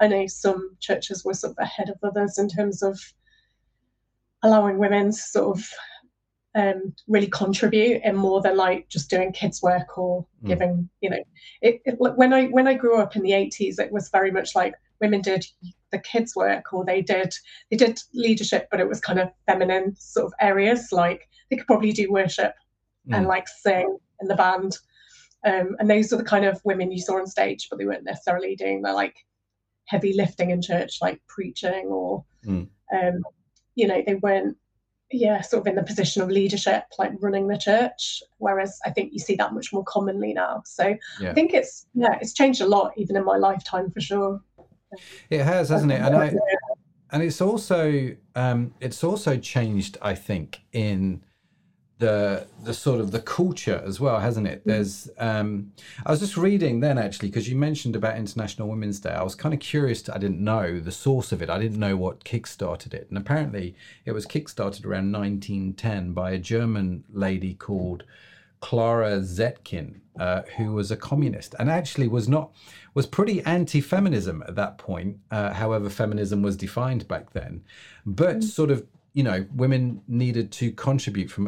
I 0.00 0.06
know 0.06 0.26
some 0.26 0.76
churches 0.80 1.24
were 1.24 1.34
sort 1.34 1.52
of 1.52 1.58
ahead 1.58 1.88
of 1.88 1.96
others 2.02 2.38
in 2.38 2.48
terms 2.48 2.82
of 2.82 3.00
allowing 4.42 4.78
women 4.78 5.06
to 5.06 5.12
sort 5.16 5.56
of 5.56 5.66
um, 6.54 6.94
really 7.08 7.26
contribute 7.26 8.00
and 8.04 8.16
more 8.16 8.40
than 8.40 8.56
like 8.56 8.88
just 8.88 9.10
doing 9.10 9.32
kids 9.32 9.60
work 9.62 9.98
or 9.98 10.24
mm. 10.42 10.48
giving 10.48 10.88
you 11.00 11.10
know 11.10 11.24
it, 11.62 11.80
it, 11.84 11.96
when 11.98 12.32
i 12.32 12.46
when 12.46 12.68
i 12.68 12.74
grew 12.74 12.96
up 13.00 13.16
in 13.16 13.22
the 13.22 13.32
80s 13.32 13.80
it 13.80 13.90
was 13.90 14.08
very 14.10 14.30
much 14.30 14.54
like 14.54 14.74
women 15.00 15.20
did 15.20 15.44
the 15.90 15.98
kids 15.98 16.36
work 16.36 16.72
or 16.72 16.84
they 16.84 17.02
did 17.02 17.34
they 17.70 17.76
did 17.76 17.98
leadership 18.14 18.68
but 18.70 18.78
it 18.78 18.88
was 18.88 19.00
kind 19.00 19.18
of 19.18 19.30
feminine 19.46 19.96
sort 19.96 20.26
of 20.26 20.32
areas 20.40 20.92
like 20.92 21.28
they 21.50 21.56
could 21.56 21.66
probably 21.66 21.92
do 21.92 22.10
worship 22.10 22.54
mm. 23.08 23.16
and 23.16 23.26
like 23.26 23.48
sing 23.48 23.98
in 24.20 24.28
the 24.28 24.34
band. 24.34 24.78
Um, 25.46 25.76
and 25.78 25.90
those 25.90 26.12
are 26.12 26.16
the 26.16 26.24
kind 26.24 26.44
of 26.44 26.60
women 26.64 26.90
you 26.90 27.00
saw 27.00 27.18
on 27.18 27.26
stage, 27.26 27.68
but 27.68 27.78
they 27.78 27.84
weren't 27.84 28.04
necessarily 28.04 28.56
doing 28.56 28.82
the 28.82 28.92
like 28.92 29.16
heavy 29.86 30.14
lifting 30.14 30.50
in 30.50 30.62
church, 30.62 30.98
like 31.02 31.20
preaching 31.28 31.86
or, 31.86 32.24
mm. 32.46 32.66
um, 32.92 33.22
you 33.74 33.86
know, 33.86 34.02
they 34.06 34.14
weren't, 34.14 34.56
yeah, 35.14 35.40
sort 35.40 35.62
of 35.62 35.66
in 35.66 35.74
the 35.76 35.82
position 35.82 36.22
of 36.22 36.28
leadership, 36.28 36.84
like 36.98 37.12
running 37.20 37.48
the 37.48 37.56
church. 37.56 38.22
Whereas 38.38 38.78
I 38.84 38.90
think 38.90 39.12
you 39.12 39.18
see 39.18 39.34
that 39.36 39.54
much 39.54 39.72
more 39.72 39.84
commonly 39.84 40.32
now. 40.32 40.62
So 40.66 40.96
yeah. 41.20 41.30
I 41.30 41.34
think 41.34 41.54
it's, 41.54 41.86
yeah, 41.94 42.18
it's 42.20 42.32
changed 42.32 42.60
a 42.60 42.66
lot, 42.66 42.92
even 42.96 43.16
in 43.16 43.24
my 43.24 43.36
lifetime 43.36 43.90
for 43.90 44.00
sure. 44.00 44.40
It 45.30 45.42
has, 45.42 45.70
hasn't 45.70 45.92
it? 45.92 46.00
And 46.00 46.16
I, 46.16 46.34
and 47.10 47.22
it's 47.22 47.40
also, 47.40 48.14
um, 48.34 48.74
it's 48.80 49.02
also 49.02 49.36
changed, 49.36 49.98
I 50.02 50.14
think, 50.14 50.60
in 50.72 51.22
the 51.98 52.46
the 52.62 52.74
sort 52.74 53.00
of 53.00 53.12
the 53.12 53.20
culture 53.20 53.82
as 53.86 54.00
well, 54.00 54.18
hasn't 54.18 54.46
it? 54.46 54.62
There's 54.64 55.08
um, 55.18 55.72
I 56.04 56.10
was 56.10 56.20
just 56.20 56.36
reading 56.36 56.80
then 56.80 56.98
actually 56.98 57.28
because 57.28 57.48
you 57.48 57.56
mentioned 57.56 57.94
about 57.94 58.16
International 58.16 58.68
Women's 58.68 59.00
Day. 59.00 59.10
I 59.10 59.22
was 59.22 59.34
kind 59.34 59.54
of 59.54 59.60
curious. 59.60 60.02
To, 60.02 60.14
I 60.14 60.18
didn't 60.18 60.42
know 60.42 60.80
the 60.80 60.92
source 60.92 61.30
of 61.30 61.40
it. 61.40 61.50
I 61.50 61.58
didn't 61.58 61.78
know 61.78 61.96
what 61.96 62.24
kickstarted 62.24 62.94
it, 62.94 63.06
and 63.08 63.18
apparently 63.18 63.76
it 64.04 64.12
was 64.12 64.26
kickstarted 64.26 64.84
around 64.84 65.12
1910 65.12 66.12
by 66.12 66.32
a 66.32 66.38
German 66.38 67.04
lady 67.12 67.54
called 67.54 68.04
Clara 68.60 69.20
Zetkin, 69.20 70.00
uh, 70.18 70.42
who 70.56 70.72
was 70.72 70.90
a 70.90 70.96
communist 70.96 71.54
and 71.58 71.70
actually 71.70 72.08
was 72.08 72.28
not 72.28 72.50
was 72.94 73.06
pretty 73.06 73.42
anti-feminism 73.42 74.42
at 74.48 74.56
that 74.56 74.78
point. 74.78 75.18
Uh, 75.30 75.52
however, 75.52 75.88
feminism 75.88 76.42
was 76.42 76.56
defined 76.56 77.06
back 77.06 77.32
then, 77.32 77.62
but 78.04 78.38
mm. 78.38 78.42
sort 78.42 78.70
of 78.72 78.84
you 79.12 79.22
know 79.22 79.46
women 79.54 80.02
needed 80.08 80.50
to 80.50 80.72
contribute 80.72 81.30
from 81.30 81.46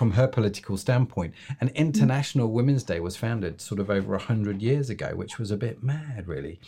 from 0.00 0.12
her 0.12 0.26
political 0.26 0.78
standpoint. 0.78 1.34
And 1.60 1.68
International 1.72 2.50
Women's 2.50 2.82
Day 2.82 3.00
was 3.00 3.18
founded 3.18 3.60
sort 3.60 3.78
of 3.78 3.90
over 3.90 4.12
100 4.12 4.62
years 4.62 4.88
ago, 4.88 5.10
which 5.14 5.38
was 5.38 5.50
a 5.50 5.58
bit 5.58 5.82
mad, 5.82 6.26
really. 6.26 6.58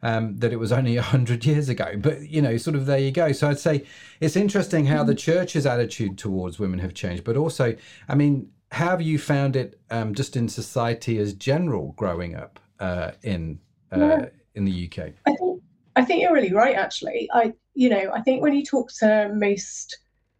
Um, 0.00 0.36
that 0.36 0.52
it 0.52 0.60
was 0.60 0.70
only 0.70 0.94
100 0.94 1.44
years 1.44 1.68
ago. 1.68 1.94
But, 1.98 2.28
you 2.28 2.40
know, 2.40 2.56
sort 2.56 2.76
of 2.76 2.86
there 2.86 3.00
you 3.00 3.10
go. 3.10 3.32
So 3.32 3.48
I'd 3.48 3.58
say 3.58 3.84
it's 4.20 4.36
interesting 4.36 4.86
how 4.86 5.02
the 5.02 5.16
church's 5.16 5.66
attitude 5.66 6.18
towards 6.18 6.60
women 6.60 6.78
have 6.78 6.94
changed. 6.94 7.24
But 7.24 7.36
also, 7.36 7.74
I 8.08 8.14
mean, 8.14 8.48
how 8.70 8.90
have 8.90 9.02
you 9.02 9.18
found 9.18 9.56
it 9.56 9.80
um, 9.90 10.14
just 10.14 10.36
in 10.36 10.48
society 10.48 11.18
as 11.18 11.32
general 11.32 11.94
growing 11.96 12.36
up 12.36 12.60
uh, 12.78 13.10
in 13.24 13.58
uh, 13.90 13.98
yeah. 13.98 14.26
in 14.54 14.64
the 14.66 14.88
UK? 14.88 15.14
I 15.26 15.34
think, 15.34 15.62
I 15.96 16.04
think 16.04 16.22
you're 16.22 16.32
really 16.32 16.52
right, 16.52 16.76
actually. 16.76 17.28
I, 17.34 17.54
you 17.74 17.88
know, 17.88 18.12
I 18.14 18.20
think 18.20 18.40
when 18.40 18.52
you 18.52 18.64
talk 18.64 18.92
to 19.00 19.32
most 19.34 19.98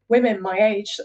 women 0.09 0.41
my 0.41 0.57
age, 0.57 1.01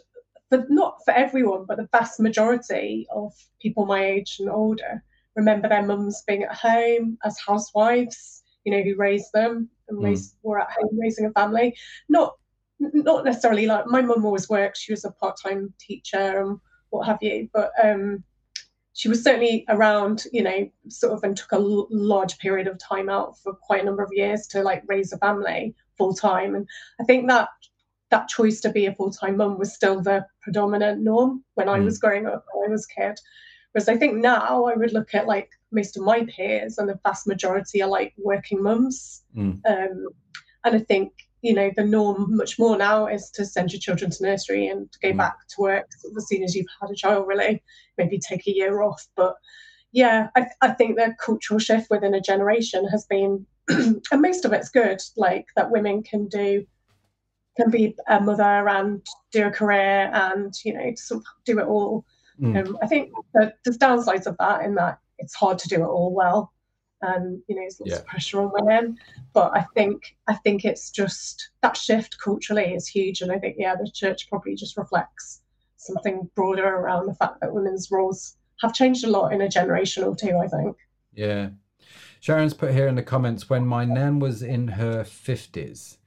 but 0.53 0.69
not 0.69 0.97
for 1.03 1.11
everyone, 1.11 1.65
but 1.67 1.77
the 1.77 1.89
vast 1.91 2.19
majority 2.19 3.07
of 3.09 3.33
people 3.59 3.87
my 3.87 4.05
age 4.05 4.37
and 4.39 4.49
older 4.49 5.03
remember 5.35 5.67
their 5.67 5.83
mums 5.83 6.23
being 6.27 6.43
at 6.43 6.53
home 6.53 7.17
as 7.23 7.39
housewives, 7.39 8.43
you 8.65 8.71
know, 8.71 8.83
who 8.83 8.95
raised 8.95 9.31
them 9.33 9.67
and 9.89 9.97
mm. 9.97 10.03
raised, 10.03 10.35
were 10.43 10.59
at 10.59 10.71
home 10.71 10.99
raising 10.99 11.25
a 11.25 11.31
family. 11.31 11.75
Not 12.09 12.35
not 12.79 13.23
necessarily 13.23 13.65
like 13.65 13.87
my 13.87 14.01
mum 14.01 14.25
always 14.25 14.49
worked, 14.49 14.77
she 14.77 14.91
was 14.91 15.05
a 15.05 15.11
part-time 15.11 15.73
teacher 15.79 16.41
and 16.41 16.59
what 16.89 17.07
have 17.07 17.19
you, 17.21 17.49
but 17.53 17.71
um, 17.81 18.23
she 18.93 19.07
was 19.07 19.23
certainly 19.23 19.65
around, 19.69 20.25
you 20.31 20.43
know, 20.43 20.69
sort 20.89 21.13
of 21.13 21.23
and 21.23 21.35
took 21.35 21.51
a 21.53 21.55
l- 21.55 21.87
large 21.89 22.37
period 22.37 22.67
of 22.67 22.77
time 22.77 23.09
out 23.09 23.39
for 23.39 23.53
quite 23.53 23.81
a 23.81 23.85
number 23.85 24.03
of 24.03 24.11
years 24.11 24.47
to 24.47 24.61
like 24.61 24.83
raise 24.87 25.13
a 25.13 25.17
family 25.17 25.73
full 25.97 26.13
time. 26.13 26.55
And 26.55 26.67
I 26.99 27.03
think 27.05 27.27
that 27.29 27.49
that 28.13 28.27
choice 28.27 28.61
to 28.61 28.69
be 28.69 28.85
a 28.85 28.93
full 28.93 29.09
time 29.09 29.37
mum 29.37 29.57
was 29.57 29.73
still 29.73 29.99
the 29.99 30.23
predominant 30.41 31.01
norm 31.01 31.43
when 31.55 31.67
I 31.67 31.79
mm. 31.79 31.85
was 31.85 31.97
growing 31.97 32.27
up, 32.27 32.45
when 32.53 32.69
I 32.69 32.71
was 32.71 32.85
a 32.85 33.01
kid. 33.01 33.19
Whereas 33.71 33.89
I 33.89 33.97
think 33.97 34.17
now 34.17 34.65
I 34.65 34.75
would 34.75 34.93
look 34.93 35.15
at 35.15 35.25
like 35.25 35.49
most 35.71 35.97
of 35.97 36.03
my 36.03 36.23
peers, 36.25 36.77
and 36.77 36.87
the 36.87 36.99
vast 37.03 37.25
majority 37.25 37.81
are 37.81 37.89
like 37.89 38.13
working 38.17 38.61
mums. 38.61 39.23
Mm. 39.35 39.59
Um, 39.65 40.07
and 40.63 40.75
I 40.75 40.79
think 40.79 41.11
you 41.41 41.55
know 41.55 41.71
the 41.75 41.83
norm 41.83 42.37
much 42.37 42.59
more 42.59 42.77
now 42.77 43.07
is 43.07 43.31
to 43.31 43.45
send 43.45 43.73
your 43.73 43.79
children 43.79 44.11
to 44.11 44.23
nursery 44.23 44.67
and 44.67 44.87
go 45.01 45.11
mm. 45.11 45.17
back 45.17 45.47
to 45.49 45.55
work 45.61 45.89
as 46.15 46.27
soon 46.27 46.43
as 46.43 46.55
you've 46.55 46.67
had 46.79 46.91
a 46.91 46.95
child. 46.95 47.27
Really, 47.27 47.63
maybe 47.97 48.19
take 48.19 48.45
a 48.45 48.55
year 48.55 48.83
off. 48.83 49.07
But 49.15 49.33
yeah, 49.91 50.27
I, 50.35 50.45
I 50.61 50.69
think 50.69 50.97
the 50.97 51.15
cultural 51.19 51.59
shift 51.59 51.87
within 51.89 52.13
a 52.13 52.21
generation 52.21 52.87
has 52.89 53.07
been, 53.07 53.47
and 53.69 54.21
most 54.21 54.45
of 54.45 54.53
it's 54.53 54.69
good. 54.69 55.01
Like 55.17 55.47
that 55.55 55.71
women 55.71 56.03
can 56.03 56.27
do 56.27 56.63
can 57.57 57.69
be 57.69 57.95
a 58.07 58.19
mother 58.19 58.67
and 58.67 59.05
do 59.31 59.47
a 59.47 59.51
career 59.51 60.09
and 60.13 60.53
you 60.63 60.73
know 60.73 60.93
sort 60.95 61.21
of 61.21 61.25
do 61.45 61.59
it 61.59 61.65
all. 61.65 62.05
Mm. 62.41 62.67
Um, 62.67 62.77
I 62.81 62.87
think 62.87 63.11
the, 63.33 63.53
there's 63.63 63.77
downsides 63.77 64.25
of 64.25 64.35
that 64.39 64.63
in 64.63 64.75
that 64.75 64.99
it's 65.19 65.35
hard 65.35 65.59
to 65.59 65.69
do 65.69 65.83
it 65.83 65.87
all 65.87 66.13
well, 66.13 66.51
and 67.01 67.41
you 67.47 67.55
know 67.55 67.61
there's 67.61 67.79
lots 67.79 67.91
yeah. 67.91 67.97
of 67.97 68.05
pressure 68.05 68.41
on 68.41 68.51
women. 68.53 68.97
But 69.33 69.55
I 69.55 69.65
think 69.75 70.15
I 70.27 70.35
think 70.35 70.65
it's 70.65 70.89
just 70.89 71.51
that 71.61 71.77
shift 71.77 72.17
culturally 72.19 72.73
is 72.73 72.87
huge, 72.87 73.21
and 73.21 73.31
I 73.31 73.39
think 73.39 73.55
yeah 73.59 73.75
the 73.75 73.89
church 73.93 74.29
probably 74.29 74.55
just 74.55 74.77
reflects 74.77 75.41
something 75.77 76.29
broader 76.35 76.65
around 76.65 77.07
the 77.07 77.15
fact 77.15 77.41
that 77.41 77.53
women's 77.53 77.91
roles 77.91 78.37
have 78.61 78.73
changed 78.73 79.03
a 79.03 79.09
lot 79.09 79.33
in 79.33 79.41
a 79.41 79.49
generation 79.49 80.03
or 80.03 80.15
two. 80.15 80.37
I 80.37 80.47
think. 80.47 80.77
Yeah. 81.13 81.49
Sharon's 82.19 82.53
put 82.53 82.73
here 82.73 82.87
in 82.87 82.95
the 82.95 83.03
comments 83.03 83.49
when 83.49 83.67
my 83.67 83.83
nan 83.83 84.19
was 84.19 84.41
in 84.41 84.69
her 84.69 85.03
50s, 85.03 85.97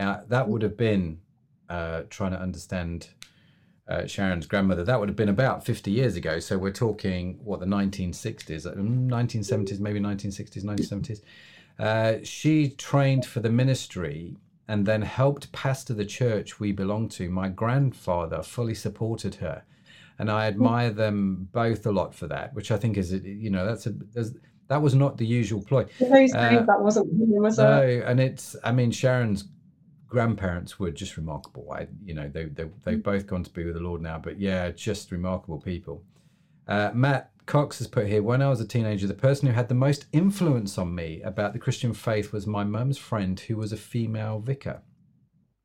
now, 0.00 0.22
that 0.28 0.48
would 0.48 0.62
have 0.62 0.78
been 0.78 1.20
uh, 1.68 2.04
trying 2.08 2.30
to 2.30 2.40
understand 2.40 3.08
uh, 3.86 4.06
Sharon's 4.06 4.46
grandmother. 4.46 4.82
That 4.82 4.98
would 4.98 5.10
have 5.10 5.16
been 5.16 5.28
about 5.28 5.62
50 5.62 5.90
years 5.90 6.16
ago. 6.16 6.38
So 6.38 6.56
we're 6.56 6.72
talking, 6.72 7.38
what, 7.44 7.60
the 7.60 7.66
1960s, 7.66 8.64
1970s, 8.66 9.78
uh, 9.78 9.82
maybe 9.82 10.00
1960s, 10.00 10.64
1970s. 10.64 11.20
Uh, 11.78 12.24
she 12.24 12.70
trained 12.70 13.26
for 13.26 13.40
the 13.40 13.50
ministry 13.50 14.38
and 14.68 14.86
then 14.86 15.02
helped 15.02 15.52
pastor 15.52 15.92
the 15.92 16.06
church 16.06 16.58
we 16.58 16.72
belong 16.72 17.10
to. 17.10 17.28
My 17.28 17.48
grandfather 17.48 18.42
fully 18.42 18.74
supported 18.74 19.34
her. 19.34 19.64
And 20.18 20.30
I 20.30 20.46
admire 20.46 20.90
them 20.90 21.48
both 21.52 21.84
a 21.84 21.92
lot 21.92 22.14
for 22.14 22.26
that, 22.28 22.54
which 22.54 22.70
I 22.70 22.78
think 22.78 22.96
is, 22.96 23.12
you 23.12 23.50
know, 23.50 23.66
that's 23.66 23.86
a, 23.86 23.94
that 24.68 24.80
was 24.80 24.94
not 24.94 25.18
the 25.18 25.26
usual 25.26 25.62
ploy. 25.62 25.84
Those 25.98 26.32
uh, 26.32 26.64
that 26.66 26.80
wasn't, 26.80 27.08
was 27.10 27.58
no, 27.58 28.02
and 28.06 28.18
it's, 28.18 28.56
I 28.64 28.72
mean, 28.72 28.92
Sharon's 28.92 29.44
grandparents 30.10 30.78
were 30.78 30.90
just 30.90 31.16
remarkable. 31.16 31.72
I, 31.72 31.86
you 32.04 32.12
know, 32.12 32.28
they, 32.28 32.44
they, 32.44 32.64
they've 32.84 32.98
mm. 32.98 33.02
both 33.02 33.26
gone 33.26 33.44
to 33.44 33.50
be 33.50 33.64
with 33.64 33.74
the 33.74 33.80
Lord 33.80 34.02
now, 34.02 34.18
but 34.18 34.38
yeah, 34.38 34.70
just 34.70 35.10
remarkable 35.10 35.60
people. 35.60 36.02
Uh, 36.68 36.90
Matt 36.92 37.30
Cox 37.46 37.78
has 37.78 37.86
put 37.86 38.06
here 38.06 38.22
when 38.22 38.42
I 38.42 38.48
was 38.48 38.60
a 38.60 38.66
teenager, 38.66 39.06
the 39.06 39.14
person 39.14 39.48
who 39.48 39.54
had 39.54 39.68
the 39.68 39.74
most 39.74 40.06
influence 40.12 40.76
on 40.76 40.94
me 40.94 41.22
about 41.22 41.52
the 41.52 41.58
Christian 41.58 41.94
faith 41.94 42.32
was 42.32 42.46
my 42.46 42.64
mum's 42.64 42.98
friend 42.98 43.38
who 43.40 43.56
was 43.56 43.72
a 43.72 43.76
female 43.76 44.40
vicar. 44.40 44.82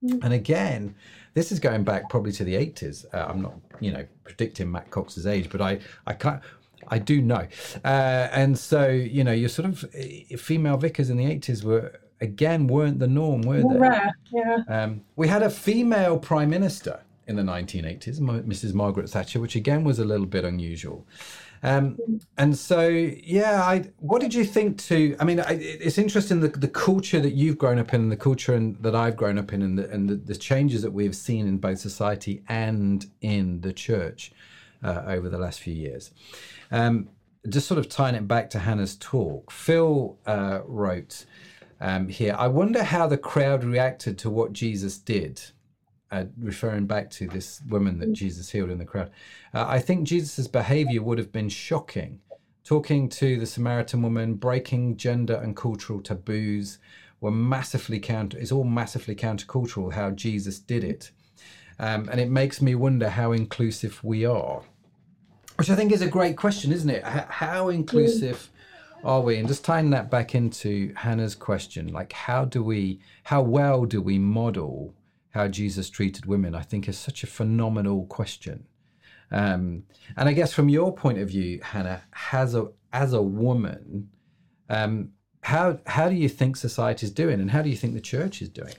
Mm. 0.03 0.23
And 0.23 0.33
again, 0.33 0.95
this 1.33 1.51
is 1.51 1.59
going 1.59 1.83
back 1.83 2.09
probably 2.09 2.31
to 2.33 2.43
the 2.43 2.53
80s. 2.53 3.05
Uh, 3.13 3.25
I'm 3.27 3.41
not, 3.41 3.55
you 3.79 3.91
know, 3.91 4.05
predicting 4.23 4.71
Matt 4.71 4.91
Cox's 4.91 5.27
age, 5.27 5.49
but 5.49 5.61
I, 5.61 5.79
I 6.07 6.13
can't. 6.13 6.41
I 6.87 6.99
do 6.99 7.19
know. 7.19 7.47
Uh, 7.83 8.27
and 8.31 8.59
so, 8.59 8.87
you 8.89 9.23
know, 9.23 9.31
you're 9.31 9.49
sort 9.49 9.67
of 9.67 9.85
eh, 9.95 10.35
female 10.37 10.77
vicars 10.77 11.09
in 11.09 11.17
the 11.17 11.25
80s 11.25 11.63
were 11.63 11.99
again 12.21 12.67
weren't 12.67 12.99
the 12.99 13.07
norm, 13.07 13.41
were 13.41 13.61
they? 13.61 13.79
Rare, 13.79 14.15
yeah. 14.31 14.63
Um, 14.67 15.01
we 15.15 15.27
had 15.27 15.43
a 15.43 15.49
female 15.49 16.17
prime 16.17 16.49
minister 16.49 17.01
in 17.27 17.35
the 17.35 17.41
1980s, 17.41 18.19
Mrs. 18.19 18.73
Margaret 18.73 19.09
Thatcher, 19.09 19.39
which 19.39 19.55
again 19.55 19.83
was 19.83 19.99
a 19.99 20.05
little 20.05 20.27
bit 20.27 20.45
unusual. 20.45 21.07
Um, 21.63 21.97
and 22.37 22.55
so, 22.55 22.87
yeah, 22.87 23.63
I, 23.63 23.89
what 23.97 24.21
did 24.21 24.33
you 24.33 24.45
think 24.45 24.77
to? 24.83 25.15
I 25.19 25.23
mean, 25.23 25.39
I, 25.39 25.53
it's 25.53 25.97
interesting 25.97 26.41
the, 26.41 26.49
the 26.49 26.67
culture 26.67 27.19
that 27.19 27.33
you've 27.33 27.57
grown 27.57 27.79
up 27.79 27.93
in, 27.93 28.01
and 28.01 28.11
the 28.11 28.17
culture 28.17 28.53
in, 28.53 28.77
that 28.81 28.95
I've 28.95 29.17
grown 29.17 29.39
up 29.39 29.51
in, 29.51 29.63
and, 29.63 29.79
the, 29.79 29.89
and 29.89 30.07
the, 30.07 30.15
the, 30.15 30.35
changes 30.35 30.83
that 30.83 30.91
we've 30.91 31.15
seen 31.15 31.47
in 31.47 31.57
both 31.57 31.79
society 31.79 32.43
and 32.47 33.07
in 33.21 33.61
the 33.61 33.73
church 33.73 34.31
uh, 34.83 35.03
over 35.07 35.27
the 35.27 35.39
last 35.39 35.59
few 35.59 35.73
years. 35.73 36.11
Um, 36.71 37.09
just 37.49 37.67
sort 37.67 37.79
of 37.79 37.89
tying 37.89 38.15
it 38.15 38.27
back 38.27 38.49
to 38.51 38.59
Hannah's 38.59 38.95
talk, 38.95 39.51
Phil 39.51 40.17
uh, 40.27 40.59
wrote 40.65 41.25
um, 41.79 42.07
here. 42.07 42.35
I 42.37 42.47
wonder 42.47 42.83
how 42.83 43.07
the 43.07 43.17
crowd 43.17 43.63
reacted 43.63 44.17
to 44.19 44.29
what 44.29 44.53
Jesus 44.53 44.97
did. 44.97 45.41
Uh, 46.11 46.25
referring 46.39 46.85
back 46.85 47.09
to 47.09 47.27
this 47.27 47.61
woman 47.67 47.99
that 47.99 48.13
Jesus 48.13 48.51
healed 48.51 48.69
in 48.69 48.77
the 48.77 48.85
crowd, 48.85 49.09
uh, 49.53 49.65
I 49.67 49.79
think 49.79 50.07
Jesus' 50.07 50.47
behavior 50.47 51.01
would 51.01 51.17
have 51.17 51.31
been 51.31 51.49
shocking. 51.49 52.21
Talking 52.63 53.09
to 53.09 53.37
the 53.37 53.45
Samaritan 53.45 54.01
woman, 54.01 54.35
breaking 54.35 54.97
gender 54.97 55.35
and 55.35 55.55
cultural 55.55 56.01
taboos 56.01 56.77
were 57.21 57.31
massively 57.31 57.99
counter. 57.99 58.37
It's 58.37 58.51
all 58.51 58.63
massively 58.63 59.15
countercultural 59.15 59.93
how 59.93 60.11
Jesus 60.11 60.59
did 60.59 60.83
it, 60.83 61.11
um, 61.79 62.07
and 62.09 62.19
it 62.19 62.29
makes 62.29 62.61
me 62.61 62.75
wonder 62.75 63.09
how 63.09 63.31
inclusive 63.31 64.01
we 64.03 64.25
are. 64.25 64.61
Which 65.57 65.69
I 65.69 65.75
think 65.75 65.91
is 65.91 66.01
a 66.01 66.07
great 66.07 66.37
question, 66.37 66.71
isn't 66.71 66.89
it? 66.89 67.03
H- 67.05 67.25
how 67.29 67.69
inclusive 67.69 68.49
are 69.05 69.21
we? 69.21 69.37
And 69.37 69.47
just 69.47 69.63
tying 69.63 69.91
that 69.91 70.09
back 70.11 70.35
into 70.35 70.93
Hannah's 70.95 71.35
question, 71.35 71.87
like 71.93 72.11
how 72.13 72.45
do 72.45 72.63
we, 72.63 72.99
how 73.23 73.41
well 73.41 73.85
do 73.85 74.01
we 74.01 74.19
model 74.19 74.95
how 75.35 75.49
Jesus 75.49 75.89
treated 75.89 76.25
women, 76.25 76.55
I 76.55 76.61
think 76.61 76.87
is 76.87 76.97
such 76.97 77.21
a 77.21 77.27
phenomenal 77.27 78.05
question. 78.05 78.67
Um, 79.31 79.83
and 80.15 80.29
I 80.29 80.33
guess 80.33 80.53
from 80.53 80.69
your 80.69 80.95
point 80.95 81.17
of 81.17 81.27
view, 81.27 81.59
Hannah, 81.61 82.03
as 82.31 82.55
a 82.55 82.69
as 82.93 83.11
a 83.11 83.21
woman, 83.21 84.09
um, 84.69 85.09
how 85.41 85.77
how 85.85 86.07
do 86.07 86.15
you 86.15 86.29
think 86.29 86.55
society 86.55 87.05
is 87.05 87.11
doing, 87.11 87.41
and 87.41 87.51
how 87.51 87.61
do 87.61 87.69
you 87.69 87.75
think 87.75 87.95
the 87.95 88.01
church 88.01 88.41
is 88.41 88.47
doing? 88.47 88.75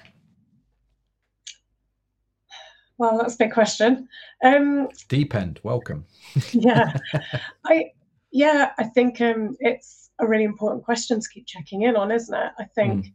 Well, 2.97 3.19
that's 3.19 3.35
a 3.35 3.39
big 3.39 3.53
question. 3.53 4.09
Um, 4.43 4.89
Deep 5.09 5.35
end, 5.35 5.61
welcome. 5.63 6.07
yeah, 6.53 6.97
I 7.67 7.91
yeah, 8.33 8.73
I 8.79 8.85
think 8.85 9.21
um, 9.21 9.59
it's 9.61 10.06
a 10.19 10.27
really 10.27 10.45
important 10.45 10.85
question 10.85 11.21
to 11.21 11.29
keep 11.29 11.47
checking 11.47 11.83
in 11.83 11.97
on, 11.97 12.11
isn't 12.11 12.35
it? 12.35 12.53
I 12.59 12.65
think 12.65 13.07
mm. 13.07 13.13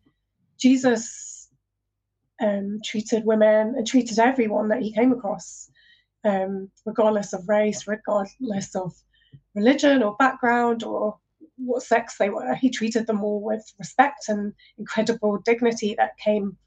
Jesus 0.59 1.49
um, 2.41 2.79
treated 2.83 3.25
women 3.25 3.75
and 3.75 3.85
treated 3.87 4.19
everyone 4.19 4.69
that 4.69 4.81
he 4.81 4.93
came 4.93 5.11
across, 5.11 5.69
um, 6.23 6.69
regardless 6.85 7.33
of 7.33 7.47
race, 7.47 7.87
regardless 7.87 8.75
of 8.75 8.93
religion 9.55 10.03
or 10.03 10.15
background 10.17 10.83
or 10.83 11.17
what 11.57 11.83
sex 11.83 12.17
they 12.17 12.29
were. 12.29 12.55
He 12.55 12.69
treated 12.69 13.07
them 13.07 13.23
all 13.23 13.41
with 13.41 13.63
respect 13.79 14.29
and 14.29 14.53
incredible 14.77 15.37
dignity 15.45 15.95
that 15.97 16.17
came 16.17 16.57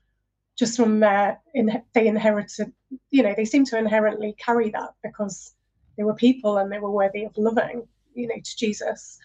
just 0.57 0.77
from 0.77 1.01
their 1.01 1.41
in, 1.55 1.83
they 1.95 2.07
inherited 2.07 2.73
you 3.11 3.23
know 3.23 3.35
they 3.37 3.45
seem 3.45 3.65
to 3.65 3.79
inherently 3.79 4.35
carry 4.39 4.71
that 4.71 4.91
because 5.03 5.55
they 5.97 6.05
were 6.05 6.15
people 6.15 6.59
and 6.59 6.71
they 6.71 6.79
were 6.79 6.91
worthy 6.91 7.25
of 7.25 7.37
loving 7.37 7.87
you 8.15 8.29
know 8.29 8.37
to 8.37 8.57
jesus 8.57 9.19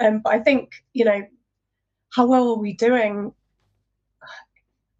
um, 0.00 0.20
but 0.22 0.32
i 0.32 0.38
think 0.38 0.72
you 0.92 1.04
know 1.04 1.22
how 2.14 2.26
well 2.26 2.50
are 2.50 2.58
we 2.58 2.72
doing 2.74 3.32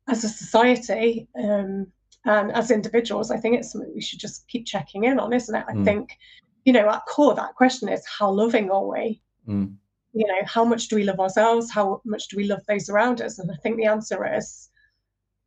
as 0.09 0.25
a 0.25 0.29
society 0.29 1.29
um, 1.39 1.87
and 2.25 2.53
as 2.53 2.71
individuals 2.71 3.31
i 3.31 3.37
think 3.37 3.57
it's 3.57 3.73
something 3.73 3.93
we 3.95 4.01
should 4.01 4.21
just 4.21 4.47
keep 4.49 4.67
checking 4.67 5.05
in 5.05 5.19
on 5.19 5.33
isn't 5.33 5.55
it 5.55 5.65
i 5.69 5.73
mm. 5.73 5.85
think 5.85 6.17
you 6.65 6.73
know 6.73 6.89
at 6.89 7.05
core 7.07 7.35
that 7.35 7.55
question 7.55 7.89
is 7.89 8.05
how 8.07 8.31
loving 8.31 8.71
are 8.71 8.87
we 8.87 9.21
mm. 9.49 9.73
you 10.13 10.27
know 10.27 10.41
how 10.45 10.65
much 10.65 10.89
do 10.89 10.97
we 10.97 11.05
love 11.05 11.21
ourselves 11.21 11.71
how 11.71 12.01
much 12.05 12.29
do 12.29 12.37
we 12.37 12.45
love 12.45 12.61
those 12.69 12.89
around 12.89 13.21
us 13.21 13.39
and 13.39 13.51
i 13.51 13.57
think 13.63 13.77
the 13.77 13.87
answer 13.87 14.35
is 14.37 14.71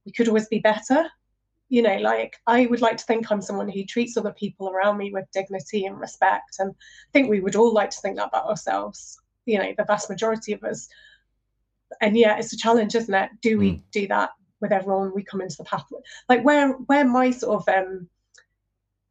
we 0.06 0.12
could 0.12 0.28
always 0.28 0.48
be 0.48 0.60
better. 0.60 1.06
You 1.70 1.82
know, 1.82 1.98
like 1.98 2.38
I 2.46 2.68
would 2.68 2.82
like 2.82 2.98
to 2.98 3.06
think 3.06 3.32
I'm 3.32 3.42
someone 3.42 3.70
who 3.70 3.84
treats 3.86 4.18
other 4.18 4.34
people 4.34 4.70
around 4.70 4.98
me 4.98 5.12
with 5.12 5.32
dignity 5.34 5.86
and 5.86 6.00
respect. 6.00 6.58
And 6.60 6.72
I 6.72 7.10
think 7.14 7.30
we 7.30 7.40
would 7.40 7.56
all 7.56 7.74
like 7.74 7.90
to 7.92 8.00
think 8.02 8.18
that 8.18 8.28
about 8.28 8.46
ourselves, 8.46 9.20
you 9.46 9.58
know, 9.58 9.74
the 9.78 9.86
vast 9.86 10.10
majority 10.10 10.54
of 10.54 10.64
us. 10.64 10.88
And 12.02 12.18
yeah, 12.18 12.38
it's 12.38 12.54
a 12.54 12.58
challenge, 12.58 12.96
isn't 12.96 13.14
it? 13.14 13.30
Do 13.42 13.58
we 13.58 13.72
mm. 13.72 13.82
do 13.92 14.08
that 14.08 14.32
with 14.62 14.72
everyone 14.72 15.14
we 15.14 15.24
come 15.24 15.42
into 15.42 15.58
the 15.58 15.64
path? 15.66 15.86
Like 16.30 16.44
where 16.44 16.74
where 16.74 17.06
my 17.06 17.32
sort 17.32 17.62
of 17.62 17.76
um 17.76 18.08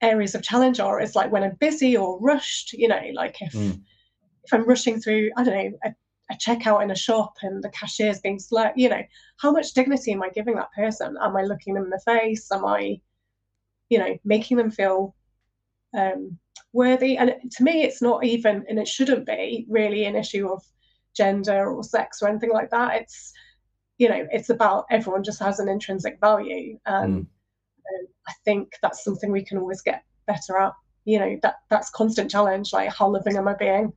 areas 0.01 0.35
of 0.35 0.43
challenge 0.43 0.80
are 0.80 1.01
is 1.01 1.14
like 1.14 1.30
when 1.30 1.45
I'm 1.45 1.57
busy 1.61 1.97
or 1.97 2.18
rushed, 2.20 2.72
you 2.72 2.89
know, 2.89 3.03
like 3.14 3.37
if 3.41 3.53
mm. 3.53 3.80
if 4.45 4.53
I'm 4.53 4.66
rushing 4.66 5.01
through, 5.01 5.30
I 5.37 5.45
don't 5.45 5.55
know, 5.55 5.78
a 5.85 5.95
a 6.33 6.37
checkout 6.37 6.83
in 6.83 6.91
a 6.91 6.97
shop 6.97 7.35
and 7.43 7.62
the 7.62 7.68
cashier's 7.70 8.20
being 8.20 8.39
slow, 8.39 8.70
you 8.76 8.89
know, 8.89 9.03
how 9.37 9.53
much 9.53 9.72
dignity 9.72 10.12
am 10.12 10.22
I 10.22 10.30
giving 10.30 10.55
that 10.55 10.72
person? 10.72 11.16
Am 11.20 11.37
I 11.37 11.43
looking 11.43 11.74
them 11.74 11.85
in 11.85 11.91
the 11.91 12.01
face? 12.05 12.51
Am 12.51 12.64
I, 12.64 13.01
you 13.89 13.99
know, 13.99 14.16
making 14.24 14.57
them 14.57 14.70
feel 14.70 15.14
um, 15.97 16.39
worthy? 16.72 17.16
And 17.16 17.34
to 17.57 17.62
me, 17.62 17.82
it's 17.82 18.03
not 18.03 18.24
even, 18.24 18.64
and 18.68 18.78
it 18.78 18.88
shouldn't 18.88 19.26
be 19.26 19.66
really 19.68 20.05
an 20.05 20.16
issue 20.16 20.48
of 20.48 20.62
gender 21.16 21.70
or 21.70 21.82
sex 21.82 22.22
or 22.22 22.28
anything 22.28 22.53
like 22.53 22.70
that. 22.70 23.00
It's, 23.03 23.32
you 23.98 24.09
know, 24.09 24.26
it's 24.32 24.50
about 24.50 24.86
everyone 24.90 25.22
just 25.22 25.40
has 25.40 25.59
an 25.59 25.68
intrinsic 25.68 26.18
value. 26.20 26.78
And, 26.86 27.14
mm. 27.14 27.26
and 27.86 28.09
I 28.26 28.32
think 28.44 28.72
that's 28.82 29.05
something 29.05 29.30
we 29.30 29.44
can 29.44 29.59
always 29.59 29.82
get 29.82 30.03
better 30.26 30.59
at. 30.59 30.72
You 31.05 31.18
know, 31.18 31.36
that 31.42 31.57
that's 31.68 31.90
constant 31.90 32.30
challenge. 32.30 32.72
Like, 32.72 32.94
how 32.94 33.09
living 33.09 33.36
am 33.36 33.48
I 33.48 33.55
being? 33.55 33.92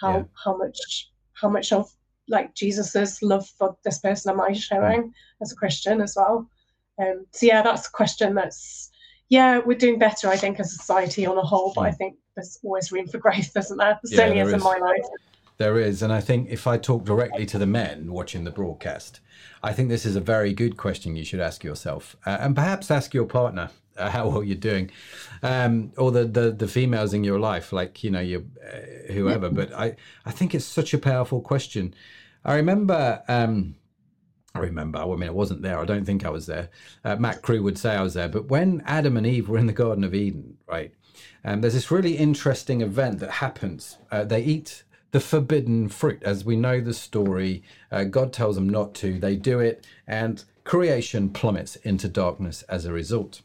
How 0.00 0.16
yeah. 0.16 0.22
how 0.42 0.56
much 0.56 1.10
how 1.34 1.50
much 1.50 1.72
of 1.72 1.90
like 2.28 2.54
Jesus's 2.54 3.20
love 3.22 3.46
for 3.58 3.76
this 3.84 3.98
person 3.98 4.32
am 4.32 4.40
I 4.40 4.52
showing 4.52 5.12
as 5.42 5.52
a 5.52 5.56
Christian 5.56 6.00
as 6.00 6.14
well? 6.16 6.48
Um, 7.00 7.26
so 7.32 7.46
yeah, 7.46 7.62
that's 7.62 7.88
a 7.88 7.92
question 7.92 8.34
that's 8.34 8.87
yeah, 9.28 9.58
we're 9.58 9.78
doing 9.78 9.98
better, 9.98 10.28
I 10.28 10.36
think, 10.36 10.58
as 10.58 10.72
a 10.72 10.76
society 10.76 11.26
on 11.26 11.36
a 11.36 11.42
whole, 11.42 11.72
but 11.74 11.82
I 11.82 11.90
mm. 11.90 11.96
think 11.96 12.16
there's 12.34 12.58
always 12.62 12.90
room 12.90 13.06
for 13.06 13.18
growth, 13.18 13.56
isn't 13.56 13.76
there? 13.76 13.98
yeah, 14.04 14.16
certainly 14.16 14.42
there 14.42 14.48
is 14.48 14.54
in 14.54 14.60
my 14.60 14.78
life. 14.78 15.04
There 15.58 15.78
is, 15.78 16.02
and 16.02 16.12
I 16.12 16.20
think 16.20 16.48
if 16.50 16.66
I 16.66 16.78
talk 16.78 17.04
directly 17.04 17.44
to 17.46 17.58
the 17.58 17.66
men 17.66 18.12
watching 18.12 18.44
the 18.44 18.50
broadcast, 18.52 19.20
I 19.62 19.72
think 19.72 19.88
this 19.88 20.06
is 20.06 20.14
a 20.14 20.20
very 20.20 20.54
good 20.54 20.76
question 20.76 21.16
you 21.16 21.24
should 21.24 21.40
ask 21.40 21.64
yourself, 21.64 22.16
uh, 22.24 22.38
and 22.40 22.54
perhaps 22.54 22.90
ask 22.92 23.12
your 23.12 23.26
partner 23.26 23.70
uh, 23.96 24.08
how 24.14 24.28
well 24.28 24.44
you're 24.44 24.56
doing, 24.56 24.90
um, 25.42 25.92
or 25.96 26.12
the, 26.12 26.24
the 26.24 26.52
the 26.52 26.68
females 26.68 27.12
in 27.12 27.24
your 27.24 27.40
life, 27.40 27.72
like 27.72 28.04
you 28.04 28.10
know 28.10 28.20
your, 28.20 28.42
uh, 28.64 29.12
whoever. 29.12 29.50
But 29.50 29.72
I 29.72 29.96
I 30.24 30.30
think 30.30 30.54
it's 30.54 30.64
such 30.64 30.94
a 30.94 30.98
powerful 30.98 31.40
question. 31.40 31.92
I 32.44 32.54
remember. 32.54 33.22
Um, 33.26 33.74
I 34.58 34.62
remember. 34.62 34.98
I 34.98 35.06
mean, 35.06 35.28
I 35.28 35.32
wasn't 35.32 35.62
there. 35.62 35.78
I 35.78 35.84
don't 35.84 36.04
think 36.04 36.24
I 36.24 36.30
was 36.30 36.46
there. 36.46 36.68
Uh, 37.04 37.16
Matt 37.16 37.42
Crew 37.42 37.62
would 37.62 37.78
say 37.78 37.94
I 37.94 38.02
was 38.02 38.14
there. 38.14 38.28
But 38.28 38.48
when 38.48 38.82
Adam 38.84 39.16
and 39.16 39.26
Eve 39.26 39.48
were 39.48 39.58
in 39.58 39.66
the 39.66 39.72
Garden 39.72 40.04
of 40.04 40.14
Eden, 40.14 40.58
right? 40.66 40.92
Um, 41.44 41.60
there's 41.60 41.74
this 41.74 41.90
really 41.90 42.16
interesting 42.16 42.80
event 42.80 43.20
that 43.20 43.30
happens. 43.30 43.98
Uh, 44.10 44.24
they 44.24 44.42
eat 44.42 44.82
the 45.12 45.20
forbidden 45.20 45.88
fruit. 45.88 46.22
As 46.22 46.44
we 46.44 46.56
know 46.56 46.80
the 46.80 46.94
story, 46.94 47.62
uh, 47.90 48.04
God 48.04 48.32
tells 48.32 48.56
them 48.56 48.68
not 48.68 48.94
to. 48.96 49.18
They 49.18 49.36
do 49.36 49.60
it, 49.60 49.86
and 50.06 50.44
creation 50.64 51.30
plummets 51.30 51.76
into 51.76 52.08
darkness 52.08 52.62
as 52.64 52.84
a 52.84 52.92
result. 52.92 53.40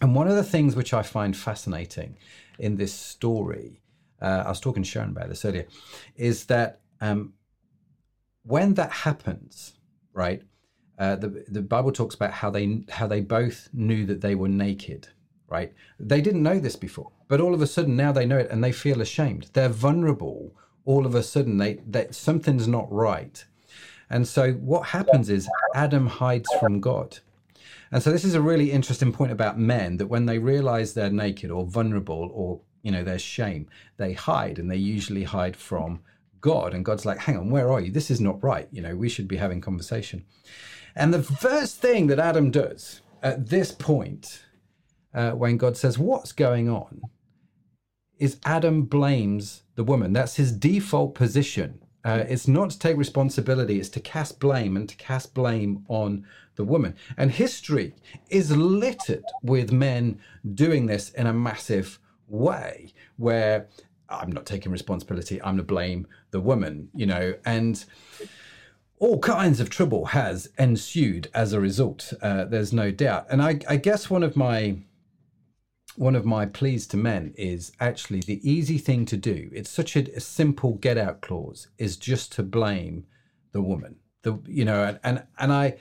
And 0.00 0.14
one 0.14 0.26
of 0.26 0.34
the 0.34 0.42
things 0.42 0.74
which 0.74 0.92
I 0.92 1.02
find 1.02 1.36
fascinating 1.36 2.16
in 2.58 2.76
this 2.76 2.92
story, 2.92 3.80
uh, 4.20 4.42
I 4.46 4.48
was 4.48 4.60
talking 4.60 4.82
to 4.82 4.88
Sharon 4.88 5.10
about 5.10 5.28
this 5.28 5.44
earlier, 5.44 5.66
is 6.16 6.46
that 6.46 6.80
um, 7.00 7.34
when 8.42 8.74
that 8.74 8.90
happens, 8.90 9.73
right? 10.14 10.42
Uh, 10.98 11.16
the 11.16 11.44
the 11.48 11.60
Bible 11.60 11.92
talks 11.92 12.14
about 12.14 12.32
how 12.32 12.50
they 12.50 12.84
how 12.88 13.06
they 13.06 13.20
both 13.20 13.68
knew 13.72 14.06
that 14.06 14.20
they 14.20 14.34
were 14.34 14.48
naked, 14.48 15.08
right? 15.48 15.72
They 15.98 16.20
didn't 16.20 16.42
know 16.42 16.60
this 16.60 16.76
before, 16.76 17.10
but 17.28 17.40
all 17.40 17.52
of 17.52 17.60
a 17.60 17.66
sudden 17.66 17.96
now 17.96 18.12
they 18.12 18.24
know 18.24 18.38
it 18.38 18.50
and 18.50 18.62
they 18.62 18.72
feel 18.72 19.00
ashamed. 19.00 19.50
They're 19.52 19.68
vulnerable. 19.68 20.54
All 20.86 21.04
of 21.04 21.14
a 21.14 21.22
sudden, 21.22 21.58
they 21.58 21.80
that 21.88 22.14
something's 22.14 22.68
not 22.68 22.90
right, 22.92 23.44
and 24.08 24.28
so 24.28 24.52
what 24.52 24.88
happens 24.88 25.28
is 25.28 25.48
Adam 25.74 26.06
hides 26.06 26.48
from 26.60 26.80
God. 26.80 27.18
And 27.90 28.02
so 28.02 28.10
this 28.10 28.24
is 28.24 28.34
a 28.34 28.40
really 28.40 28.70
interesting 28.70 29.12
point 29.12 29.32
about 29.32 29.58
men 29.58 29.96
that 29.96 30.08
when 30.08 30.26
they 30.26 30.38
realize 30.38 30.94
they're 30.94 31.10
naked 31.10 31.50
or 31.50 31.64
vulnerable 31.64 32.30
or 32.32 32.60
you 32.82 32.92
know 32.92 33.02
there's 33.02 33.22
shame, 33.22 33.66
they 33.96 34.12
hide 34.12 34.58
and 34.58 34.70
they 34.70 34.76
usually 34.76 35.24
hide 35.24 35.56
from 35.56 36.00
God. 36.44 36.74
And 36.74 36.84
God's 36.84 37.06
like, 37.06 37.20
hang 37.20 37.38
on, 37.38 37.48
where 37.48 37.72
are 37.72 37.80
you? 37.80 37.90
This 37.90 38.10
is 38.10 38.20
not 38.20 38.44
right. 38.44 38.68
You 38.70 38.82
know, 38.82 38.94
we 38.94 39.08
should 39.08 39.26
be 39.26 39.38
having 39.38 39.62
conversation. 39.62 40.26
And 40.94 41.12
the 41.14 41.22
first 41.22 41.78
thing 41.78 42.08
that 42.08 42.18
Adam 42.18 42.50
does 42.50 43.00
at 43.22 43.48
this 43.48 43.72
point, 43.72 44.44
uh, 45.14 45.30
when 45.30 45.56
God 45.56 45.78
says, 45.78 45.98
What's 45.98 46.32
going 46.32 46.68
on? 46.68 47.00
is 48.18 48.38
Adam 48.44 48.82
blames 48.82 49.62
the 49.74 49.84
woman. 49.84 50.12
That's 50.12 50.36
his 50.36 50.52
default 50.52 51.14
position. 51.14 51.80
Uh, 52.04 52.24
it's 52.28 52.46
not 52.46 52.70
to 52.70 52.78
take 52.78 52.98
responsibility, 52.98 53.80
it's 53.80 53.88
to 53.88 54.00
cast 54.00 54.38
blame 54.38 54.76
and 54.76 54.86
to 54.88 54.96
cast 54.96 55.32
blame 55.32 55.84
on 55.88 56.26
the 56.56 56.64
woman. 56.64 56.94
And 57.16 57.30
history 57.30 57.94
is 58.28 58.54
littered 58.54 59.24
with 59.42 59.72
men 59.72 60.20
doing 60.54 60.86
this 60.86 61.10
in 61.10 61.26
a 61.26 61.32
massive 61.32 61.98
way 62.28 62.92
where 63.16 63.68
I'm 64.22 64.32
not 64.32 64.46
taking 64.46 64.72
responsibility, 64.72 65.40
I'm 65.42 65.56
to 65.56 65.62
blame 65.62 66.06
the 66.30 66.40
woman, 66.40 66.88
you 66.94 67.06
know, 67.06 67.34
and 67.44 67.84
all 68.98 69.18
kinds 69.18 69.60
of 69.60 69.70
trouble 69.70 70.06
has 70.06 70.48
ensued 70.58 71.28
as 71.34 71.52
a 71.52 71.60
result. 71.60 72.12
Uh, 72.22 72.44
there's 72.44 72.72
no 72.72 72.90
doubt. 72.90 73.26
And 73.28 73.42
I, 73.42 73.60
I 73.68 73.76
guess 73.76 74.08
one 74.08 74.22
of 74.22 74.36
my 74.36 74.78
one 75.96 76.16
of 76.16 76.24
my 76.24 76.44
pleas 76.44 76.88
to 76.88 76.96
men 76.96 77.32
is 77.36 77.70
actually 77.78 78.20
the 78.20 78.40
easy 78.48 78.78
thing 78.78 79.04
to 79.06 79.16
do. 79.16 79.48
It's 79.52 79.70
such 79.70 79.94
a, 79.94 80.10
a 80.16 80.20
simple 80.20 80.74
get 80.74 80.98
out 80.98 81.20
clause 81.20 81.68
is 81.78 81.96
just 81.96 82.32
to 82.32 82.42
blame 82.42 83.06
the 83.52 83.62
woman. 83.62 83.96
The 84.22 84.40
you 84.46 84.64
know, 84.64 84.84
and, 84.84 84.98
and 85.04 85.22
and 85.38 85.52
I 85.52 85.76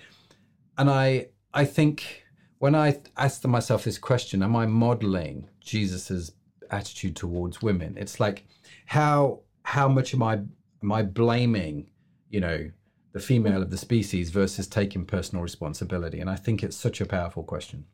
and 0.77 0.89
I 0.89 1.27
I 1.53 1.65
think 1.65 2.25
when 2.59 2.75
I 2.75 2.99
asked 3.17 3.45
myself 3.47 3.84
this 3.84 3.97
question, 3.97 4.43
am 4.43 4.55
I 4.55 4.65
modeling 4.65 5.49
Jesus's 5.59 6.31
attitude 6.74 7.15
towards 7.15 7.61
women? 7.61 7.95
It's 7.97 8.19
like 8.19 8.45
how 8.86 9.39
how 9.63 9.88
much 9.88 10.13
am 10.13 10.24
I 10.24 10.34
am 10.82 10.91
I 10.91 11.03
blaming, 11.03 11.88
you 12.30 12.41
know, 12.41 12.69
the 13.13 13.19
female 13.19 13.61
of 13.61 13.69
the 13.69 13.78
species 13.78 14.30
versus 14.30 14.67
taking 14.67 15.05
personal 15.05 15.41
responsibility? 15.41 16.19
And 16.19 16.30
I 16.30 16.36
think 16.36 16.63
it's 16.63 16.76
such 16.76 16.99
a 17.01 17.05
powerful 17.05 17.43
question. 17.43 17.86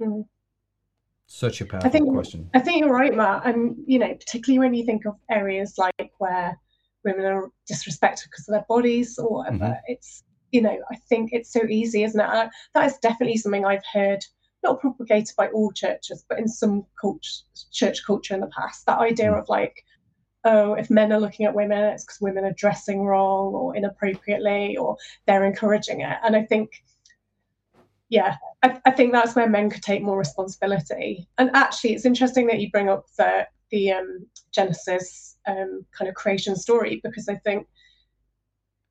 Mm. 0.00 0.26
Such 1.26 1.60
a 1.60 1.66
powerful 1.66 1.88
I 1.88 1.90
think, 1.90 2.12
question. 2.12 2.50
I 2.52 2.60
think 2.60 2.80
you're 2.80 2.92
right, 2.92 3.14
Matt. 3.14 3.46
And 3.46 3.76
you 3.86 3.98
know, 3.98 4.12
particularly 4.14 4.58
when 4.58 4.74
you 4.74 4.84
think 4.84 5.06
of 5.06 5.14
areas 5.30 5.78
like 5.78 6.12
where 6.18 6.58
women 7.04 7.24
are 7.24 7.48
disrespected 7.70 8.24
because 8.24 8.46
of 8.48 8.52
their 8.52 8.66
bodies 8.68 9.18
or 9.18 9.38
whatever, 9.38 9.64
mm-hmm. 9.64 9.80
it's 9.86 10.24
you 10.50 10.60
know, 10.60 10.78
I 10.90 10.96
think 11.08 11.30
it's 11.32 11.50
so 11.50 11.62
easy, 11.68 12.04
isn't 12.04 12.20
it? 12.20 12.24
I, 12.24 12.50
that 12.74 12.86
is 12.86 12.98
definitely 12.98 13.38
something 13.38 13.64
I've 13.64 13.84
heard, 13.90 14.22
not 14.62 14.80
propagated 14.80 15.34
by 15.36 15.48
all 15.48 15.72
churches, 15.72 16.24
but 16.28 16.38
in 16.38 16.48
some 16.48 16.84
cult- 17.00 17.42
church 17.72 18.04
culture 18.06 18.34
in 18.34 18.40
the 18.40 18.46
past. 18.48 18.86
That 18.86 18.98
idea 18.98 19.30
mm. 19.30 19.38
of 19.38 19.48
like, 19.48 19.84
oh, 20.44 20.74
if 20.74 20.90
men 20.90 21.12
are 21.12 21.20
looking 21.20 21.46
at 21.46 21.54
women, 21.54 21.84
it's 21.84 22.04
because 22.04 22.20
women 22.20 22.44
are 22.44 22.52
dressing 22.52 23.04
wrong 23.04 23.54
or 23.54 23.76
inappropriately, 23.76 24.76
or 24.76 24.96
they're 25.26 25.44
encouraging 25.44 26.00
it. 26.00 26.18
And 26.24 26.36
I 26.36 26.44
think, 26.44 26.82
yeah, 28.08 28.36
I, 28.62 28.80
I 28.84 28.90
think 28.90 29.12
that's 29.12 29.34
where 29.34 29.48
men 29.48 29.70
could 29.70 29.82
take 29.82 30.02
more 30.02 30.18
responsibility. 30.18 31.28
And 31.38 31.50
actually, 31.54 31.94
it's 31.94 32.04
interesting 32.06 32.46
that 32.48 32.60
you 32.60 32.70
bring 32.70 32.88
up 32.88 33.06
the 33.16 33.46
the 33.70 33.90
um, 33.90 34.26
Genesis 34.52 35.38
um, 35.46 35.86
kind 35.96 36.08
of 36.08 36.14
creation 36.14 36.54
story 36.56 37.00
because 37.02 37.28
I 37.28 37.36
think 37.36 37.66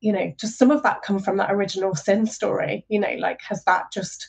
you 0.02 0.12
know, 0.12 0.32
does 0.36 0.58
some 0.58 0.72
of 0.72 0.82
that 0.82 1.00
come 1.02 1.20
from 1.20 1.36
that 1.36 1.52
original 1.52 1.94
sin 1.94 2.26
story? 2.26 2.84
You 2.88 2.98
know, 2.98 3.14
like 3.18 3.40
has 3.48 3.64
that 3.64 3.92
just 3.92 4.28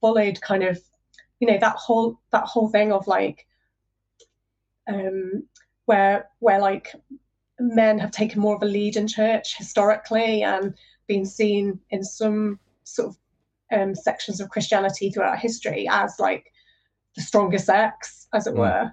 followed 0.00 0.40
kind 0.40 0.62
of, 0.62 0.80
you 1.40 1.48
know, 1.48 1.58
that 1.58 1.76
whole 1.76 2.20
that 2.32 2.44
whole 2.44 2.68
thing 2.68 2.92
of 2.92 3.06
like 3.06 3.46
um 4.88 5.44
where 5.86 6.28
where 6.38 6.60
like 6.60 6.94
men 7.58 7.98
have 7.98 8.10
taken 8.10 8.40
more 8.40 8.56
of 8.56 8.62
a 8.62 8.66
lead 8.66 8.96
in 8.96 9.06
church 9.06 9.56
historically 9.56 10.42
and 10.42 10.74
been 11.06 11.26
seen 11.26 11.78
in 11.90 12.02
some 12.02 12.58
sort 12.84 13.08
of 13.08 13.16
um, 13.72 13.94
sections 13.94 14.40
of 14.40 14.48
Christianity 14.48 15.10
throughout 15.10 15.38
history 15.38 15.86
as 15.88 16.18
like 16.18 16.52
the 17.14 17.22
stronger 17.22 17.58
sex, 17.58 18.28
as 18.32 18.46
it 18.46 18.54
mm. 18.54 18.58
were 18.58 18.92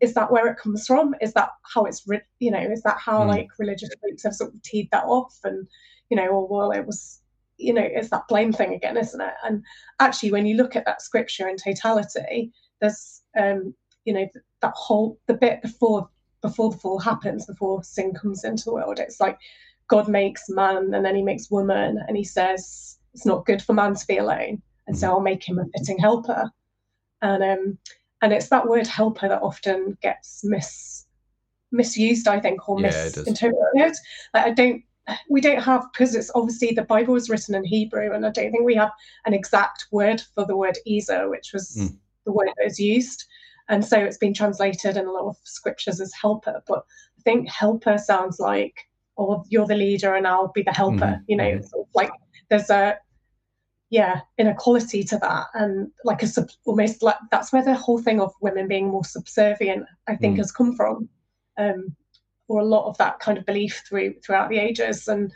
is 0.00 0.14
that 0.14 0.30
where 0.30 0.48
it 0.48 0.58
comes 0.58 0.86
from? 0.86 1.14
Is 1.20 1.32
that 1.34 1.50
how 1.62 1.84
it's, 1.84 2.06
you 2.40 2.50
know, 2.50 2.60
is 2.60 2.82
that 2.82 2.98
how 2.98 3.20
mm. 3.20 3.28
like 3.28 3.48
religious 3.58 3.90
groups 4.02 4.24
have 4.24 4.34
sort 4.34 4.52
of 4.52 4.62
teed 4.62 4.88
that 4.90 5.04
off? 5.04 5.38
And, 5.44 5.66
you 6.10 6.16
know, 6.16 6.26
or 6.26 6.48
well, 6.48 6.72
it 6.72 6.84
was, 6.84 7.21
you 7.62 7.72
know, 7.72 7.82
it's 7.84 8.10
that 8.10 8.28
blame 8.28 8.52
thing 8.52 8.74
again, 8.74 8.96
isn't 8.96 9.20
it? 9.20 9.34
And 9.44 9.62
actually, 10.00 10.32
when 10.32 10.46
you 10.46 10.56
look 10.56 10.76
at 10.76 10.84
that 10.84 11.02
scripture 11.02 11.48
in 11.48 11.56
totality, 11.56 12.52
there's, 12.80 13.22
um, 13.38 13.74
you 14.04 14.12
know, 14.12 14.26
that 14.60 14.74
whole, 14.74 15.18
the 15.26 15.34
bit 15.34 15.62
before, 15.62 16.08
before 16.40 16.70
the 16.70 16.78
fall 16.78 16.98
happens, 16.98 17.46
before 17.46 17.82
sin 17.82 18.12
comes 18.14 18.44
into 18.44 18.64
the 18.64 18.72
world, 18.72 18.98
it's 18.98 19.20
like 19.20 19.38
God 19.88 20.08
makes 20.08 20.48
man 20.48 20.92
and 20.94 21.04
then 21.04 21.14
he 21.14 21.22
makes 21.22 21.50
woman 21.50 21.98
and 22.06 22.16
he 22.16 22.24
says, 22.24 22.98
it's 23.14 23.26
not 23.26 23.46
good 23.46 23.62
for 23.62 23.74
man 23.74 23.94
to 23.94 24.06
be 24.06 24.18
alone. 24.18 24.60
And 24.86 24.98
so 24.98 25.08
hmm. 25.08 25.12
I'll 25.14 25.20
make 25.20 25.46
him 25.46 25.58
a 25.58 25.64
fitting 25.76 25.98
helper. 25.98 26.50
And, 27.20 27.42
um, 27.42 27.78
and 28.22 28.32
it's 28.32 28.48
that 28.48 28.66
word 28.66 28.86
helper 28.86 29.28
that 29.28 29.42
often 29.42 29.98
gets 30.00 30.42
mis 30.44 31.04
misused 31.72 32.28
i 32.28 32.38
think 32.38 32.68
or 32.68 32.78
yeah, 32.80 32.86
misinterpreted 32.86 33.96
like 34.34 34.46
i 34.46 34.50
don't 34.50 34.82
we 35.28 35.40
don't 35.40 35.62
have 35.62 35.84
because 35.92 36.14
it's 36.14 36.30
obviously 36.34 36.72
the 36.72 36.82
bible 36.82 37.14
was 37.14 37.28
written 37.28 37.54
in 37.54 37.64
hebrew 37.64 38.12
and 38.12 38.24
i 38.24 38.30
don't 38.30 38.50
think 38.50 38.64
we 38.64 38.74
have 38.74 38.92
an 39.26 39.34
exact 39.34 39.86
word 39.90 40.22
for 40.34 40.44
the 40.46 40.56
word 40.56 40.78
ezer 40.88 41.28
which 41.28 41.50
was 41.52 41.76
mm. 41.76 41.96
the 42.24 42.32
word 42.32 42.48
that 42.56 42.66
is 42.66 42.78
used 42.78 43.24
and 43.68 43.84
so 43.84 43.98
it's 43.98 44.18
been 44.18 44.34
translated 44.34 44.96
in 44.96 45.06
a 45.06 45.10
lot 45.12 45.26
of 45.26 45.36
scriptures 45.44 46.00
as 46.00 46.12
helper 46.12 46.62
but 46.66 46.84
i 47.18 47.22
think 47.22 47.48
helper 47.48 47.98
sounds 47.98 48.38
like 48.38 48.88
oh 49.18 49.44
you're 49.48 49.66
the 49.66 49.74
leader 49.74 50.14
and 50.14 50.26
i'll 50.26 50.52
be 50.54 50.62
the 50.62 50.72
helper 50.72 50.96
mm-hmm. 50.98 51.22
you 51.26 51.36
know 51.36 51.52
mm-hmm. 51.52 51.66
sort 51.66 51.86
of 51.86 51.94
like 51.94 52.10
there's 52.48 52.70
a 52.70 52.96
yeah 53.90 54.20
inequality 54.38 55.04
to 55.04 55.18
that 55.18 55.46
and 55.54 55.90
like 56.04 56.22
a 56.22 56.26
sub, 56.26 56.48
almost 56.64 57.02
like 57.02 57.16
that's 57.30 57.52
where 57.52 57.64
the 57.64 57.74
whole 57.74 58.00
thing 58.00 58.20
of 58.20 58.32
women 58.40 58.68
being 58.68 58.88
more 58.88 59.04
subservient 59.04 59.84
i 60.08 60.16
think 60.16 60.34
mm. 60.34 60.38
has 60.38 60.52
come 60.52 60.74
from 60.74 61.08
um 61.58 61.94
or 62.52 62.60
a 62.60 62.64
lot 62.64 62.86
of 62.86 62.96
that 62.98 63.18
kind 63.18 63.38
of 63.38 63.46
belief 63.46 63.82
through 63.88 64.14
throughout 64.24 64.48
the 64.48 64.58
ages 64.58 65.08
and 65.08 65.32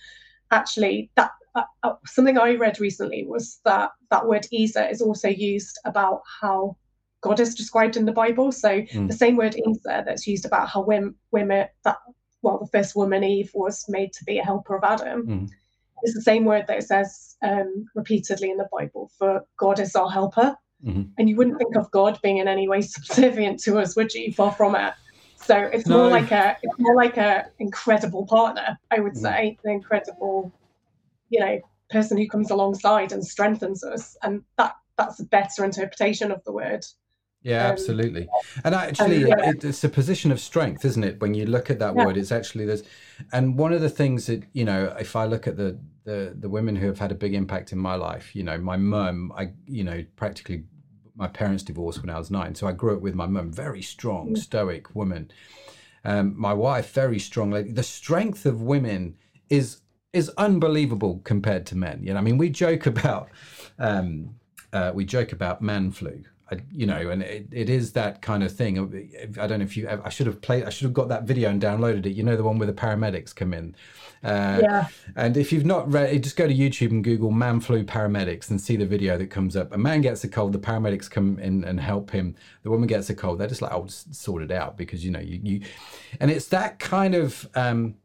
actually 0.50 1.10
that 1.16 1.30
uh, 1.54 1.62
uh, 1.82 1.94
something 2.04 2.38
i 2.38 2.54
read 2.54 2.78
recently 2.80 3.24
was 3.26 3.60
that 3.64 3.90
that 4.10 4.26
word 4.26 4.46
ezer 4.52 4.86
is 4.90 5.00
also 5.00 5.28
used 5.28 5.78
about 5.84 6.22
how 6.40 6.76
god 7.22 7.40
is 7.40 7.54
described 7.54 7.96
in 7.96 8.04
the 8.04 8.12
bible 8.12 8.52
so 8.52 8.82
mm. 8.82 9.08
the 9.08 9.14
same 9.14 9.36
word 9.36 9.56
ezer 9.56 10.04
that's 10.04 10.26
used 10.26 10.44
about 10.44 10.68
how 10.68 10.82
women, 10.82 11.14
women 11.32 11.66
that 11.84 11.96
well 12.42 12.58
the 12.58 12.78
first 12.78 12.94
woman 12.94 13.24
eve 13.24 13.50
was 13.54 13.84
made 13.88 14.12
to 14.12 14.24
be 14.24 14.38
a 14.38 14.44
helper 14.44 14.76
of 14.76 14.84
adam 14.84 15.26
mm 15.26 15.50
is 16.04 16.14
the 16.14 16.22
same 16.22 16.44
word 16.44 16.64
that 16.68 16.78
it 16.78 16.86
says 16.86 17.36
um, 17.42 17.86
repeatedly 17.94 18.50
in 18.50 18.56
the 18.56 18.68
Bible 18.72 19.10
for 19.18 19.44
God 19.56 19.80
is 19.80 19.94
our 19.96 20.10
helper. 20.10 20.56
Mm-hmm. 20.84 21.02
And 21.18 21.28
you 21.28 21.36
wouldn't 21.36 21.58
think 21.58 21.74
of 21.76 21.90
God 21.90 22.18
being 22.22 22.38
in 22.38 22.48
any 22.48 22.68
way 22.68 22.80
subservient 22.82 23.60
to 23.60 23.78
us, 23.78 23.96
would 23.96 24.12
you? 24.14 24.32
Far 24.32 24.52
from 24.52 24.74
it. 24.74 24.94
So 25.36 25.56
it's 25.56 25.86
no. 25.86 25.98
more 25.98 26.10
like 26.10 26.32
a 26.32 26.56
it's 26.62 26.78
more 26.78 26.96
like 26.96 27.16
a 27.16 27.46
incredible 27.58 28.26
partner, 28.26 28.78
I 28.90 29.00
would 29.00 29.12
mm-hmm. 29.12 29.22
say, 29.22 29.58
an 29.64 29.70
incredible, 29.70 30.52
you 31.28 31.40
know, 31.40 31.60
person 31.90 32.16
who 32.16 32.26
comes 32.26 32.50
alongside 32.50 33.12
and 33.12 33.24
strengthens 33.24 33.84
us. 33.84 34.16
And 34.22 34.42
that 34.58 34.76
that's 34.96 35.20
a 35.20 35.24
better 35.24 35.64
interpretation 35.64 36.30
of 36.32 36.42
the 36.44 36.52
word. 36.52 36.84
Yeah, 37.42 37.66
um, 37.66 37.72
absolutely. 37.72 38.28
And 38.64 38.74
actually, 38.74 39.30
um, 39.30 39.38
yeah. 39.38 39.52
it's 39.62 39.84
a 39.84 39.88
position 39.88 40.32
of 40.32 40.40
strength, 40.40 40.84
isn't 40.84 41.04
it? 41.04 41.20
When 41.20 41.34
you 41.34 41.46
look 41.46 41.70
at 41.70 41.78
that 41.78 41.94
yeah. 41.94 42.04
word, 42.04 42.16
it's 42.16 42.32
actually 42.32 42.64
there's, 42.64 42.82
and 43.32 43.56
one 43.56 43.72
of 43.72 43.80
the 43.80 43.90
things 43.90 44.26
that 44.26 44.42
you 44.52 44.64
know, 44.64 44.96
if 44.98 45.14
I 45.14 45.26
look 45.26 45.46
at 45.46 45.56
the 45.56 45.78
the 46.04 46.34
the 46.36 46.48
women 46.48 46.74
who 46.76 46.86
have 46.86 46.98
had 46.98 47.12
a 47.12 47.14
big 47.14 47.34
impact 47.34 47.72
in 47.72 47.78
my 47.78 47.94
life, 47.94 48.34
you 48.34 48.42
know, 48.42 48.58
my 48.58 48.76
mum, 48.76 49.32
I 49.36 49.52
you 49.66 49.84
know, 49.84 50.04
practically 50.16 50.64
my 51.16 51.26
parents 51.28 51.62
divorced 51.62 52.00
when 52.00 52.10
I 52.10 52.18
was 52.18 52.30
nine, 52.30 52.54
so 52.54 52.66
I 52.66 52.72
grew 52.72 52.94
up 52.94 53.00
with 53.00 53.14
my 53.14 53.26
mum, 53.26 53.50
very 53.50 53.82
strong, 53.82 54.34
mm. 54.34 54.38
stoic 54.38 54.94
woman. 54.94 55.30
Um, 56.04 56.34
my 56.38 56.52
wife, 56.52 56.92
very 56.92 57.18
strong 57.18 57.50
lady. 57.50 57.72
The 57.72 57.82
strength 57.82 58.46
of 58.46 58.62
women 58.62 59.16
is 59.50 59.80
is 60.12 60.30
unbelievable 60.38 61.20
compared 61.24 61.66
to 61.66 61.76
men. 61.76 62.02
You 62.02 62.14
know, 62.14 62.18
I 62.18 62.22
mean, 62.22 62.38
we 62.38 62.48
joke 62.48 62.86
about 62.86 63.30
um, 63.78 64.36
uh, 64.72 64.92
we 64.94 65.04
joke 65.04 65.32
about 65.32 65.62
man 65.62 65.90
flu 65.90 66.24
I, 66.50 66.58
you 66.70 66.86
know, 66.86 67.10
and 67.10 67.22
it, 67.22 67.48
it 67.50 67.68
is 67.68 67.92
that 67.92 68.22
kind 68.22 68.44
of 68.44 68.52
thing. 68.52 68.78
I 69.40 69.46
don't 69.48 69.58
know 69.58 69.64
if 69.64 69.76
you, 69.76 69.88
I 69.88 70.08
should 70.10 70.28
have 70.28 70.40
played, 70.40 70.64
I 70.64 70.70
should 70.70 70.84
have 70.84 70.94
got 70.94 71.08
that 71.08 71.24
video 71.24 71.50
and 71.50 71.60
downloaded 71.60 72.06
it. 72.06 72.12
You 72.12 72.22
know, 72.22 72.36
the 72.36 72.44
one 72.44 72.58
where 72.58 72.66
the 72.66 72.72
paramedics 72.72 73.34
come 73.34 73.52
in. 73.52 73.74
Uh, 74.22 74.60
yeah. 74.62 74.88
And 75.16 75.36
if 75.36 75.52
you've 75.52 75.64
not 75.64 75.90
read, 75.92 76.22
just 76.22 76.36
go 76.36 76.46
to 76.46 76.54
YouTube 76.54 76.90
and 76.90 77.02
Google 77.02 77.32
"man 77.32 77.58
flu 77.58 77.84
paramedics" 77.84 78.48
and 78.48 78.60
see 78.60 78.76
the 78.76 78.86
video 78.86 79.18
that 79.18 79.26
comes 79.28 79.56
up. 79.56 79.74
A 79.74 79.78
man 79.78 80.00
gets 80.02 80.22
a 80.22 80.28
cold, 80.28 80.52
the 80.52 80.58
paramedics 80.58 81.10
come 81.10 81.38
in 81.40 81.64
and 81.64 81.80
help 81.80 82.10
him. 82.10 82.36
The 82.62 82.70
woman 82.70 82.86
gets 82.86 83.10
a 83.10 83.14
cold, 83.14 83.38
they're 83.38 83.48
just 83.48 83.62
like, 83.62 83.72
"I'll 83.72 83.82
oh, 83.82 83.86
just 83.86 84.14
sort 84.14 84.42
it 84.42 84.52
out," 84.52 84.76
because 84.76 85.04
you 85.04 85.10
know, 85.10 85.20
you, 85.20 85.40
you, 85.42 85.60
and 86.20 86.30
it's 86.30 86.48
that 86.48 86.78
kind 86.78 87.14
of. 87.14 87.48
Um, 87.54 87.96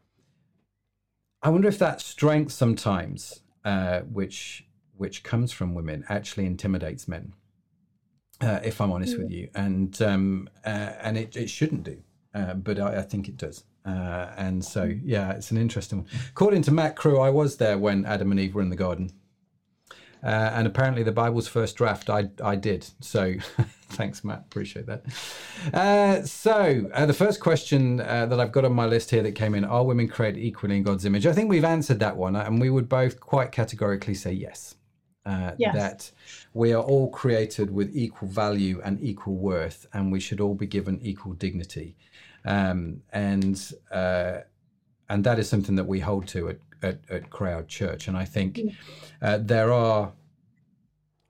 I 1.44 1.50
wonder 1.50 1.68
if 1.68 1.80
that 1.80 2.02
strength 2.02 2.52
sometimes, 2.52 3.42
uh, 3.64 4.02
which 4.02 4.66
which 4.98 5.24
comes 5.24 5.52
from 5.52 5.74
women, 5.74 6.06
actually 6.10 6.46
intimidates 6.46 7.08
men 7.08 7.34
uh, 8.42 8.60
if 8.64 8.82
I'm 8.82 8.92
honest 8.92 9.18
with 9.18 9.30
mm. 9.30 9.34
you, 9.34 9.50
and 9.56 10.02
um, 10.02 10.50
uh, 10.66 10.94
and 11.02 11.18
it, 11.18 11.36
it 11.36 11.50
shouldn't 11.50 11.84
do, 11.84 11.98
uh, 12.34 12.56
but 12.56 12.80
I, 12.80 13.00
I, 13.00 13.02
think 13.02 13.28
it 13.28 13.38
does. 13.38 13.64
Uh, 13.86 14.32
and 14.38 14.64
so, 14.64 14.88
mm. 14.88 15.02
yeah, 15.04 15.32
it's 15.32 15.52
an 15.52 15.58
interesting 15.58 16.00
one. 16.00 16.08
According 16.30 16.64
to 16.64 16.72
Matt 16.72 16.96
Crew, 16.96 17.20
I 17.20 17.30
was 17.30 17.58
there 17.58 17.78
when 17.78 18.06
Adam 18.06 18.32
and 18.32 18.40
Eve 18.40 18.56
were 18.56 18.62
in 18.62 18.70
the 18.70 18.76
garden, 18.76 19.12
uh, 20.24 20.28
and 20.54 20.66
apparently 20.66 21.04
the 21.04 21.12
Bible's 21.12 21.48
first 21.48 21.76
draft 21.76 22.10
I 22.10 22.30
I 22.44 22.56
did. 22.56 22.88
So, 23.00 23.36
thanks, 23.90 24.24
Matt. 24.24 24.40
Appreciate 24.40 24.88
that. 24.88 25.06
Uh, 25.74 26.24
so, 26.24 26.90
the 27.06 27.14
first 27.14 27.40
question 27.40 27.98
that 27.98 28.40
I've 28.40 28.52
got 28.52 28.66
on 28.66 28.74
my 28.74 28.86
list 28.86 29.12
here 29.12 29.24
that 29.24 29.34
came 29.34 29.54
in: 29.54 29.66
Are 29.66 29.86
women 29.86 30.08
created 30.08 30.40
equally 30.40 30.78
in 30.78 30.84
God's 30.84 31.06
image? 31.06 31.28
I 31.28 31.34
think 31.34 31.50
we've 31.50 31.66
answered 31.66 32.00
that 32.00 32.18
one, 32.18 32.36
and 32.36 32.60
we 32.60 32.70
would 32.70 32.90
both 32.90 33.20
quite 33.20 33.52
categorically 33.52 34.16
say 34.16 34.32
yes 34.32 34.76
uh, 35.26 35.52
yes. 35.58 35.76
that 35.76 36.12
we 36.54 36.74
are 36.74 36.82
all 36.82 37.10
created 37.10 37.72
with 37.72 37.96
equal 37.96 38.28
value 38.28 38.82
and 38.84 39.02
equal 39.02 39.36
worth, 39.36 39.86
and 39.94 40.12
we 40.12 40.20
should 40.20 40.40
all 40.40 40.56
be 40.56 40.68
given 40.68 41.00
equal 41.02 41.34
dignity. 41.34 41.96
Um, 42.44 43.04
and 43.14 43.74
uh, 43.92 44.40
and 45.10 45.24
that 45.24 45.38
is 45.40 45.50
something 45.50 45.76
that 45.76 45.84
we 45.84 46.00
hold 46.00 46.28
to 46.30 46.50
at, 46.50 46.58
at, 46.82 47.00
at 47.10 47.30
Crowd 47.30 47.68
Church. 47.68 48.08
And 48.08 48.18
I 48.18 48.26
think 48.26 48.56
mm. 48.56 48.76
uh, 49.22 49.40
there 49.42 49.72
are 49.72 50.14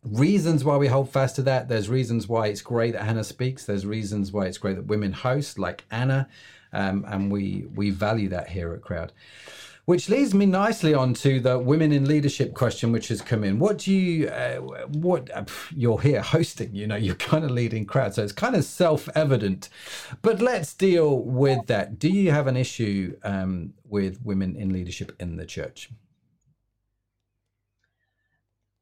reasons 0.04 0.64
why 0.64 0.78
we 0.78 0.88
hold 0.88 1.10
fast 1.10 1.36
to 1.38 1.42
that. 1.44 1.68
There's 1.68 1.90
reasons 1.90 2.28
why 2.28 2.48
it's 2.48 2.62
great 2.62 2.94
that 2.94 3.04
Hannah 3.04 3.24
speaks. 3.24 3.66
There's 3.66 3.86
reasons 3.86 4.32
why 4.32 4.46
it's 4.46 4.58
great 4.58 4.76
that 4.76 4.86
women 4.86 5.14
host, 5.14 5.60
like 5.60 5.84
Anna, 5.92 6.30
um, 6.74 7.06
and 7.08 7.32
we 7.32 7.66
we 7.76 7.90
value 7.90 8.30
that 8.30 8.50
here 8.50 8.74
at 8.74 8.82
Crowd. 8.82 9.12
Which 9.86 10.10
leads 10.10 10.34
me 10.34 10.46
nicely 10.46 10.94
on 10.94 11.14
to 11.16 11.40
the 11.40 11.58
women 11.58 11.92
in 11.92 12.06
leadership 12.06 12.54
question, 12.54 12.92
which 12.92 13.08
has 13.08 13.22
come 13.22 13.44
in. 13.44 13.58
What 13.58 13.80
do 13.80 13.94
you, 13.94 14.28
uh, 14.28 14.58
what, 14.58 15.32
uh, 15.36 15.46
you're 15.76 16.00
here 16.00 16.22
hosting, 16.22 16.76
you 16.76 16.86
know, 16.86 16.96
you're 16.96 17.16
kind 17.16 17.44
of 17.44 17.52
leading 17.52 17.86
crowd. 17.86 18.14
So 18.14 18.24
it's 18.24 18.32
kind 18.32 18.56
of 18.56 18.64
self 18.64 19.10
evident. 19.16 19.70
But 20.22 20.40
let's 20.40 20.74
deal 20.74 21.20
with 21.24 21.66
that. 21.68 21.98
Do 21.98 22.10
you 22.10 22.32
have 22.32 22.48
an 22.48 22.58
issue 22.58 23.18
um, 23.24 23.74
with 23.84 24.22
women 24.24 24.56
in 24.56 24.72
leadership 24.72 25.16
in 25.20 25.38
the 25.38 25.46
church? 25.46 25.90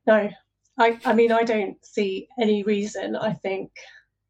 No, 0.05 0.29
I, 0.77 0.99
I 1.05 1.13
mean, 1.13 1.31
I 1.31 1.43
don't 1.43 1.77
see 1.85 2.27
any 2.39 2.63
reason. 2.63 3.15
I 3.15 3.33
think, 3.33 3.71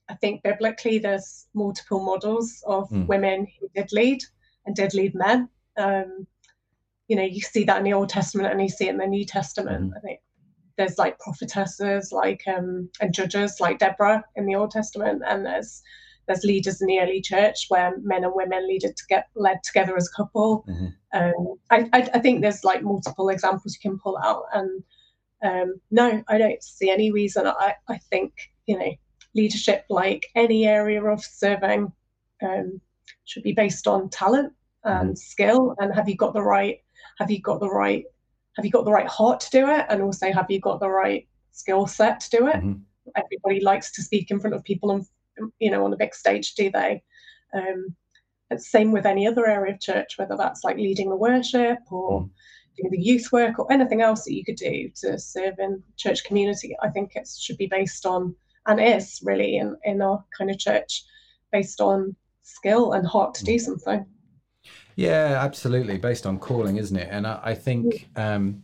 I 0.08 0.16
think 0.16 0.44
biblically 0.44 1.00
there's 1.00 1.48
multiple 1.54 2.04
models 2.04 2.64
of 2.68 2.90
mm. 2.90 3.08
women 3.08 3.48
who 3.60 3.70
did 3.74 3.92
lead 3.92 4.22
and 4.66 4.76
did 4.76 4.94
lead 4.94 5.16
men. 5.16 5.50
Um, 5.78 6.28
you 7.10 7.16
know, 7.16 7.24
you 7.24 7.42
see 7.42 7.64
that 7.66 7.80
in 7.80 7.84
the 7.84 7.94
Old 7.94 8.08
Testament 8.08 8.52
and 8.52 8.62
you 8.62 8.70
see 8.70 8.86
it 8.86 8.92
in 8.92 8.98
the 8.98 9.08
New 9.08 9.26
Testament. 9.26 9.92
Mm. 9.92 9.98
I 9.98 10.00
think 10.00 10.20
there's 10.78 10.98
like 10.98 11.20
prophetesses 11.20 12.14
like 12.14 12.42
um, 12.48 12.90
and 13.02 13.14
judges 13.14 13.60
like 13.60 13.80
Deborah 13.80 14.24
in 14.36 14.46
the 14.46 14.56
Old 14.56 14.72
Testament, 14.72 15.24
and 15.28 15.46
there's 15.46 15.82
there's 16.28 16.44
leaders 16.44 16.82
in 16.82 16.88
the 16.88 17.00
early 17.00 17.20
church 17.22 17.66
where 17.70 17.98
men 18.04 18.24
and 18.24 18.34
women 18.36 18.68
leaded 18.68 18.96
to 18.96 19.04
get 19.10 19.28
led 19.36 19.58
together 19.64 19.98
as 19.98 20.08
a 20.08 20.16
couple. 20.16 20.64
Mm-hmm. 20.70 20.88
Um, 21.12 21.56
I, 21.72 21.90
I, 21.92 22.10
I, 22.14 22.20
think 22.20 22.42
there's 22.42 22.64
like 22.64 22.84
multiple 22.84 23.30
examples 23.30 23.74
you 23.76 23.90
can 23.90 24.00
pull 24.00 24.18
out, 24.20 24.44
and 24.54 24.84
um, 25.44 25.82
no, 25.90 26.24
I 26.28 26.38
don't 26.38 26.62
see 26.62 26.92
any 26.92 27.12
reason. 27.12 27.48
I, 27.48 27.74
I 27.88 27.98
think 28.12 28.34
you 28.68 28.78
know 28.78 28.92
leadership, 29.34 29.86
like 29.90 30.28
any 30.36 30.68
area 30.68 31.04
of 31.04 31.24
serving, 31.24 31.92
um, 32.44 32.80
should 33.26 33.44
be 33.44 33.54
based 33.54 33.88
on 33.88 34.10
talent 34.10 34.54
and 34.84 35.10
mm-hmm. 35.10 35.16
skill, 35.16 35.76
and 35.80 35.94
have 35.96 36.08
you 36.08 36.16
got 36.16 36.34
the 36.36 36.44
right 36.44 36.80
have 37.20 37.30
you 37.30 37.42
got 37.42 37.60
the 37.60 37.70
right 37.70 38.06
have 38.56 38.66
you 38.66 38.72
got 38.72 38.86
the 38.86 38.92
right 38.92 39.08
heart 39.08 39.40
to 39.40 39.50
do 39.52 39.70
it 39.70 39.86
and 39.90 40.02
also 40.02 40.32
have 40.32 40.50
you 40.50 40.60
got 40.60 40.80
the 40.80 40.90
right 40.90 41.28
skill 41.52 41.86
set 41.88 42.20
to 42.20 42.38
do 42.38 42.48
it 42.48 42.56
mm-hmm. 42.56 42.80
everybody 43.16 43.62
likes 43.62 43.92
to 43.92 44.02
speak 44.02 44.32
in 44.32 44.40
front 44.40 44.56
of 44.56 44.64
people 44.64 44.92
and 44.92 45.06
you 45.60 45.70
know 45.72 45.84
on 45.84 45.92
the 45.92 45.98
big 45.98 46.14
stage 46.14 46.56
do 46.56 46.70
they 46.72 47.02
um 47.54 47.96
it's 48.52 48.72
same 48.72 48.92
with 48.92 49.06
any 49.06 49.28
other 49.28 49.48
area 49.48 49.74
of 49.74 49.80
church 49.80 50.18
whether 50.18 50.36
that's 50.36 50.64
like 50.64 50.78
leading 50.78 51.10
the 51.10 51.16
worship 51.16 51.80
or 51.92 52.22
mm. 52.22 52.30
doing 52.78 52.92
the 52.92 53.02
youth 53.02 53.32
work 53.32 53.60
or 53.60 53.72
anything 53.72 54.02
else 54.02 54.24
that 54.24 54.34
you 54.34 54.44
could 54.44 54.56
do 54.56 54.90
to 54.96 55.18
serve 55.20 55.56
in 55.60 55.82
church 55.98 56.24
community 56.24 56.76
i 56.82 56.90
think 56.90 57.16
it 57.16 57.28
should 57.28 57.58
be 57.58 57.68
based 57.68 58.06
on 58.06 58.36
and 58.68 58.80
is 58.80 59.20
really 59.24 59.58
in 59.58 59.76
in 59.84 60.02
our 60.02 60.24
kind 60.38 60.50
of 60.50 60.58
church 60.58 61.04
based 61.52 61.82
on 61.82 62.16
skill 62.44 62.94
and 62.94 63.06
heart 63.06 63.34
to 63.34 63.44
do 63.44 63.56
mm. 63.56 63.62
something 63.62 64.06
yeah, 65.00 65.40
absolutely. 65.42 65.98
Based 65.98 66.26
on 66.26 66.40
calling, 66.40 66.76
isn't 66.76 66.98
it? 66.98 67.08
And 67.10 67.26
I, 67.26 67.40
I 67.44 67.56
think 67.56 68.10
um, 68.18 68.64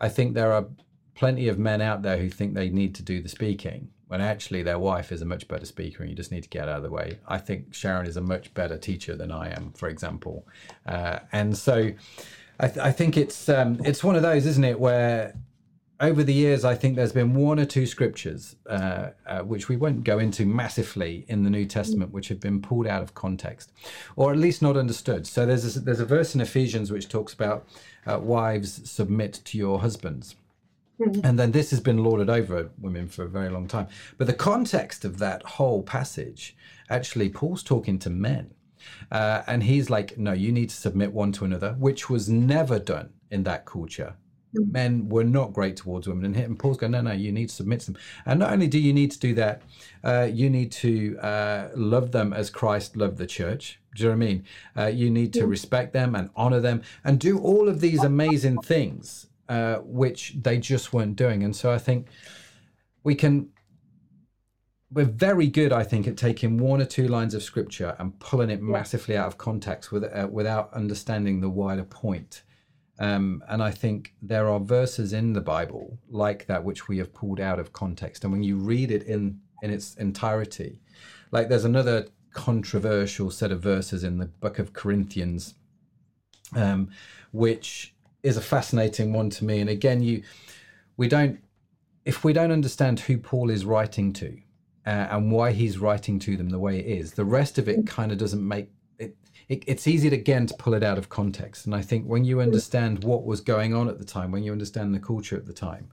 I 0.00 0.08
think 0.08 0.34
there 0.34 0.52
are 0.52 0.66
plenty 1.14 1.48
of 1.48 1.58
men 1.58 1.82
out 1.82 2.00
there 2.00 2.16
who 2.16 2.30
think 2.30 2.54
they 2.54 2.70
need 2.70 2.94
to 2.94 3.02
do 3.02 3.20
the 3.20 3.28
speaking 3.28 3.90
when 4.06 4.22
actually 4.22 4.62
their 4.62 4.78
wife 4.78 5.12
is 5.12 5.20
a 5.20 5.26
much 5.26 5.46
better 5.46 5.66
speaker 5.66 6.02
and 6.02 6.08
you 6.08 6.16
just 6.16 6.32
need 6.32 6.44
to 6.44 6.48
get 6.48 6.66
out 6.66 6.78
of 6.78 6.82
the 6.82 6.90
way. 6.90 7.18
I 7.28 7.36
think 7.36 7.74
Sharon 7.74 8.06
is 8.06 8.16
a 8.16 8.22
much 8.22 8.54
better 8.54 8.78
teacher 8.78 9.16
than 9.16 9.30
I 9.30 9.50
am, 9.50 9.72
for 9.72 9.90
example. 9.90 10.46
Uh, 10.86 11.18
and 11.30 11.54
so 11.54 11.92
I, 12.58 12.68
th- 12.68 12.78
I 12.78 12.90
think 12.90 13.18
it's 13.18 13.50
um, 13.50 13.82
it's 13.84 14.02
one 14.02 14.16
of 14.16 14.22
those, 14.22 14.46
isn't 14.46 14.64
it, 14.64 14.80
where 14.80 15.34
over 16.00 16.22
the 16.22 16.32
years, 16.32 16.64
I 16.64 16.74
think 16.76 16.94
there's 16.94 17.12
been 17.12 17.34
one 17.34 17.58
or 17.58 17.64
two 17.64 17.86
scriptures, 17.86 18.54
uh, 18.68 19.10
uh, 19.26 19.40
which 19.40 19.68
we 19.68 19.76
won't 19.76 20.04
go 20.04 20.18
into 20.18 20.46
massively 20.46 21.24
in 21.28 21.42
the 21.42 21.50
New 21.50 21.66
Testament, 21.66 22.12
which 22.12 22.28
have 22.28 22.40
been 22.40 22.62
pulled 22.62 22.86
out 22.86 23.02
of 23.02 23.14
context, 23.14 23.72
or 24.14 24.30
at 24.30 24.38
least 24.38 24.62
not 24.62 24.76
understood. 24.76 25.26
So 25.26 25.44
there's 25.44 25.76
a, 25.76 25.80
there's 25.80 26.00
a 26.00 26.06
verse 26.06 26.34
in 26.34 26.40
Ephesians 26.40 26.92
which 26.92 27.08
talks 27.08 27.32
about 27.32 27.66
uh, 28.06 28.18
wives 28.20 28.88
submit 28.88 29.40
to 29.46 29.58
your 29.58 29.80
husbands. 29.80 30.36
Mm-hmm. 31.00 31.24
And 31.24 31.38
then 31.38 31.52
this 31.52 31.70
has 31.70 31.80
been 31.80 32.02
lorded 32.04 32.30
over 32.30 32.70
women 32.80 33.08
for 33.08 33.24
a 33.24 33.28
very 33.28 33.50
long 33.50 33.66
time. 33.66 33.88
But 34.18 34.26
the 34.26 34.32
context 34.32 35.04
of 35.04 35.18
that 35.18 35.42
whole 35.42 35.82
passage, 35.82 36.56
actually, 36.90 37.28
Paul's 37.28 37.62
talking 37.62 37.98
to 38.00 38.10
men. 38.10 38.52
Uh, 39.10 39.42
and 39.46 39.64
he's 39.64 39.90
like, 39.90 40.16
no, 40.16 40.32
you 40.32 40.52
need 40.52 40.70
to 40.70 40.76
submit 40.76 41.12
one 41.12 41.32
to 41.32 41.44
another, 41.44 41.74
which 41.78 42.08
was 42.08 42.28
never 42.28 42.78
done 42.78 43.10
in 43.30 43.42
that 43.44 43.66
culture. 43.66 44.14
Men 44.66 45.08
were 45.08 45.24
not 45.24 45.52
great 45.52 45.76
towards 45.76 46.08
women. 46.08 46.24
And, 46.24 46.36
and 46.36 46.58
Paul's 46.58 46.76
going, 46.76 46.92
no, 46.92 47.00
no, 47.00 47.12
you 47.12 47.32
need 47.32 47.48
to 47.48 47.54
submit 47.54 47.80
to 47.80 47.92
them. 47.92 48.00
And 48.26 48.40
not 48.40 48.52
only 48.52 48.66
do 48.66 48.78
you 48.78 48.92
need 48.92 49.10
to 49.12 49.18
do 49.18 49.34
that, 49.34 49.62
uh, 50.04 50.28
you 50.32 50.50
need 50.50 50.72
to 50.72 51.18
uh, 51.18 51.68
love 51.74 52.12
them 52.12 52.32
as 52.32 52.50
Christ 52.50 52.96
loved 52.96 53.18
the 53.18 53.26
church. 53.26 53.80
Do 53.94 54.02
you 54.02 54.08
know 54.10 54.16
what 54.16 54.22
I 54.22 54.26
mean? 54.26 54.44
Uh, 54.76 54.86
you 54.86 55.10
need 55.10 55.32
to 55.34 55.46
respect 55.46 55.92
them 55.92 56.14
and 56.14 56.30
honor 56.36 56.60
them 56.60 56.82
and 57.04 57.18
do 57.18 57.38
all 57.38 57.68
of 57.68 57.80
these 57.80 58.04
amazing 58.04 58.58
things, 58.62 59.26
uh, 59.48 59.76
which 59.76 60.34
they 60.40 60.58
just 60.58 60.92
weren't 60.92 61.16
doing. 61.16 61.42
And 61.42 61.54
so 61.54 61.72
I 61.72 61.78
think 61.78 62.08
we 63.02 63.14
can. 63.14 63.50
We're 64.90 65.04
very 65.04 65.48
good, 65.48 65.70
I 65.70 65.84
think, 65.84 66.06
at 66.06 66.16
taking 66.16 66.56
one 66.56 66.80
or 66.80 66.86
two 66.86 67.08
lines 67.08 67.34
of 67.34 67.42
scripture 67.42 67.94
and 67.98 68.18
pulling 68.20 68.48
it 68.48 68.62
massively 68.62 69.18
out 69.18 69.26
of 69.26 69.36
context 69.36 69.92
with, 69.92 70.02
uh, 70.04 70.28
without 70.30 70.72
understanding 70.72 71.40
the 71.40 71.50
wider 71.50 71.84
point. 71.84 72.42
Um, 72.98 73.44
and 73.48 73.62
I 73.62 73.70
think 73.70 74.14
there 74.20 74.48
are 74.48 74.58
verses 74.58 75.12
in 75.12 75.32
the 75.32 75.40
Bible 75.40 75.98
like 76.08 76.46
that 76.46 76.64
which 76.64 76.88
we 76.88 76.98
have 76.98 77.14
pulled 77.14 77.40
out 77.40 77.60
of 77.60 77.72
context. 77.72 78.24
And 78.24 78.32
when 78.32 78.42
you 78.42 78.56
read 78.56 78.90
it 78.90 79.04
in, 79.04 79.40
in 79.62 79.70
its 79.70 79.94
entirety, 79.94 80.80
like 81.30 81.48
there's 81.48 81.64
another 81.64 82.08
controversial 82.32 83.30
set 83.30 83.52
of 83.52 83.60
verses 83.60 84.04
in 84.04 84.18
the 84.18 84.26
book 84.26 84.58
of 84.58 84.72
Corinthians, 84.72 85.54
um, 86.54 86.90
which 87.32 87.94
is 88.22 88.36
a 88.36 88.40
fascinating 88.40 89.12
one 89.12 89.30
to 89.30 89.44
me. 89.44 89.60
And 89.60 89.70
again, 89.70 90.02
you 90.02 90.22
we 90.96 91.08
don't 91.08 91.40
if 92.04 92.24
we 92.24 92.32
don't 92.32 92.52
understand 92.52 93.00
who 93.00 93.18
Paul 93.18 93.50
is 93.50 93.64
writing 93.64 94.12
to 94.14 94.38
uh, 94.86 95.08
and 95.10 95.30
why 95.30 95.52
he's 95.52 95.78
writing 95.78 96.18
to 96.20 96.36
them 96.36 96.48
the 96.48 96.58
way 96.58 96.78
it 96.78 96.86
is, 96.86 97.12
the 97.12 97.24
rest 97.24 97.58
of 97.58 97.68
it 97.68 97.86
kind 97.86 98.10
of 98.10 98.18
doesn't 98.18 98.46
make 98.46 98.70
it, 99.48 99.64
it's 99.66 99.86
easy 99.86 100.08
again 100.08 100.46
to 100.46 100.54
pull 100.54 100.74
it 100.74 100.82
out 100.82 100.98
of 100.98 101.08
context. 101.08 101.66
And 101.66 101.74
I 101.74 101.82
think 101.82 102.06
when 102.06 102.24
you 102.24 102.40
understand 102.40 103.04
what 103.04 103.24
was 103.24 103.40
going 103.40 103.74
on 103.74 103.88
at 103.88 103.98
the 103.98 104.04
time, 104.04 104.30
when 104.30 104.42
you 104.42 104.52
understand 104.52 104.94
the 104.94 104.98
culture 104.98 105.36
at 105.36 105.46
the 105.46 105.52
time, 105.52 105.88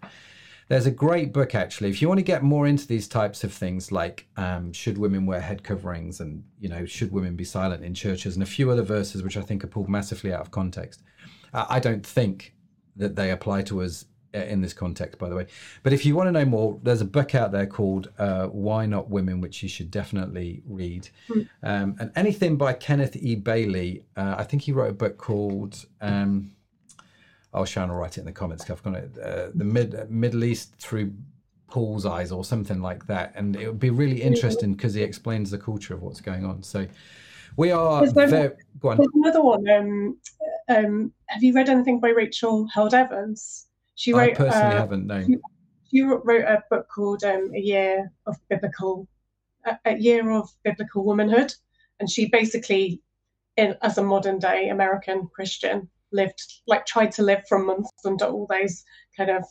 there's 0.68 0.88
a 0.88 0.92
great 0.92 1.32
book 1.32 1.54
actually. 1.54 1.90
If 1.90 2.02
you 2.02 2.08
want 2.08 2.18
to 2.18 2.24
get 2.24 2.42
more 2.42 2.66
into 2.66 2.88
these 2.88 3.08
types 3.08 3.44
of 3.44 3.54
things, 3.54 3.92
like 3.92 4.26
um, 4.36 4.74
should 4.74 4.98
women 4.98 5.26
wear 5.26 5.40
head 5.40 5.64
coverings, 5.64 6.20
and 6.20 6.44
you 6.60 6.70
know, 6.70 6.86
should 6.86 7.12
women 7.12 7.36
be 7.36 7.44
silent 7.44 7.84
in 7.84 7.94
churches, 7.94 8.36
and 8.36 8.44
a 8.44 8.48
few 8.48 8.72
other 8.72 8.82
verses 8.82 9.22
which 9.22 9.38
I 9.38 9.42
think 9.42 9.64
are 9.64 9.68
pulled 9.68 9.90
massively 9.90 10.34
out 10.34 10.42
of 10.42 10.52
context. 10.52 11.04
I 11.54 11.80
don't 11.80 12.06
think 12.06 12.54
that 12.98 13.16
they 13.16 13.32
apply 13.32 13.62
to 13.64 13.82
us 13.82 14.06
in 14.36 14.62
this 14.62 14.74
context, 14.74 15.18
by 15.20 15.30
the 15.30 15.36
way. 15.36 15.48
But 15.84 15.94
if 15.94 16.06
you 16.06 16.16
want 16.16 16.28
to 16.28 16.32
know 16.32 16.46
more, 16.46 16.80
there's 16.84 17.02
a 17.02 17.06
book 17.06 17.36
out 17.36 17.52
there 17.52 17.66
called 17.66 18.10
uh, 18.18 18.48
Why 18.48 18.86
Not 18.86 19.10
Women, 19.10 19.42
which 19.42 19.64
you 19.64 19.70
should 19.70 19.92
definitely 19.92 20.62
read. 20.68 21.10
Mm. 21.30 21.50
Um, 21.64 21.96
and 22.00 22.12
anything 22.16 22.58
by 22.58 22.74
Kenneth 22.74 23.16
E. 23.16 23.36
Bailey. 23.36 24.04
Uh, 24.16 24.36
I 24.38 24.44
think 24.44 24.64
he 24.64 24.72
wrote 24.72 24.90
a 24.92 24.94
book 24.94 25.18
called. 25.18 25.86
Um, 26.02 26.52
I'll 27.54 27.66
Sharon 27.66 27.90
will 27.90 27.98
write 27.98 28.18
it 28.18 28.22
in 28.22 28.26
the 28.26 28.32
comments. 28.34 28.64
Because 28.64 28.80
I've 28.80 28.84
got 28.84 28.96
it. 28.96 29.18
Uh, 29.18 29.52
the 29.56 29.64
Mid 29.64 30.10
Middle 30.10 30.44
East 30.44 30.76
through 30.78 31.14
Paul's 31.68 32.06
eyes, 32.06 32.32
or 32.32 32.44
something 32.44 32.82
like 32.82 33.08
that. 33.08 33.34
And 33.36 33.56
it 33.56 33.68
would 33.68 33.80
be 33.80 33.90
really 33.90 34.22
interesting 34.22 34.74
because 34.74 34.94
he 34.94 35.02
explains 35.02 35.52
the 35.52 35.58
culture 35.58 35.94
of 35.94 36.02
what's 36.02 36.22
going 36.22 36.46
on. 36.46 36.64
So 36.64 36.88
we 37.58 37.72
are. 37.72 38.06
Very, 38.08 38.52
go 38.80 38.90
on. 38.90 38.98
There's 38.98 39.10
another 39.14 39.42
one. 39.42 39.70
Um, 39.70 40.18
um, 40.68 41.14
have 41.28 41.44
you 41.44 41.54
read 41.54 41.70
anything 41.70 42.00
by 42.00 42.10
Rachel 42.10 42.68
Held 42.74 42.94
Evans? 42.94 43.68
She 43.96 44.14
wrote. 44.14 44.32
I 44.32 44.34
personally 44.34 44.76
uh, 44.76 44.80
haven't. 44.80 45.08
No. 45.08 45.24
She, 45.26 45.38
she, 45.90 46.02
wrote 46.02 46.46
a 46.46 46.64
book 46.70 46.88
called 46.94 47.24
um, 47.24 47.52
"A 47.56 47.60
Year 47.60 48.12
of 48.28 48.36
Biblical," 48.50 49.08
a, 49.66 49.78
a, 49.86 49.98
Year 49.98 50.30
of 50.32 50.50
Biblical 50.64 51.04
Womanhood, 51.06 51.54
and 52.00 52.10
she 52.10 52.28
basically, 52.28 53.02
in, 53.58 53.76
as 53.82 53.98
a 53.98 54.04
modern 54.04 54.40
day 54.40 54.70
American 54.70 55.28
Christian, 55.34 55.90
lived 56.12 56.42
like 56.68 56.86
tried 56.86 57.12
to 57.14 57.24
live 57.24 57.44
from 57.48 57.66
months 57.66 57.92
under 58.06 58.26
all 58.26 58.48
those 58.50 58.84
kind 59.16 59.30
of 59.30 59.44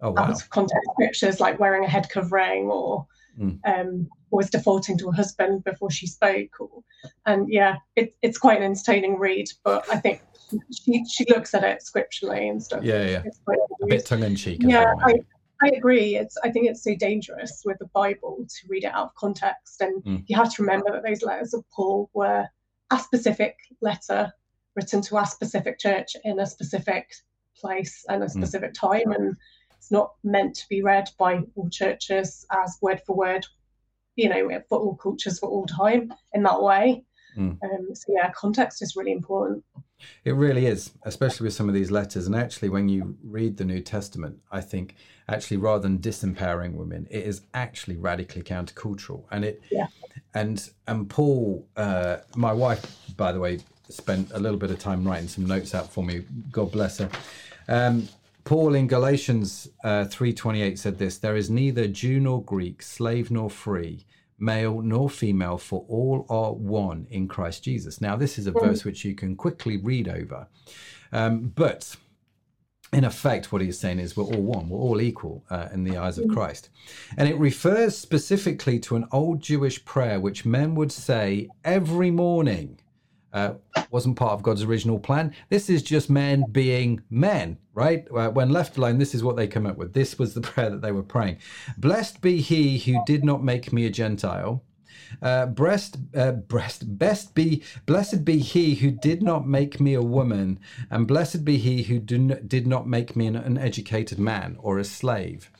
oh, 0.00 0.10
wow. 0.10 0.24
out 0.24 0.30
of 0.30 0.50
context 0.50 0.90
pictures, 0.98 1.40
like 1.40 1.60
wearing 1.60 1.84
a 1.84 1.88
head 1.88 2.08
covering 2.10 2.66
or 2.66 3.06
mm. 3.38 3.58
um, 3.66 4.08
was 4.30 4.50
defaulting 4.50 4.98
to 4.98 5.08
a 5.08 5.14
husband 5.14 5.64
before 5.64 5.90
she 5.90 6.06
spoke. 6.06 6.60
Or, 6.60 6.82
and 7.26 7.48
yeah, 7.48 7.76
it, 7.96 8.14
it's 8.22 8.38
quite 8.38 8.58
an 8.58 8.64
entertaining 8.64 9.18
read, 9.18 9.46
but 9.62 9.84
I 9.90 9.96
think 9.96 10.22
she 10.72 11.04
she 11.06 11.24
looks 11.28 11.54
at 11.54 11.64
it 11.64 11.82
scripturally 11.82 12.48
and 12.48 12.62
stuff. 12.62 12.82
Yeah, 12.82 13.04
yeah. 13.04 13.22
a 13.82 13.86
bit 13.86 14.06
tongue 14.06 14.22
in 14.22 14.36
cheek. 14.36 14.62
Yeah, 14.62 14.84
well, 14.84 15.06
I, 15.06 15.20
I 15.62 15.70
agree. 15.76 16.16
It's 16.16 16.36
I 16.42 16.50
think 16.50 16.68
it's 16.68 16.84
so 16.84 16.94
dangerous 16.94 17.62
with 17.64 17.78
the 17.78 17.86
Bible 17.86 18.46
to 18.46 18.68
read 18.68 18.84
it 18.84 18.92
out 18.92 19.06
of 19.06 19.14
context, 19.14 19.80
and 19.80 20.02
mm. 20.04 20.24
you 20.26 20.36
have 20.36 20.52
to 20.54 20.62
remember 20.62 20.92
that 20.92 21.04
those 21.04 21.22
letters 21.22 21.54
of 21.54 21.64
Paul 21.74 22.10
were 22.14 22.46
a 22.90 22.98
specific 22.98 23.56
letter 23.80 24.32
written 24.76 25.00
to 25.02 25.18
a 25.18 25.26
specific 25.26 25.78
church 25.78 26.16
in 26.24 26.40
a 26.40 26.46
specific 26.46 27.10
place 27.56 28.04
and 28.08 28.22
a 28.22 28.26
mm. 28.26 28.30
specific 28.30 28.72
mm. 28.72 28.80
time, 28.80 29.12
and 29.12 29.36
it's 29.76 29.90
not 29.90 30.14
meant 30.24 30.54
to 30.56 30.68
be 30.68 30.82
read 30.82 31.08
by 31.18 31.40
all 31.54 31.68
churches 31.70 32.46
as 32.52 32.78
word 32.80 33.00
for 33.06 33.16
word, 33.16 33.46
you 34.16 34.28
know, 34.28 34.48
for 34.68 34.78
all 34.78 34.96
cultures 34.96 35.38
for 35.38 35.48
all 35.48 35.66
time 35.66 36.12
in 36.32 36.42
that 36.42 36.62
way. 36.62 37.04
Mm. 37.36 37.58
Um, 37.62 37.94
so 37.94 38.12
yeah, 38.12 38.30
context 38.32 38.82
is 38.82 38.96
really 38.96 39.12
important. 39.12 39.64
It 40.24 40.32
really 40.32 40.66
is, 40.66 40.92
especially 41.04 41.44
with 41.44 41.54
some 41.54 41.68
of 41.68 41.74
these 41.74 41.90
letters. 41.90 42.26
And 42.26 42.36
actually, 42.36 42.68
when 42.68 42.88
you 42.88 43.16
read 43.22 43.56
the 43.56 43.64
New 43.64 43.80
Testament, 43.80 44.38
I 44.52 44.60
think 44.60 44.96
actually 45.28 45.56
rather 45.56 45.82
than 45.82 45.98
disempowering 45.98 46.74
women, 46.74 47.06
it 47.10 47.24
is 47.24 47.42
actually 47.54 47.96
radically 47.96 48.42
countercultural. 48.42 49.24
And 49.30 49.44
it, 49.44 49.62
yeah. 49.70 49.86
and 50.34 50.70
and 50.86 51.08
Paul, 51.08 51.66
uh, 51.76 52.18
my 52.36 52.52
wife, 52.52 52.84
by 53.16 53.32
the 53.32 53.40
way, 53.40 53.60
spent 53.88 54.30
a 54.32 54.38
little 54.38 54.58
bit 54.58 54.70
of 54.70 54.78
time 54.78 55.06
writing 55.06 55.28
some 55.28 55.46
notes 55.46 55.74
out 55.74 55.92
for 55.92 56.04
me. 56.04 56.24
God 56.50 56.72
bless 56.72 56.98
her. 56.98 57.10
Um, 57.68 58.08
Paul 58.44 58.74
in 58.74 58.86
Galatians 58.86 59.68
uh, 59.84 60.04
3:28 60.04 60.78
said 60.78 60.98
this, 60.98 61.18
there 61.18 61.36
is 61.36 61.48
neither 61.48 61.88
Jew 61.88 62.20
nor 62.20 62.42
Greek, 62.42 62.82
slave 62.82 63.30
nor 63.30 63.48
free, 63.48 64.04
male 64.38 64.80
nor 64.82 65.08
female, 65.08 65.58
for 65.58 65.84
all 65.88 66.26
are 66.28 66.52
one 66.52 67.06
in 67.10 67.28
Christ 67.28 67.62
Jesus. 67.64 68.00
Now, 68.00 68.16
this 68.16 68.38
is 68.38 68.46
a 68.46 68.52
Mm. 68.52 68.60
verse 68.60 68.84
which 68.84 69.04
you 69.04 69.14
can 69.14 69.36
quickly 69.36 69.76
read 69.76 70.08
over. 70.08 70.48
Um, 71.12 71.52
but 71.54 71.96
in 72.92 73.04
effect, 73.04 73.52
what 73.52 73.60
he's 73.60 73.78
saying 73.78 73.98
is 73.98 74.16
we're 74.16 74.24
all 74.24 74.42
one, 74.42 74.68
we're 74.68 74.78
all 74.78 75.00
equal 75.00 75.44
uh, 75.50 75.68
in 75.72 75.84
the 75.84 75.96
eyes 75.96 76.18
of 76.18 76.28
Christ. 76.28 76.68
And 77.16 77.28
it 77.28 77.36
refers 77.38 77.96
specifically 77.98 78.78
to 78.80 78.96
an 78.96 79.06
old 79.10 79.40
Jewish 79.40 79.84
prayer 79.84 80.20
which 80.20 80.44
men 80.44 80.74
would 80.76 80.92
say 80.92 81.48
every 81.64 82.10
morning. 82.10 82.78
Uh, 83.34 83.54
wasn't 83.90 84.16
part 84.16 84.32
of 84.32 84.44
God's 84.44 84.62
original 84.62 84.98
plan. 84.98 85.34
This 85.48 85.68
is 85.68 85.82
just 85.82 86.08
men 86.08 86.44
being 86.52 87.02
men, 87.10 87.58
right? 87.74 88.06
Uh, 88.10 88.30
when 88.30 88.50
left 88.50 88.76
alone, 88.76 88.98
this 88.98 89.14
is 89.14 89.24
what 89.24 89.34
they 89.34 89.48
come 89.48 89.66
up 89.66 89.76
with. 89.76 89.92
This 89.92 90.18
was 90.18 90.34
the 90.34 90.40
prayer 90.52 90.70
that 90.70 90.82
they 90.82 90.92
were 90.92 91.02
praying. 91.02 91.38
Blessed 91.76 92.20
be 92.20 92.40
he 92.40 92.78
who 92.78 93.02
did 93.04 93.24
not 93.24 93.42
make 93.42 93.72
me 93.72 93.86
a 93.86 93.90
Gentile. 93.90 94.62
Uh, 95.20 95.46
breast, 95.46 95.96
uh, 96.16 96.32
breast, 96.32 96.96
best 96.98 97.34
be, 97.34 97.62
blessed 97.86 98.24
be 98.24 98.38
he 98.38 98.76
who 98.76 98.90
did 98.90 99.22
not 99.22 99.46
make 99.46 99.80
me 99.80 99.94
a 99.94 100.02
woman, 100.02 100.58
and 100.90 101.06
blessed 101.06 101.44
be 101.44 101.56
he 101.56 101.82
who 101.82 101.98
did 101.98 102.66
not 102.66 102.86
make 102.88 103.16
me 103.16 103.26
an, 103.26 103.36
an 103.36 103.58
educated 103.58 104.18
man 104.18 104.56
or 104.60 104.78
a 104.78 104.84
slave. 104.84 105.50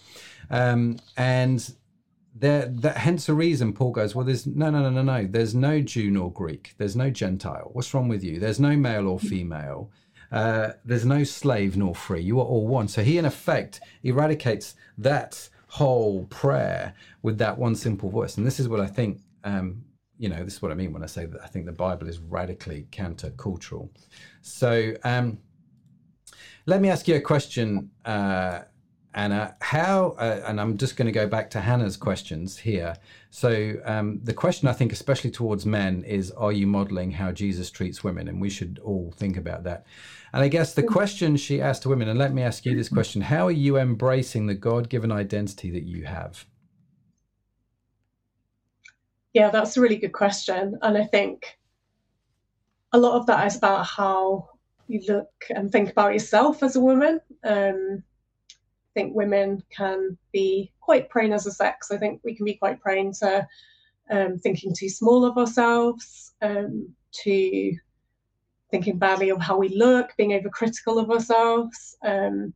Um, 0.50 0.98
and 1.16 1.74
there, 2.34 2.66
that, 2.66 2.96
hence 2.96 3.28
a 3.28 3.34
reason 3.34 3.72
Paul 3.72 3.92
goes, 3.92 4.14
well, 4.14 4.24
there's 4.24 4.46
no, 4.46 4.70
no, 4.70 4.82
no, 4.82 4.90
no, 4.90 5.02
no. 5.02 5.26
There's 5.26 5.54
no 5.54 5.80
Jew 5.80 6.10
nor 6.10 6.32
Greek. 6.32 6.74
There's 6.78 6.96
no 6.96 7.10
Gentile. 7.10 7.70
What's 7.72 7.94
wrong 7.94 8.08
with 8.08 8.24
you? 8.24 8.40
There's 8.40 8.58
no 8.58 8.76
male 8.76 9.06
or 9.06 9.18
female. 9.18 9.90
Uh, 10.32 10.72
there's 10.84 11.04
no 11.04 11.22
slave 11.22 11.76
nor 11.76 11.94
free. 11.94 12.20
You 12.20 12.40
are 12.40 12.44
all 12.44 12.66
one. 12.66 12.88
So 12.88 13.04
he, 13.04 13.18
in 13.18 13.24
effect, 13.24 13.80
eradicates 14.02 14.74
that 14.98 15.48
whole 15.68 16.24
prayer 16.24 16.94
with 17.22 17.38
that 17.38 17.56
one 17.56 17.76
simple 17.76 18.10
voice. 18.10 18.36
And 18.36 18.46
this 18.46 18.58
is 18.58 18.68
what 18.68 18.80
I 18.80 18.86
think. 18.86 19.20
Um, 19.44 19.84
you 20.18 20.28
know, 20.28 20.44
this 20.44 20.54
is 20.54 20.62
what 20.62 20.70
I 20.70 20.74
mean 20.74 20.92
when 20.92 21.02
I 21.02 21.06
say 21.06 21.26
that 21.26 21.40
I 21.42 21.46
think 21.46 21.66
the 21.66 21.72
Bible 21.72 22.08
is 22.08 22.18
radically 22.18 22.86
countercultural. 22.90 23.88
So 24.42 24.94
um, 25.02 25.38
let 26.66 26.80
me 26.80 26.88
ask 26.88 27.06
you 27.08 27.16
a 27.16 27.20
question, 27.20 27.90
uh, 28.04 28.60
Anna. 29.14 29.56
How, 29.60 30.16
uh, 30.18 30.42
and 30.46 30.60
I'm 30.60 30.76
just 30.76 30.96
going 30.96 31.06
to 31.06 31.12
go 31.12 31.26
back 31.26 31.50
to 31.50 31.60
Hannah's 31.60 31.96
questions 31.96 32.58
here. 32.58 32.96
So 33.30 33.74
um, 33.84 34.20
the 34.22 34.34
question 34.34 34.68
I 34.68 34.72
think, 34.72 34.92
especially 34.92 35.30
towards 35.30 35.64
men, 35.64 36.02
is 36.04 36.30
Are 36.32 36.52
you 36.52 36.66
modeling 36.66 37.12
how 37.12 37.32
Jesus 37.32 37.70
treats 37.70 38.02
women? 38.02 38.28
And 38.28 38.40
we 38.40 38.50
should 38.50 38.80
all 38.84 39.12
think 39.16 39.36
about 39.36 39.64
that. 39.64 39.86
And 40.32 40.42
I 40.42 40.48
guess 40.48 40.74
the 40.74 40.82
question 40.82 41.36
she 41.36 41.60
asked 41.60 41.82
to 41.82 41.88
women, 41.88 42.08
and 42.08 42.18
let 42.18 42.34
me 42.34 42.42
ask 42.42 42.66
you 42.66 42.74
this 42.74 42.88
question 42.88 43.22
How 43.22 43.46
are 43.46 43.52
you 43.52 43.76
embracing 43.78 44.46
the 44.46 44.54
God 44.54 44.88
given 44.88 45.12
identity 45.12 45.70
that 45.70 45.84
you 45.84 46.04
have? 46.04 46.44
Yeah, 49.32 49.50
that's 49.50 49.76
a 49.76 49.80
really 49.80 49.96
good 49.96 50.12
question. 50.12 50.78
And 50.82 50.96
I 50.96 51.04
think 51.04 51.58
a 52.92 52.98
lot 52.98 53.18
of 53.18 53.26
that 53.26 53.46
is 53.46 53.56
about 53.56 53.86
how 53.86 54.48
you 54.86 55.02
look 55.08 55.30
and 55.50 55.70
think 55.70 55.90
about 55.90 56.12
yourself 56.12 56.62
as 56.62 56.76
a 56.76 56.80
woman. 56.80 57.20
Um, 57.42 58.02
think 58.94 59.14
women 59.14 59.62
can 59.70 60.16
be 60.32 60.72
quite 60.80 61.08
prone 61.08 61.32
as 61.32 61.46
a 61.46 61.52
sex. 61.52 61.90
I 61.90 61.98
think 61.98 62.20
we 62.24 62.34
can 62.34 62.44
be 62.44 62.54
quite 62.54 62.80
prone 62.80 63.12
to 63.20 63.46
um, 64.10 64.38
thinking 64.38 64.74
too 64.74 64.88
small 64.88 65.24
of 65.24 65.36
ourselves, 65.36 66.32
um, 66.42 66.88
to 67.22 67.76
thinking 68.70 68.98
badly 68.98 69.30
of 69.30 69.40
how 69.40 69.56
we 69.56 69.68
look, 69.68 70.10
being 70.16 70.30
overcritical 70.30 71.02
of 71.02 71.10
ourselves. 71.10 71.96
Um, 72.04 72.54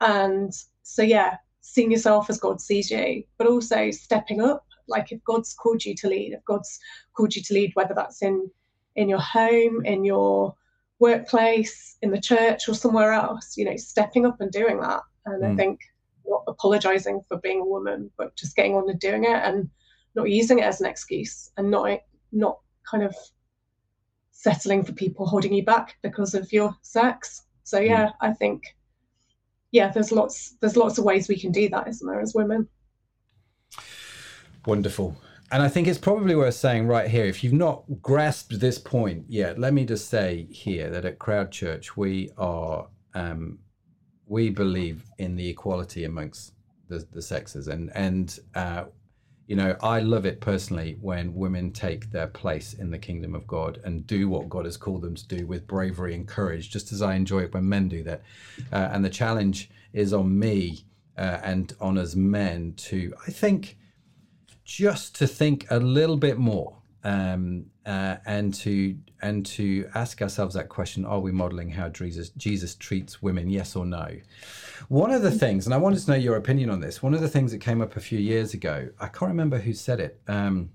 and 0.00 0.52
so, 0.82 1.02
yeah, 1.02 1.36
seeing 1.60 1.90
yourself 1.90 2.30
as 2.30 2.38
God 2.38 2.60
sees 2.60 2.90
you, 2.90 3.24
but 3.38 3.46
also 3.46 3.90
stepping 3.90 4.40
up. 4.40 4.64
Like 4.88 5.10
if 5.10 5.22
God's 5.24 5.52
called 5.54 5.84
you 5.84 5.94
to 5.96 6.08
lead, 6.08 6.32
if 6.32 6.44
God's 6.44 6.78
called 7.16 7.34
you 7.34 7.42
to 7.42 7.54
lead, 7.54 7.72
whether 7.74 7.94
that's 7.94 8.22
in 8.22 8.48
in 8.94 9.08
your 9.08 9.20
home, 9.20 9.84
in 9.84 10.04
your 10.04 10.54
workplace, 11.00 11.98
in 12.02 12.10
the 12.10 12.20
church, 12.20 12.68
or 12.68 12.74
somewhere 12.74 13.12
else, 13.12 13.56
you 13.56 13.64
know, 13.64 13.76
stepping 13.76 14.24
up 14.24 14.40
and 14.40 14.50
doing 14.52 14.80
that. 14.80 15.02
And 15.26 15.44
I 15.44 15.48
Mm. 15.50 15.56
think 15.56 15.80
not 16.26 16.44
apologizing 16.48 17.22
for 17.28 17.38
being 17.38 17.60
a 17.60 17.64
woman, 17.64 18.10
but 18.16 18.34
just 18.36 18.56
getting 18.56 18.74
on 18.74 18.88
and 18.88 18.98
doing 18.98 19.24
it 19.24 19.42
and 19.44 19.70
not 20.14 20.30
using 20.30 20.58
it 20.58 20.64
as 20.64 20.80
an 20.80 20.86
excuse 20.86 21.50
and 21.56 21.70
not 21.70 22.00
not 22.32 22.58
kind 22.90 23.02
of 23.02 23.14
settling 24.30 24.82
for 24.84 24.92
people 24.92 25.26
holding 25.26 25.52
you 25.52 25.64
back 25.64 25.96
because 26.02 26.34
of 26.34 26.52
your 26.52 26.76
sex. 26.82 27.42
So 27.64 27.78
yeah, 27.80 28.12
I 28.20 28.32
think 28.32 28.76
yeah, 29.72 29.90
there's 29.90 30.12
lots 30.12 30.56
there's 30.60 30.76
lots 30.76 30.98
of 30.98 31.04
ways 31.04 31.28
we 31.28 31.38
can 31.38 31.52
do 31.52 31.68
that, 31.70 31.88
isn't 31.88 32.06
there, 32.06 32.20
as 32.20 32.34
women? 32.34 32.68
Wonderful. 34.64 35.16
And 35.52 35.62
I 35.62 35.68
think 35.68 35.86
it's 35.86 35.98
probably 35.98 36.34
worth 36.34 36.54
saying 36.54 36.88
right 36.88 37.08
here, 37.08 37.24
if 37.24 37.44
you've 37.44 37.52
not 37.52 37.84
grasped 38.02 38.58
this 38.58 38.78
point 38.78 39.26
yet, 39.28 39.58
let 39.58 39.72
me 39.72 39.84
just 39.84 40.08
say 40.08 40.48
here 40.50 40.90
that 40.90 41.04
at 41.04 41.20
Crowd 41.20 41.52
Church 41.52 41.96
we 41.96 42.30
are 42.36 42.88
um, 43.14 43.60
we 44.26 44.50
believe 44.50 45.04
in 45.18 45.36
the 45.36 45.48
equality 45.48 46.04
amongst 46.04 46.52
the, 46.88 47.06
the 47.12 47.22
sexes, 47.22 47.68
and 47.68 47.90
and 47.94 48.38
uh, 48.54 48.84
you 49.46 49.56
know 49.56 49.76
I 49.82 50.00
love 50.00 50.26
it 50.26 50.40
personally 50.40 50.98
when 51.00 51.34
women 51.34 51.72
take 51.72 52.10
their 52.10 52.26
place 52.26 52.74
in 52.74 52.90
the 52.90 52.98
kingdom 52.98 53.34
of 53.34 53.46
God 53.46 53.80
and 53.84 54.06
do 54.06 54.28
what 54.28 54.48
God 54.48 54.64
has 54.64 54.76
called 54.76 55.02
them 55.02 55.14
to 55.14 55.26
do 55.26 55.46
with 55.46 55.66
bravery 55.66 56.14
and 56.14 56.26
courage, 56.26 56.70
just 56.70 56.92
as 56.92 57.02
I 57.02 57.14
enjoy 57.14 57.42
it 57.44 57.54
when 57.54 57.68
men 57.68 57.88
do 57.88 58.02
that. 58.04 58.22
Uh, 58.72 58.88
and 58.92 59.04
the 59.04 59.10
challenge 59.10 59.70
is 59.92 60.12
on 60.12 60.38
me 60.38 60.84
uh, 61.16 61.38
and 61.42 61.74
on 61.80 61.98
us 61.98 62.14
men 62.14 62.74
to, 62.76 63.14
I 63.26 63.30
think 63.30 63.78
just 64.64 65.14
to 65.16 65.26
think 65.26 65.66
a 65.70 65.78
little 65.78 66.16
bit 66.16 66.38
more 66.38 66.75
um, 67.06 67.66
uh, 67.86 68.16
and 68.26 68.52
to 68.52 68.96
and 69.22 69.46
to 69.46 69.88
ask 69.94 70.20
ourselves 70.20 70.54
that 70.56 70.68
question: 70.68 71.04
Are 71.04 71.20
we 71.20 71.30
modeling 71.30 71.70
how 71.70 71.88
Jesus 71.88 72.30
Jesus 72.30 72.74
treats 72.74 73.22
women? 73.22 73.48
Yes 73.48 73.76
or 73.76 73.86
no? 73.86 74.08
One 74.88 75.12
of 75.12 75.22
the 75.22 75.30
things, 75.30 75.66
and 75.66 75.74
I 75.74 75.78
wanted 75.78 76.00
to 76.00 76.10
know 76.10 76.16
your 76.16 76.36
opinion 76.36 76.68
on 76.68 76.80
this. 76.80 77.04
One 77.04 77.14
of 77.14 77.20
the 77.20 77.28
things 77.28 77.52
that 77.52 77.60
came 77.60 77.80
up 77.80 77.96
a 77.96 78.00
few 78.00 78.18
years 78.18 78.54
ago, 78.54 78.88
I 78.98 79.06
can't 79.06 79.30
remember 79.30 79.58
who 79.58 79.72
said 79.72 80.00
it, 80.00 80.20
um, 80.26 80.70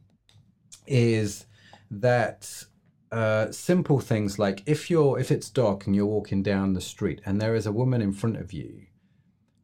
is 0.87 1.45
that 1.91 2.63
uh, 3.11 3.51
simple 3.51 3.99
things 3.99 4.39
like 4.39 4.63
if 4.65 4.89
you're 4.89 5.19
if 5.19 5.31
it's 5.31 5.49
dark 5.49 5.85
and 5.85 5.93
you're 5.93 6.05
walking 6.05 6.41
down 6.41 6.73
the 6.73 6.81
street 6.81 7.19
and 7.25 7.41
there 7.41 7.55
is 7.55 7.65
a 7.65 7.73
woman 7.73 8.01
in 8.01 8.13
front 8.13 8.37
of 8.37 8.53
you, 8.53 8.85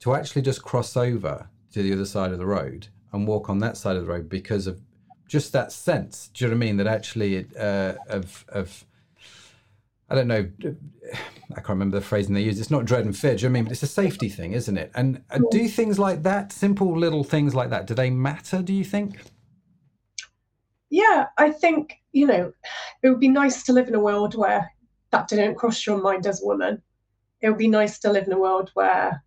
to 0.01 0.15
actually 0.15 0.41
just 0.41 0.63
cross 0.63 0.97
over 0.97 1.49
to 1.71 1.81
the 1.81 1.93
other 1.93 2.05
side 2.05 2.33
of 2.33 2.39
the 2.39 2.45
road 2.45 2.89
and 3.13 3.25
walk 3.25 3.49
on 3.49 3.59
that 3.59 3.77
side 3.77 3.95
of 3.95 4.05
the 4.05 4.11
road 4.11 4.27
because 4.27 4.67
of 4.67 4.81
just 5.27 5.53
that 5.53 5.71
sense. 5.71 6.29
Do 6.33 6.45
you 6.45 6.49
know 6.49 6.55
what 6.55 6.63
I 6.63 6.65
mean? 6.65 6.77
That 6.77 6.87
actually, 6.87 7.35
it, 7.35 7.57
uh, 7.57 7.95
of 8.09 8.45
of 8.49 8.85
I 10.09 10.15
don't 10.15 10.27
know, 10.27 10.49
I 11.51 11.55
can't 11.55 11.69
remember 11.69 11.99
the 11.99 12.05
phrasing 12.05 12.33
they 12.33 12.41
use. 12.41 12.59
It's 12.59 12.71
not 12.71 12.85
dread 12.85 13.03
and 13.05 13.17
fear. 13.17 13.35
Do 13.35 13.43
you 13.43 13.49
know 13.49 13.51
what 13.51 13.57
I 13.57 13.59
mean? 13.59 13.63
But 13.65 13.71
it's 13.73 13.83
a 13.83 13.87
safety 13.87 14.29
thing, 14.29 14.53
isn't 14.53 14.77
it? 14.77 14.89
And 14.95 15.21
uh, 15.29 15.39
do 15.51 15.67
things 15.67 15.99
like 15.99 16.23
that, 16.23 16.53
simple 16.53 16.97
little 16.97 17.25
things 17.25 17.53
like 17.53 17.69
that, 17.71 17.87
do 17.87 17.93
they 17.93 18.09
matter? 18.09 18.61
Do 18.61 18.73
you 18.73 18.85
think? 18.85 19.19
Yeah, 20.89 21.25
I 21.37 21.51
think, 21.51 21.95
you 22.13 22.25
know, 22.25 22.53
it 23.03 23.09
would 23.09 23.19
be 23.19 23.27
nice 23.27 23.63
to 23.63 23.73
live 23.73 23.89
in 23.89 23.95
a 23.95 23.99
world 23.99 24.35
where 24.35 24.71
that 25.11 25.27
didn't 25.27 25.55
cross 25.55 25.85
your 25.85 26.01
mind 26.01 26.25
as 26.25 26.41
a 26.41 26.45
woman. 26.45 26.81
It 27.41 27.49
would 27.49 27.57
be 27.57 27.67
nice 27.67 27.99
to 27.99 28.11
live 28.11 28.27
in 28.27 28.33
a 28.33 28.39
world 28.39 28.71
where 28.75 29.21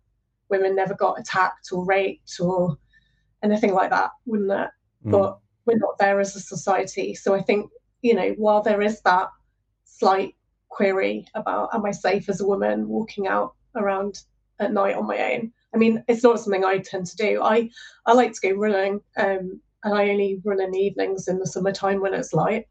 women 0.49 0.75
never 0.75 0.95
got 0.95 1.19
attacked 1.19 1.69
or 1.71 1.85
raped 1.85 2.39
or 2.39 2.77
anything 3.43 3.73
like 3.73 3.91
that, 3.91 4.09
wouldn't 4.25 4.51
it? 4.51 4.69
Mm. 5.05 5.11
But 5.11 5.39
we're 5.65 5.77
not 5.77 5.97
there 5.99 6.19
as 6.19 6.35
a 6.35 6.39
society. 6.39 7.13
So 7.15 7.33
I 7.33 7.41
think, 7.41 7.69
you 8.01 8.13
know, 8.15 8.29
while 8.37 8.61
there 8.61 8.81
is 8.81 9.01
that 9.01 9.29
slight 9.83 10.35
query 10.69 11.27
about 11.35 11.69
am 11.73 11.85
I 11.85 11.91
safe 11.91 12.29
as 12.29 12.41
a 12.41 12.47
woman 12.47 12.87
walking 12.87 13.27
out 13.27 13.55
around 13.75 14.23
at 14.59 14.73
night 14.73 14.95
on 14.95 15.07
my 15.07 15.33
own? 15.33 15.51
I 15.73 15.77
mean, 15.77 16.03
it's 16.07 16.23
not 16.23 16.39
something 16.39 16.65
I 16.65 16.79
tend 16.79 17.05
to 17.07 17.15
do. 17.15 17.41
I, 17.41 17.69
I 18.05 18.13
like 18.13 18.33
to 18.33 18.49
go 18.49 18.55
running, 18.55 19.01
um, 19.17 19.61
and 19.83 19.93
I 19.93 20.09
only 20.09 20.41
run 20.43 20.61
in 20.61 20.71
the 20.71 20.79
evenings 20.79 21.27
in 21.27 21.39
the 21.39 21.45
summertime 21.47 22.01
when 22.01 22.13
it's 22.13 22.33
light. 22.33 22.67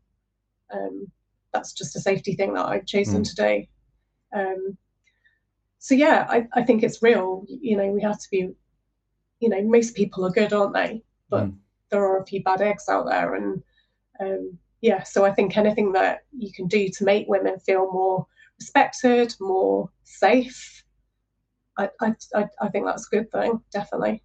Um, 0.73 1.11
that's 1.53 1.73
just 1.73 1.97
a 1.97 2.01
safety 2.01 2.35
thing 2.35 2.55
that 2.55 2.67
I've 2.67 2.87
chosen 2.87 3.23
Mm. 3.23 3.29
to 3.29 3.35
do. 3.35 3.67
Um, 4.39 4.77
so 5.79 5.95
yeah, 5.95 6.27
I, 6.29 6.47
I 6.53 6.63
think 6.63 6.83
it's 6.83 7.03
real. 7.03 7.45
You 7.49 7.77
know, 7.77 7.91
we 7.91 8.03
have 8.03 8.21
to 8.21 8.29
be. 8.31 8.51
You 9.41 9.49
know, 9.49 9.63
most 9.63 9.95
people 9.95 10.27
are 10.27 10.31
good, 10.31 10.53
aren't 10.53 10.75
they? 10.75 11.03
But 11.31 11.47
Mm. 11.47 11.57
There 11.91 12.05
are 12.05 12.21
a 12.21 12.27
few 12.27 12.43
bad 12.43 12.61
eggs 12.61 12.89
out 12.89 13.07
there, 13.07 13.35
and 13.35 13.63
um, 14.21 14.59
yeah. 14.81 15.03
So 15.03 15.25
I 15.25 15.33
think 15.33 15.57
anything 15.57 15.93
that 15.93 16.21
you 16.37 16.53
can 16.53 16.67
do 16.67 16.89
to 16.89 17.05
make 17.05 17.29
women 17.29 17.59
feel 17.61 17.91
more 17.93 18.27
respected, 18.59 19.35
more 19.41 19.91
safe, 20.05 20.85
I 21.79 21.89
I 22.01 22.15
I, 22.35 22.49
I 22.61 22.69
think 22.69 22.87
that's 22.87 23.07
a 23.07 23.17
good 23.17 23.31
thing, 23.31 23.61
definitely. 23.73 24.23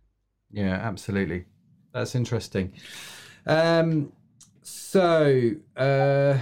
Yeah, 0.51 0.75
absolutely. 0.75 1.45
That's 1.93 2.15
interesting. 2.15 2.73
Um, 3.45 4.11
so, 4.61 5.51
uh, 5.77 6.37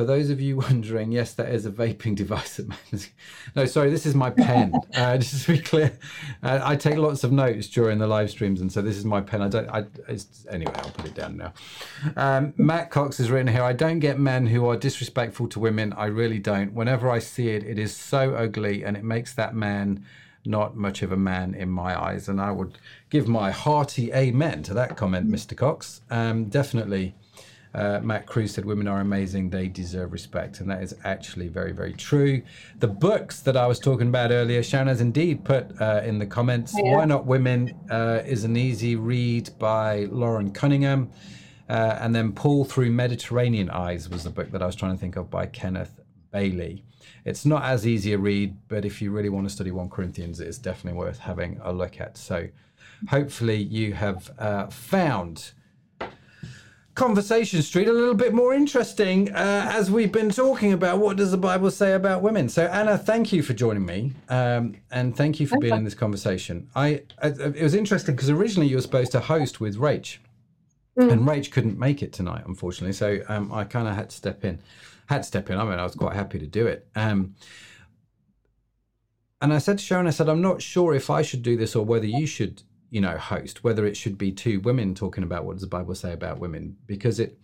For 0.00 0.06
those 0.06 0.30
of 0.30 0.40
you 0.40 0.56
wondering, 0.68 1.12
yes, 1.12 1.34
that 1.34 1.50
is 1.52 1.66
a 1.66 1.70
vaping 1.70 2.16
device. 2.24 2.58
no, 3.54 3.66
sorry, 3.66 3.90
this 3.90 4.06
is 4.06 4.14
my 4.14 4.30
pen. 4.30 4.72
Uh, 4.94 5.16
just 5.16 5.46
to 5.46 5.52
be 5.52 5.58
clear, 5.58 5.92
uh, 6.42 6.60
I 6.62 6.74
take 6.74 6.96
lots 6.96 7.22
of 7.22 7.32
notes 7.32 7.68
during 7.68 7.98
the 7.98 8.06
live 8.06 8.28
streams, 8.30 8.60
and 8.60 8.72
so 8.72 8.82
this 8.82 8.96
is 8.96 9.04
my 9.04 9.20
pen. 9.20 9.40
I 9.40 9.48
don't. 9.48 9.68
I 9.68 9.84
anyway. 10.50 10.72
I'll 10.74 10.90
put 10.90 11.06
it 11.06 11.14
down 11.14 11.36
now. 11.36 11.52
Um, 12.16 12.52
Matt 12.56 12.90
Cox 12.90 13.18
has 13.18 13.30
written 13.30 13.46
here. 13.46 13.62
I 13.62 13.72
don't 13.72 13.98
get 13.98 14.18
men 14.18 14.46
who 14.46 14.66
are 14.68 14.76
disrespectful 14.76 15.48
to 15.48 15.60
women. 15.60 15.92
I 15.92 16.06
really 16.06 16.38
don't. 16.38 16.72
Whenever 16.74 17.10
I 17.10 17.18
see 17.18 17.50
it, 17.50 17.62
it 17.62 17.78
is 17.78 17.94
so 17.94 18.34
ugly, 18.34 18.84
and 18.84 18.96
it 18.96 19.04
makes 19.04 19.32
that 19.34 19.54
man 19.54 20.04
not 20.44 20.76
much 20.76 21.02
of 21.02 21.12
a 21.12 21.16
man 21.16 21.54
in 21.54 21.70
my 21.70 21.98
eyes. 21.98 22.28
And 22.28 22.40
I 22.40 22.50
would 22.50 22.78
give 23.10 23.28
my 23.28 23.50
hearty 23.50 24.12
amen 24.12 24.62
to 24.64 24.74
that 24.74 24.96
comment, 24.96 25.30
Mr. 25.30 25.56
Cox. 25.56 26.00
Um, 26.10 26.46
definitely 26.46 27.14
uh, 27.72 28.00
Matt 28.02 28.26
Cruz 28.26 28.52
said, 28.52 28.64
Women 28.64 28.88
are 28.88 29.00
amazing, 29.00 29.50
they 29.50 29.68
deserve 29.68 30.12
respect. 30.12 30.60
And 30.60 30.70
that 30.70 30.82
is 30.82 30.94
actually 31.04 31.48
very, 31.48 31.72
very 31.72 31.92
true. 31.92 32.42
The 32.78 32.88
books 32.88 33.40
that 33.40 33.56
I 33.56 33.66
was 33.66 33.78
talking 33.78 34.08
about 34.08 34.32
earlier, 34.32 34.62
Sharon 34.62 34.88
has 34.88 35.00
indeed 35.00 35.44
put 35.44 35.80
uh, 35.80 36.02
in 36.04 36.18
the 36.18 36.26
comments 36.26 36.74
yeah. 36.76 36.96
Why 36.96 37.04
Not 37.04 37.26
Women 37.26 37.74
uh, 37.90 38.22
is 38.26 38.44
an 38.44 38.56
easy 38.56 38.96
read 38.96 39.50
by 39.58 40.06
Loren 40.10 40.52
Cunningham. 40.52 41.10
Uh, 41.68 41.98
and 42.00 42.12
then 42.12 42.32
Paul 42.32 42.64
Through 42.64 42.90
Mediterranean 42.90 43.70
Eyes 43.70 44.08
was 44.08 44.24
the 44.24 44.30
book 44.30 44.50
that 44.50 44.62
I 44.62 44.66
was 44.66 44.74
trying 44.74 44.92
to 44.92 44.98
think 44.98 45.14
of 45.14 45.30
by 45.30 45.46
Kenneth 45.46 46.00
Bailey. 46.32 46.84
It's 47.24 47.46
not 47.46 47.62
as 47.62 47.86
easy 47.86 48.12
a 48.12 48.18
read, 48.18 48.56
but 48.66 48.84
if 48.84 49.00
you 49.00 49.12
really 49.12 49.28
want 49.28 49.46
to 49.48 49.54
study 49.54 49.70
1 49.70 49.88
Corinthians, 49.90 50.40
it's 50.40 50.58
definitely 50.58 50.98
worth 50.98 51.18
having 51.18 51.60
a 51.62 51.72
look 51.72 52.00
at. 52.00 52.16
So 52.16 52.48
hopefully 53.08 53.62
you 53.62 53.92
have 53.92 54.30
uh, 54.38 54.66
found 54.66 55.52
Conversation 57.00 57.62
Street 57.62 57.88
a 57.88 57.92
little 57.94 58.12
bit 58.12 58.34
more 58.34 58.52
interesting 58.52 59.34
uh, 59.34 59.70
as 59.72 59.90
we've 59.90 60.12
been 60.12 60.28
talking 60.28 60.74
about 60.74 60.98
what 60.98 61.16
does 61.16 61.30
the 61.30 61.38
Bible 61.38 61.70
say 61.70 61.94
about 61.94 62.20
women. 62.20 62.46
So 62.46 62.66
Anna, 62.66 62.98
thank 62.98 63.32
you 63.32 63.42
for 63.42 63.54
joining 63.54 63.86
me, 63.86 64.12
um, 64.28 64.76
and 64.90 65.16
thank 65.16 65.40
you 65.40 65.46
for 65.46 65.58
being 65.58 65.76
in 65.76 65.84
this 65.84 65.94
conversation. 65.94 66.68
I, 66.76 67.04
I 67.22 67.28
it 67.28 67.62
was 67.62 67.74
interesting 67.74 68.16
because 68.16 68.28
originally 68.28 68.68
you 68.68 68.76
were 68.76 68.82
supposed 68.82 69.12
to 69.12 69.20
host 69.20 69.60
with 69.62 69.78
Rach, 69.78 70.18
mm. 70.98 71.10
and 71.10 71.22
Rach 71.22 71.50
couldn't 71.50 71.78
make 71.78 72.02
it 72.02 72.12
tonight, 72.12 72.42
unfortunately. 72.46 72.92
So 72.92 73.22
um, 73.30 73.50
I 73.50 73.64
kind 73.64 73.88
of 73.88 73.94
had 73.94 74.10
to 74.10 74.16
step 74.16 74.44
in. 74.44 74.58
Had 75.06 75.22
to 75.22 75.24
step 75.24 75.48
in. 75.48 75.58
I 75.58 75.64
mean, 75.64 75.78
I 75.78 75.84
was 75.84 75.94
quite 75.94 76.14
happy 76.14 76.38
to 76.38 76.46
do 76.46 76.66
it. 76.66 76.86
Um, 76.94 77.34
and 79.40 79.54
I 79.54 79.58
said 79.58 79.78
to 79.78 79.84
Sharon, 79.84 80.06
I 80.06 80.10
said, 80.10 80.28
I'm 80.28 80.42
not 80.42 80.60
sure 80.60 80.94
if 80.94 81.08
I 81.08 81.22
should 81.22 81.42
do 81.42 81.56
this 81.56 81.74
or 81.74 81.82
whether 81.82 82.04
you 82.04 82.26
should 82.26 82.62
you 82.90 83.00
know 83.00 83.16
host 83.16 83.64
whether 83.64 83.86
it 83.86 83.96
should 83.96 84.18
be 84.18 84.30
two 84.32 84.60
women 84.60 84.94
talking 84.94 85.24
about 85.24 85.44
what 85.44 85.54
does 85.54 85.62
the 85.62 85.68
bible 85.68 85.94
say 85.94 86.12
about 86.12 86.38
women 86.38 86.76
because 86.86 87.20
it 87.20 87.38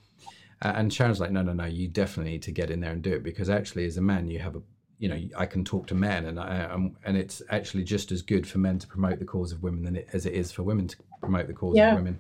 uh, 0.63 0.73
and 0.75 0.93
sharon's 0.93 1.21
like 1.21 1.31
no 1.31 1.43
no 1.43 1.53
no 1.53 1.65
you 1.65 1.89
definitely 1.89 2.33
need 2.33 2.43
to 2.43 2.51
get 2.51 2.71
in 2.71 2.81
there 2.81 2.93
and 2.93 3.03
do 3.03 3.13
it 3.13 3.23
because 3.23 3.49
actually 3.49 3.87
as 3.87 3.97
a 3.97 4.03
man 4.03 4.29
you 4.29 4.39
have 4.39 4.57
a 4.57 4.63
you 4.99 5.09
know 5.09 5.21
i 5.37 5.47
can 5.47 5.65
talk 5.65 5.87
to 5.87 5.95
men 5.95 6.27
and 6.27 6.41
I, 6.41 6.65
um, 6.65 6.97
and 7.05 7.17
it's 7.17 7.43
actually 7.51 7.85
just 7.85 8.13
as 8.13 8.23
good 8.23 8.47
for 8.47 8.59
men 8.59 8.79
to 8.79 8.87
promote 8.87 9.19
the 9.19 9.25
cause 9.25 9.53
of 9.53 9.63
women 9.63 9.85
than 9.85 9.97
it, 9.97 10.09
as 10.13 10.27
it 10.27 10.33
is 10.33 10.51
for 10.51 10.63
women 10.63 10.89
to 10.89 10.97
promote 11.21 11.47
the 11.47 11.53
cause 11.53 11.77
yeah. 11.77 11.91
of 11.91 11.97
women. 11.97 12.19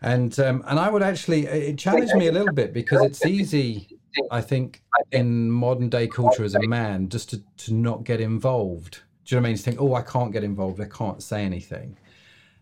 And 0.00 0.38
um, 0.40 0.64
and 0.66 0.78
i 0.78 0.90
would 0.90 1.02
actually 1.02 1.46
it 1.46 1.78
challenged 1.78 2.14
me 2.14 2.26
a 2.26 2.32
little 2.32 2.52
bit 2.52 2.72
because 2.72 3.02
it's 3.02 3.24
easy 3.24 3.98
i 4.30 4.40
think 4.40 4.82
in 5.12 5.50
modern 5.50 5.88
day 5.88 6.06
culture 6.06 6.44
as 6.44 6.54
a 6.54 6.66
man 6.66 7.08
just 7.08 7.30
to, 7.30 7.42
to 7.58 7.74
not 7.74 8.04
get 8.04 8.20
involved. 8.20 9.00
Do 9.24 9.34
you 9.34 9.40
know 9.40 9.42
what 9.42 9.46
i 9.46 9.50
mean? 9.50 9.56
To 9.56 9.62
think 9.62 9.80
oh 9.80 9.94
i 9.94 10.02
can't 10.02 10.32
get 10.32 10.44
involved 10.44 10.80
i 10.80 10.86
can't 10.86 11.22
say 11.22 11.42
anything 11.42 11.96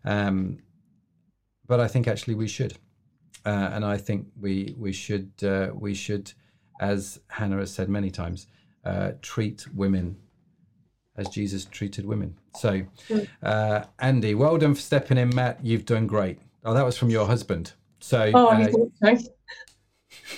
um, 0.05 0.59
but 1.67 1.81
I 1.81 1.89
think 1.89 2.09
actually 2.09 2.35
we 2.35 2.49
should, 2.49 2.75
uh, 3.45 3.71
and 3.73 3.85
I 3.85 3.97
think 3.97 4.27
we 4.41 4.75
we 4.79 4.93
should 4.93 5.33
uh, 5.43 5.71
we 5.75 5.95
should, 5.95 6.33
as 6.81 7.21
Hannah 7.29 7.59
has 7.59 7.73
said 7.73 7.89
many 7.89 8.11
times, 8.11 8.47
uh, 8.85 9.13
treat 9.23 9.67
women 9.75 10.17
as 11.17 11.29
Jesus 11.29 11.65
treated 11.67 12.07
women. 12.07 12.39
So, 12.57 12.83
uh, 13.43 13.85
Andy, 13.99 14.35
well 14.35 14.57
done 14.59 14.75
for 14.75 14.81
stepping 14.81 15.19
in, 15.19 15.35
Matt. 15.35 15.65
You've 15.65 15.85
done 15.85 16.07
great. 16.07 16.39
Oh, 16.65 16.75
that 16.75 16.85
was 16.85 16.97
from 16.97 17.11
your 17.11 17.27
husband. 17.27 17.73
So, 18.01 18.31
oh, 18.35 18.51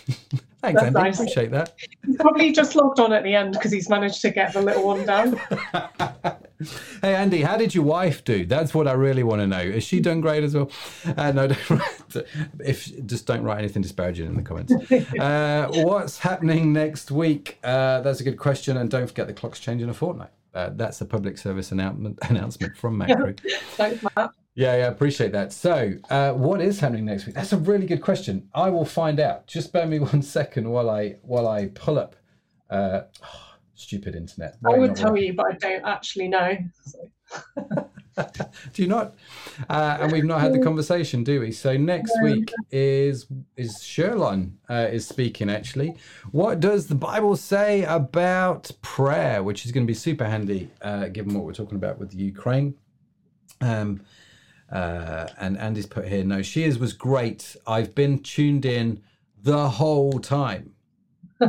thanks. 0.64 0.82
Thanks, 0.82 0.96
Andy. 0.96 1.08
Nice. 1.08 1.18
Appreciate 1.20 1.50
that. 1.50 1.74
He's 2.06 2.16
probably 2.16 2.52
just 2.52 2.74
logged 2.74 3.00
on 3.00 3.12
at 3.12 3.24
the 3.24 3.34
end 3.34 3.52
because 3.52 3.72
he's 3.72 3.88
managed 3.88 4.20
to 4.22 4.30
get 4.30 4.52
the 4.52 4.62
little 4.62 4.84
one 4.84 5.04
down. 5.06 5.40
hey, 7.02 7.14
Andy, 7.14 7.42
how 7.42 7.56
did 7.56 7.74
your 7.74 7.84
wife 7.84 8.24
do? 8.24 8.44
That's 8.46 8.74
what 8.74 8.86
I 8.86 8.92
really 8.92 9.22
want 9.22 9.40
to 9.40 9.46
know. 9.46 9.58
Is 9.58 9.84
she 9.84 10.00
done 10.00 10.20
great 10.20 10.44
as 10.44 10.54
well? 10.54 10.70
Uh, 11.16 11.32
no, 11.32 11.44
if 12.64 13.06
just 13.06 13.26
don't 13.26 13.42
write 13.42 13.58
anything 13.58 13.82
disparaging 13.82 14.26
in 14.26 14.36
the 14.36 14.42
comments. 14.42 14.72
Uh, 15.18 15.68
what's 15.84 16.18
happening 16.18 16.72
next 16.72 17.10
week? 17.10 17.58
Uh, 17.64 18.00
that's 18.00 18.20
a 18.20 18.24
good 18.24 18.38
question, 18.38 18.76
and 18.76 18.90
don't 18.90 19.06
forget 19.06 19.26
the 19.26 19.32
clock's 19.32 19.60
changing 19.60 19.84
in 19.84 19.90
a 19.90 19.94
fortnight. 19.94 20.30
Uh, 20.54 20.70
that's 20.72 21.00
a 21.00 21.04
public 21.04 21.36
service 21.36 21.72
announcement 21.72 22.18
announcement 22.22 22.76
from 22.76 22.96
Macro. 22.98 23.34
Thanks, 23.76 24.04
Matt. 24.16 24.30
Yeah, 24.56 24.76
yeah, 24.76 24.84
I 24.84 24.88
appreciate 24.88 25.32
that. 25.32 25.52
So, 25.52 25.94
uh, 26.10 26.32
what 26.32 26.60
is 26.60 26.78
happening 26.78 27.06
next 27.06 27.26
week? 27.26 27.34
That's 27.34 27.52
a 27.52 27.56
really 27.56 27.86
good 27.86 28.00
question. 28.00 28.48
I 28.54 28.70
will 28.70 28.84
find 28.84 29.18
out. 29.18 29.48
Just 29.48 29.72
bear 29.72 29.86
me 29.86 29.98
one 30.12 30.22
second 30.22 30.68
while 30.70 30.90
I 30.90 31.16
while 31.22 31.48
I 31.48 31.66
pull 31.74 31.98
up. 31.98 32.16
Uh, 32.70 33.02
oh, 33.22 33.54
stupid 33.74 34.14
internet. 34.14 34.56
Why 34.60 34.76
I 34.76 34.78
would 34.78 34.94
tell 34.94 35.10
working? 35.10 35.26
you, 35.26 35.34
but 35.34 35.46
I 35.46 35.56
don't 35.56 35.84
actually 35.84 36.28
know. 36.28 36.56
So. 36.84 37.90
do 38.72 38.82
you 38.82 38.86
not? 38.86 39.14
Uh, 39.68 39.98
and 40.00 40.12
we've 40.12 40.24
not 40.24 40.40
had 40.40 40.52
the 40.52 40.60
conversation, 40.60 41.24
do 41.24 41.40
we? 41.40 41.50
So 41.50 41.76
next 41.76 42.12
week 42.22 42.52
is 42.70 43.26
is 43.56 43.82
Sharon 43.82 44.56
uh, 44.70 44.88
is 44.90 45.04
speaking. 45.04 45.50
Actually, 45.50 45.96
what 46.30 46.60
does 46.60 46.86
the 46.86 46.94
Bible 46.94 47.34
say 47.34 47.82
about 47.84 48.70
prayer? 48.82 49.42
Which 49.42 49.66
is 49.66 49.72
going 49.72 49.84
to 49.84 49.90
be 49.90 49.94
super 49.94 50.26
handy, 50.26 50.70
uh, 50.80 51.08
given 51.08 51.34
what 51.34 51.44
we're 51.44 51.54
talking 51.54 51.76
about 51.76 51.98
with 51.98 52.14
Ukraine. 52.14 52.76
Um, 53.60 54.02
uh, 54.74 55.28
and 55.38 55.56
Andy's 55.56 55.86
put 55.86 56.06
here, 56.08 56.24
no, 56.24 56.42
Shears 56.42 56.78
was 56.78 56.92
great. 56.92 57.56
I've 57.66 57.94
been 57.94 58.18
tuned 58.18 58.66
in 58.66 59.02
the 59.42 59.68
whole 59.68 60.18
time. 60.18 60.72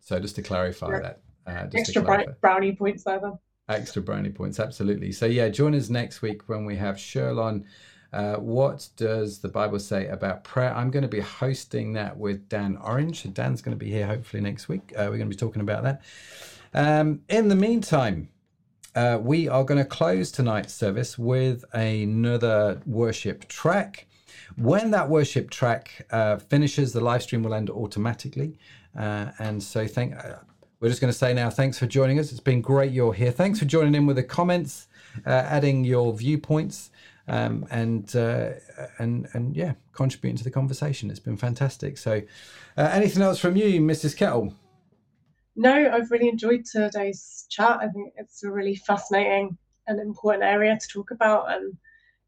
so 0.00 0.18
just 0.18 0.34
to 0.34 0.42
clarify 0.42 0.90
yeah. 0.90 1.00
that. 1.00 1.20
Uh, 1.46 1.66
Extra 1.72 2.02
clarify. 2.02 2.32
brownie 2.40 2.72
points 2.72 3.04
there 3.04 3.20
then. 3.20 3.38
Extra 3.68 4.02
brownie 4.02 4.30
points, 4.30 4.58
absolutely. 4.58 5.12
So 5.12 5.26
yeah, 5.26 5.48
join 5.48 5.74
us 5.74 5.88
next 5.88 6.20
week 6.20 6.48
when 6.48 6.64
we 6.64 6.76
have 6.76 6.98
Sharon. 6.98 7.64
Uh, 8.12 8.36
what 8.36 8.88
does 8.96 9.38
the 9.38 9.48
Bible 9.48 9.78
say 9.78 10.08
about 10.08 10.42
prayer? 10.42 10.74
I'm 10.74 10.90
going 10.90 11.02
to 11.02 11.08
be 11.08 11.20
hosting 11.20 11.92
that 11.92 12.16
with 12.16 12.48
Dan 12.48 12.76
Orange. 12.82 13.32
Dan's 13.34 13.62
going 13.62 13.78
to 13.78 13.84
be 13.84 13.90
here 13.90 14.06
hopefully 14.06 14.42
next 14.42 14.68
week. 14.68 14.92
Uh, 14.96 15.06
we're 15.10 15.18
going 15.18 15.20
to 15.20 15.26
be 15.26 15.36
talking 15.36 15.62
about 15.62 15.84
that. 15.84 16.02
Um, 16.74 17.20
in 17.28 17.48
the 17.48 17.54
meantime, 17.54 18.30
uh, 18.98 19.16
we 19.16 19.48
are 19.48 19.62
going 19.62 19.78
to 19.78 19.84
close 19.84 20.32
tonight's 20.32 20.74
service 20.74 21.16
with 21.16 21.64
another 21.72 22.82
worship 22.84 23.46
track. 23.46 24.08
When 24.56 24.90
that 24.90 25.08
worship 25.08 25.50
track 25.50 26.04
uh, 26.10 26.38
finishes, 26.38 26.92
the 26.92 27.00
live 27.00 27.22
stream 27.22 27.44
will 27.44 27.54
end 27.54 27.70
automatically. 27.70 28.58
Uh, 28.98 29.26
and 29.38 29.62
so, 29.62 29.86
thank. 29.86 30.16
Uh, 30.16 30.38
we're 30.80 30.88
just 30.88 31.00
going 31.00 31.12
to 31.12 31.18
say 31.18 31.32
now, 31.32 31.48
thanks 31.48 31.78
for 31.78 31.86
joining 31.86 32.18
us. 32.18 32.32
It's 32.32 32.40
been 32.40 32.60
great 32.60 32.90
you're 32.90 33.12
here. 33.12 33.30
Thanks 33.30 33.60
for 33.60 33.66
joining 33.66 33.94
in 33.94 34.04
with 34.06 34.16
the 34.16 34.24
comments, 34.24 34.88
uh, 35.24 35.30
adding 35.30 35.84
your 35.84 36.12
viewpoints, 36.12 36.90
um, 37.28 37.66
and 37.70 38.16
uh, 38.16 38.50
and 38.98 39.28
and 39.32 39.56
yeah, 39.56 39.74
contributing 39.92 40.38
to 40.38 40.44
the 40.44 40.50
conversation. 40.50 41.08
It's 41.08 41.20
been 41.20 41.36
fantastic. 41.36 41.98
So, 41.98 42.22
anything 42.76 43.22
else 43.22 43.38
from 43.38 43.54
you, 43.54 43.80
Mrs. 43.80 44.16
Kettle? 44.16 44.54
No, 45.58 45.90
I've 45.92 46.10
really 46.12 46.28
enjoyed 46.28 46.64
today's 46.64 47.44
chat. 47.50 47.80
I 47.82 47.88
think 47.88 48.12
it's 48.16 48.44
a 48.44 48.50
really 48.50 48.76
fascinating 48.76 49.58
and 49.88 50.00
important 50.00 50.44
area 50.44 50.78
to 50.78 50.88
talk 50.88 51.10
about. 51.10 51.50
And 51.50 51.76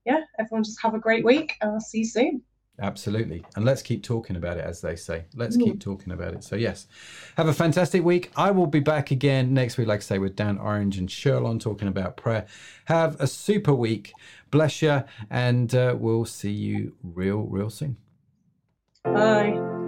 yeah, 0.04 0.22
everyone 0.40 0.64
just 0.64 0.82
have 0.82 0.94
a 0.94 0.98
great 0.98 1.24
week 1.24 1.56
and 1.60 1.70
I'll 1.70 1.80
see 1.80 1.98
you 1.98 2.06
soon. 2.06 2.42
Absolutely. 2.80 3.44
And 3.54 3.64
let's 3.64 3.82
keep 3.82 4.02
talking 4.02 4.34
about 4.34 4.56
it, 4.56 4.64
as 4.64 4.80
they 4.80 4.96
say. 4.96 5.26
Let's 5.36 5.56
mm. 5.56 5.64
keep 5.64 5.80
talking 5.80 6.12
about 6.12 6.34
it. 6.34 6.42
So, 6.42 6.56
yes, 6.56 6.88
have 7.36 7.46
a 7.46 7.52
fantastic 7.52 8.02
week. 8.02 8.32
I 8.36 8.50
will 8.50 8.66
be 8.66 8.80
back 8.80 9.12
again 9.12 9.54
next 9.54 9.78
week, 9.78 9.86
like 9.86 10.00
I 10.00 10.02
say, 10.02 10.18
with 10.18 10.34
Dan 10.34 10.58
Orange 10.58 10.98
and 10.98 11.08
Sharon 11.08 11.60
talking 11.60 11.86
about 11.86 12.16
prayer. 12.16 12.46
Have 12.86 13.20
a 13.20 13.28
super 13.28 13.74
week. 13.74 14.12
Bless 14.50 14.82
you. 14.82 15.04
And 15.30 15.72
uh, 15.72 15.94
we'll 15.96 16.24
see 16.24 16.50
you 16.50 16.96
real, 17.04 17.42
real 17.42 17.70
soon. 17.70 17.96
Bye. 19.04 19.79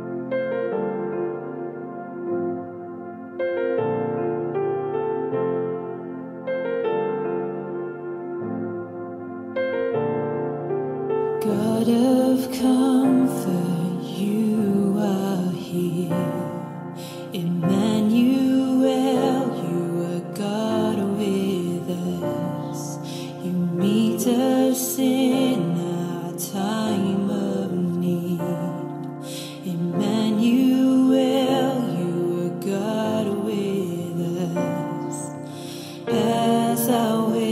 myself. 36.87 37.51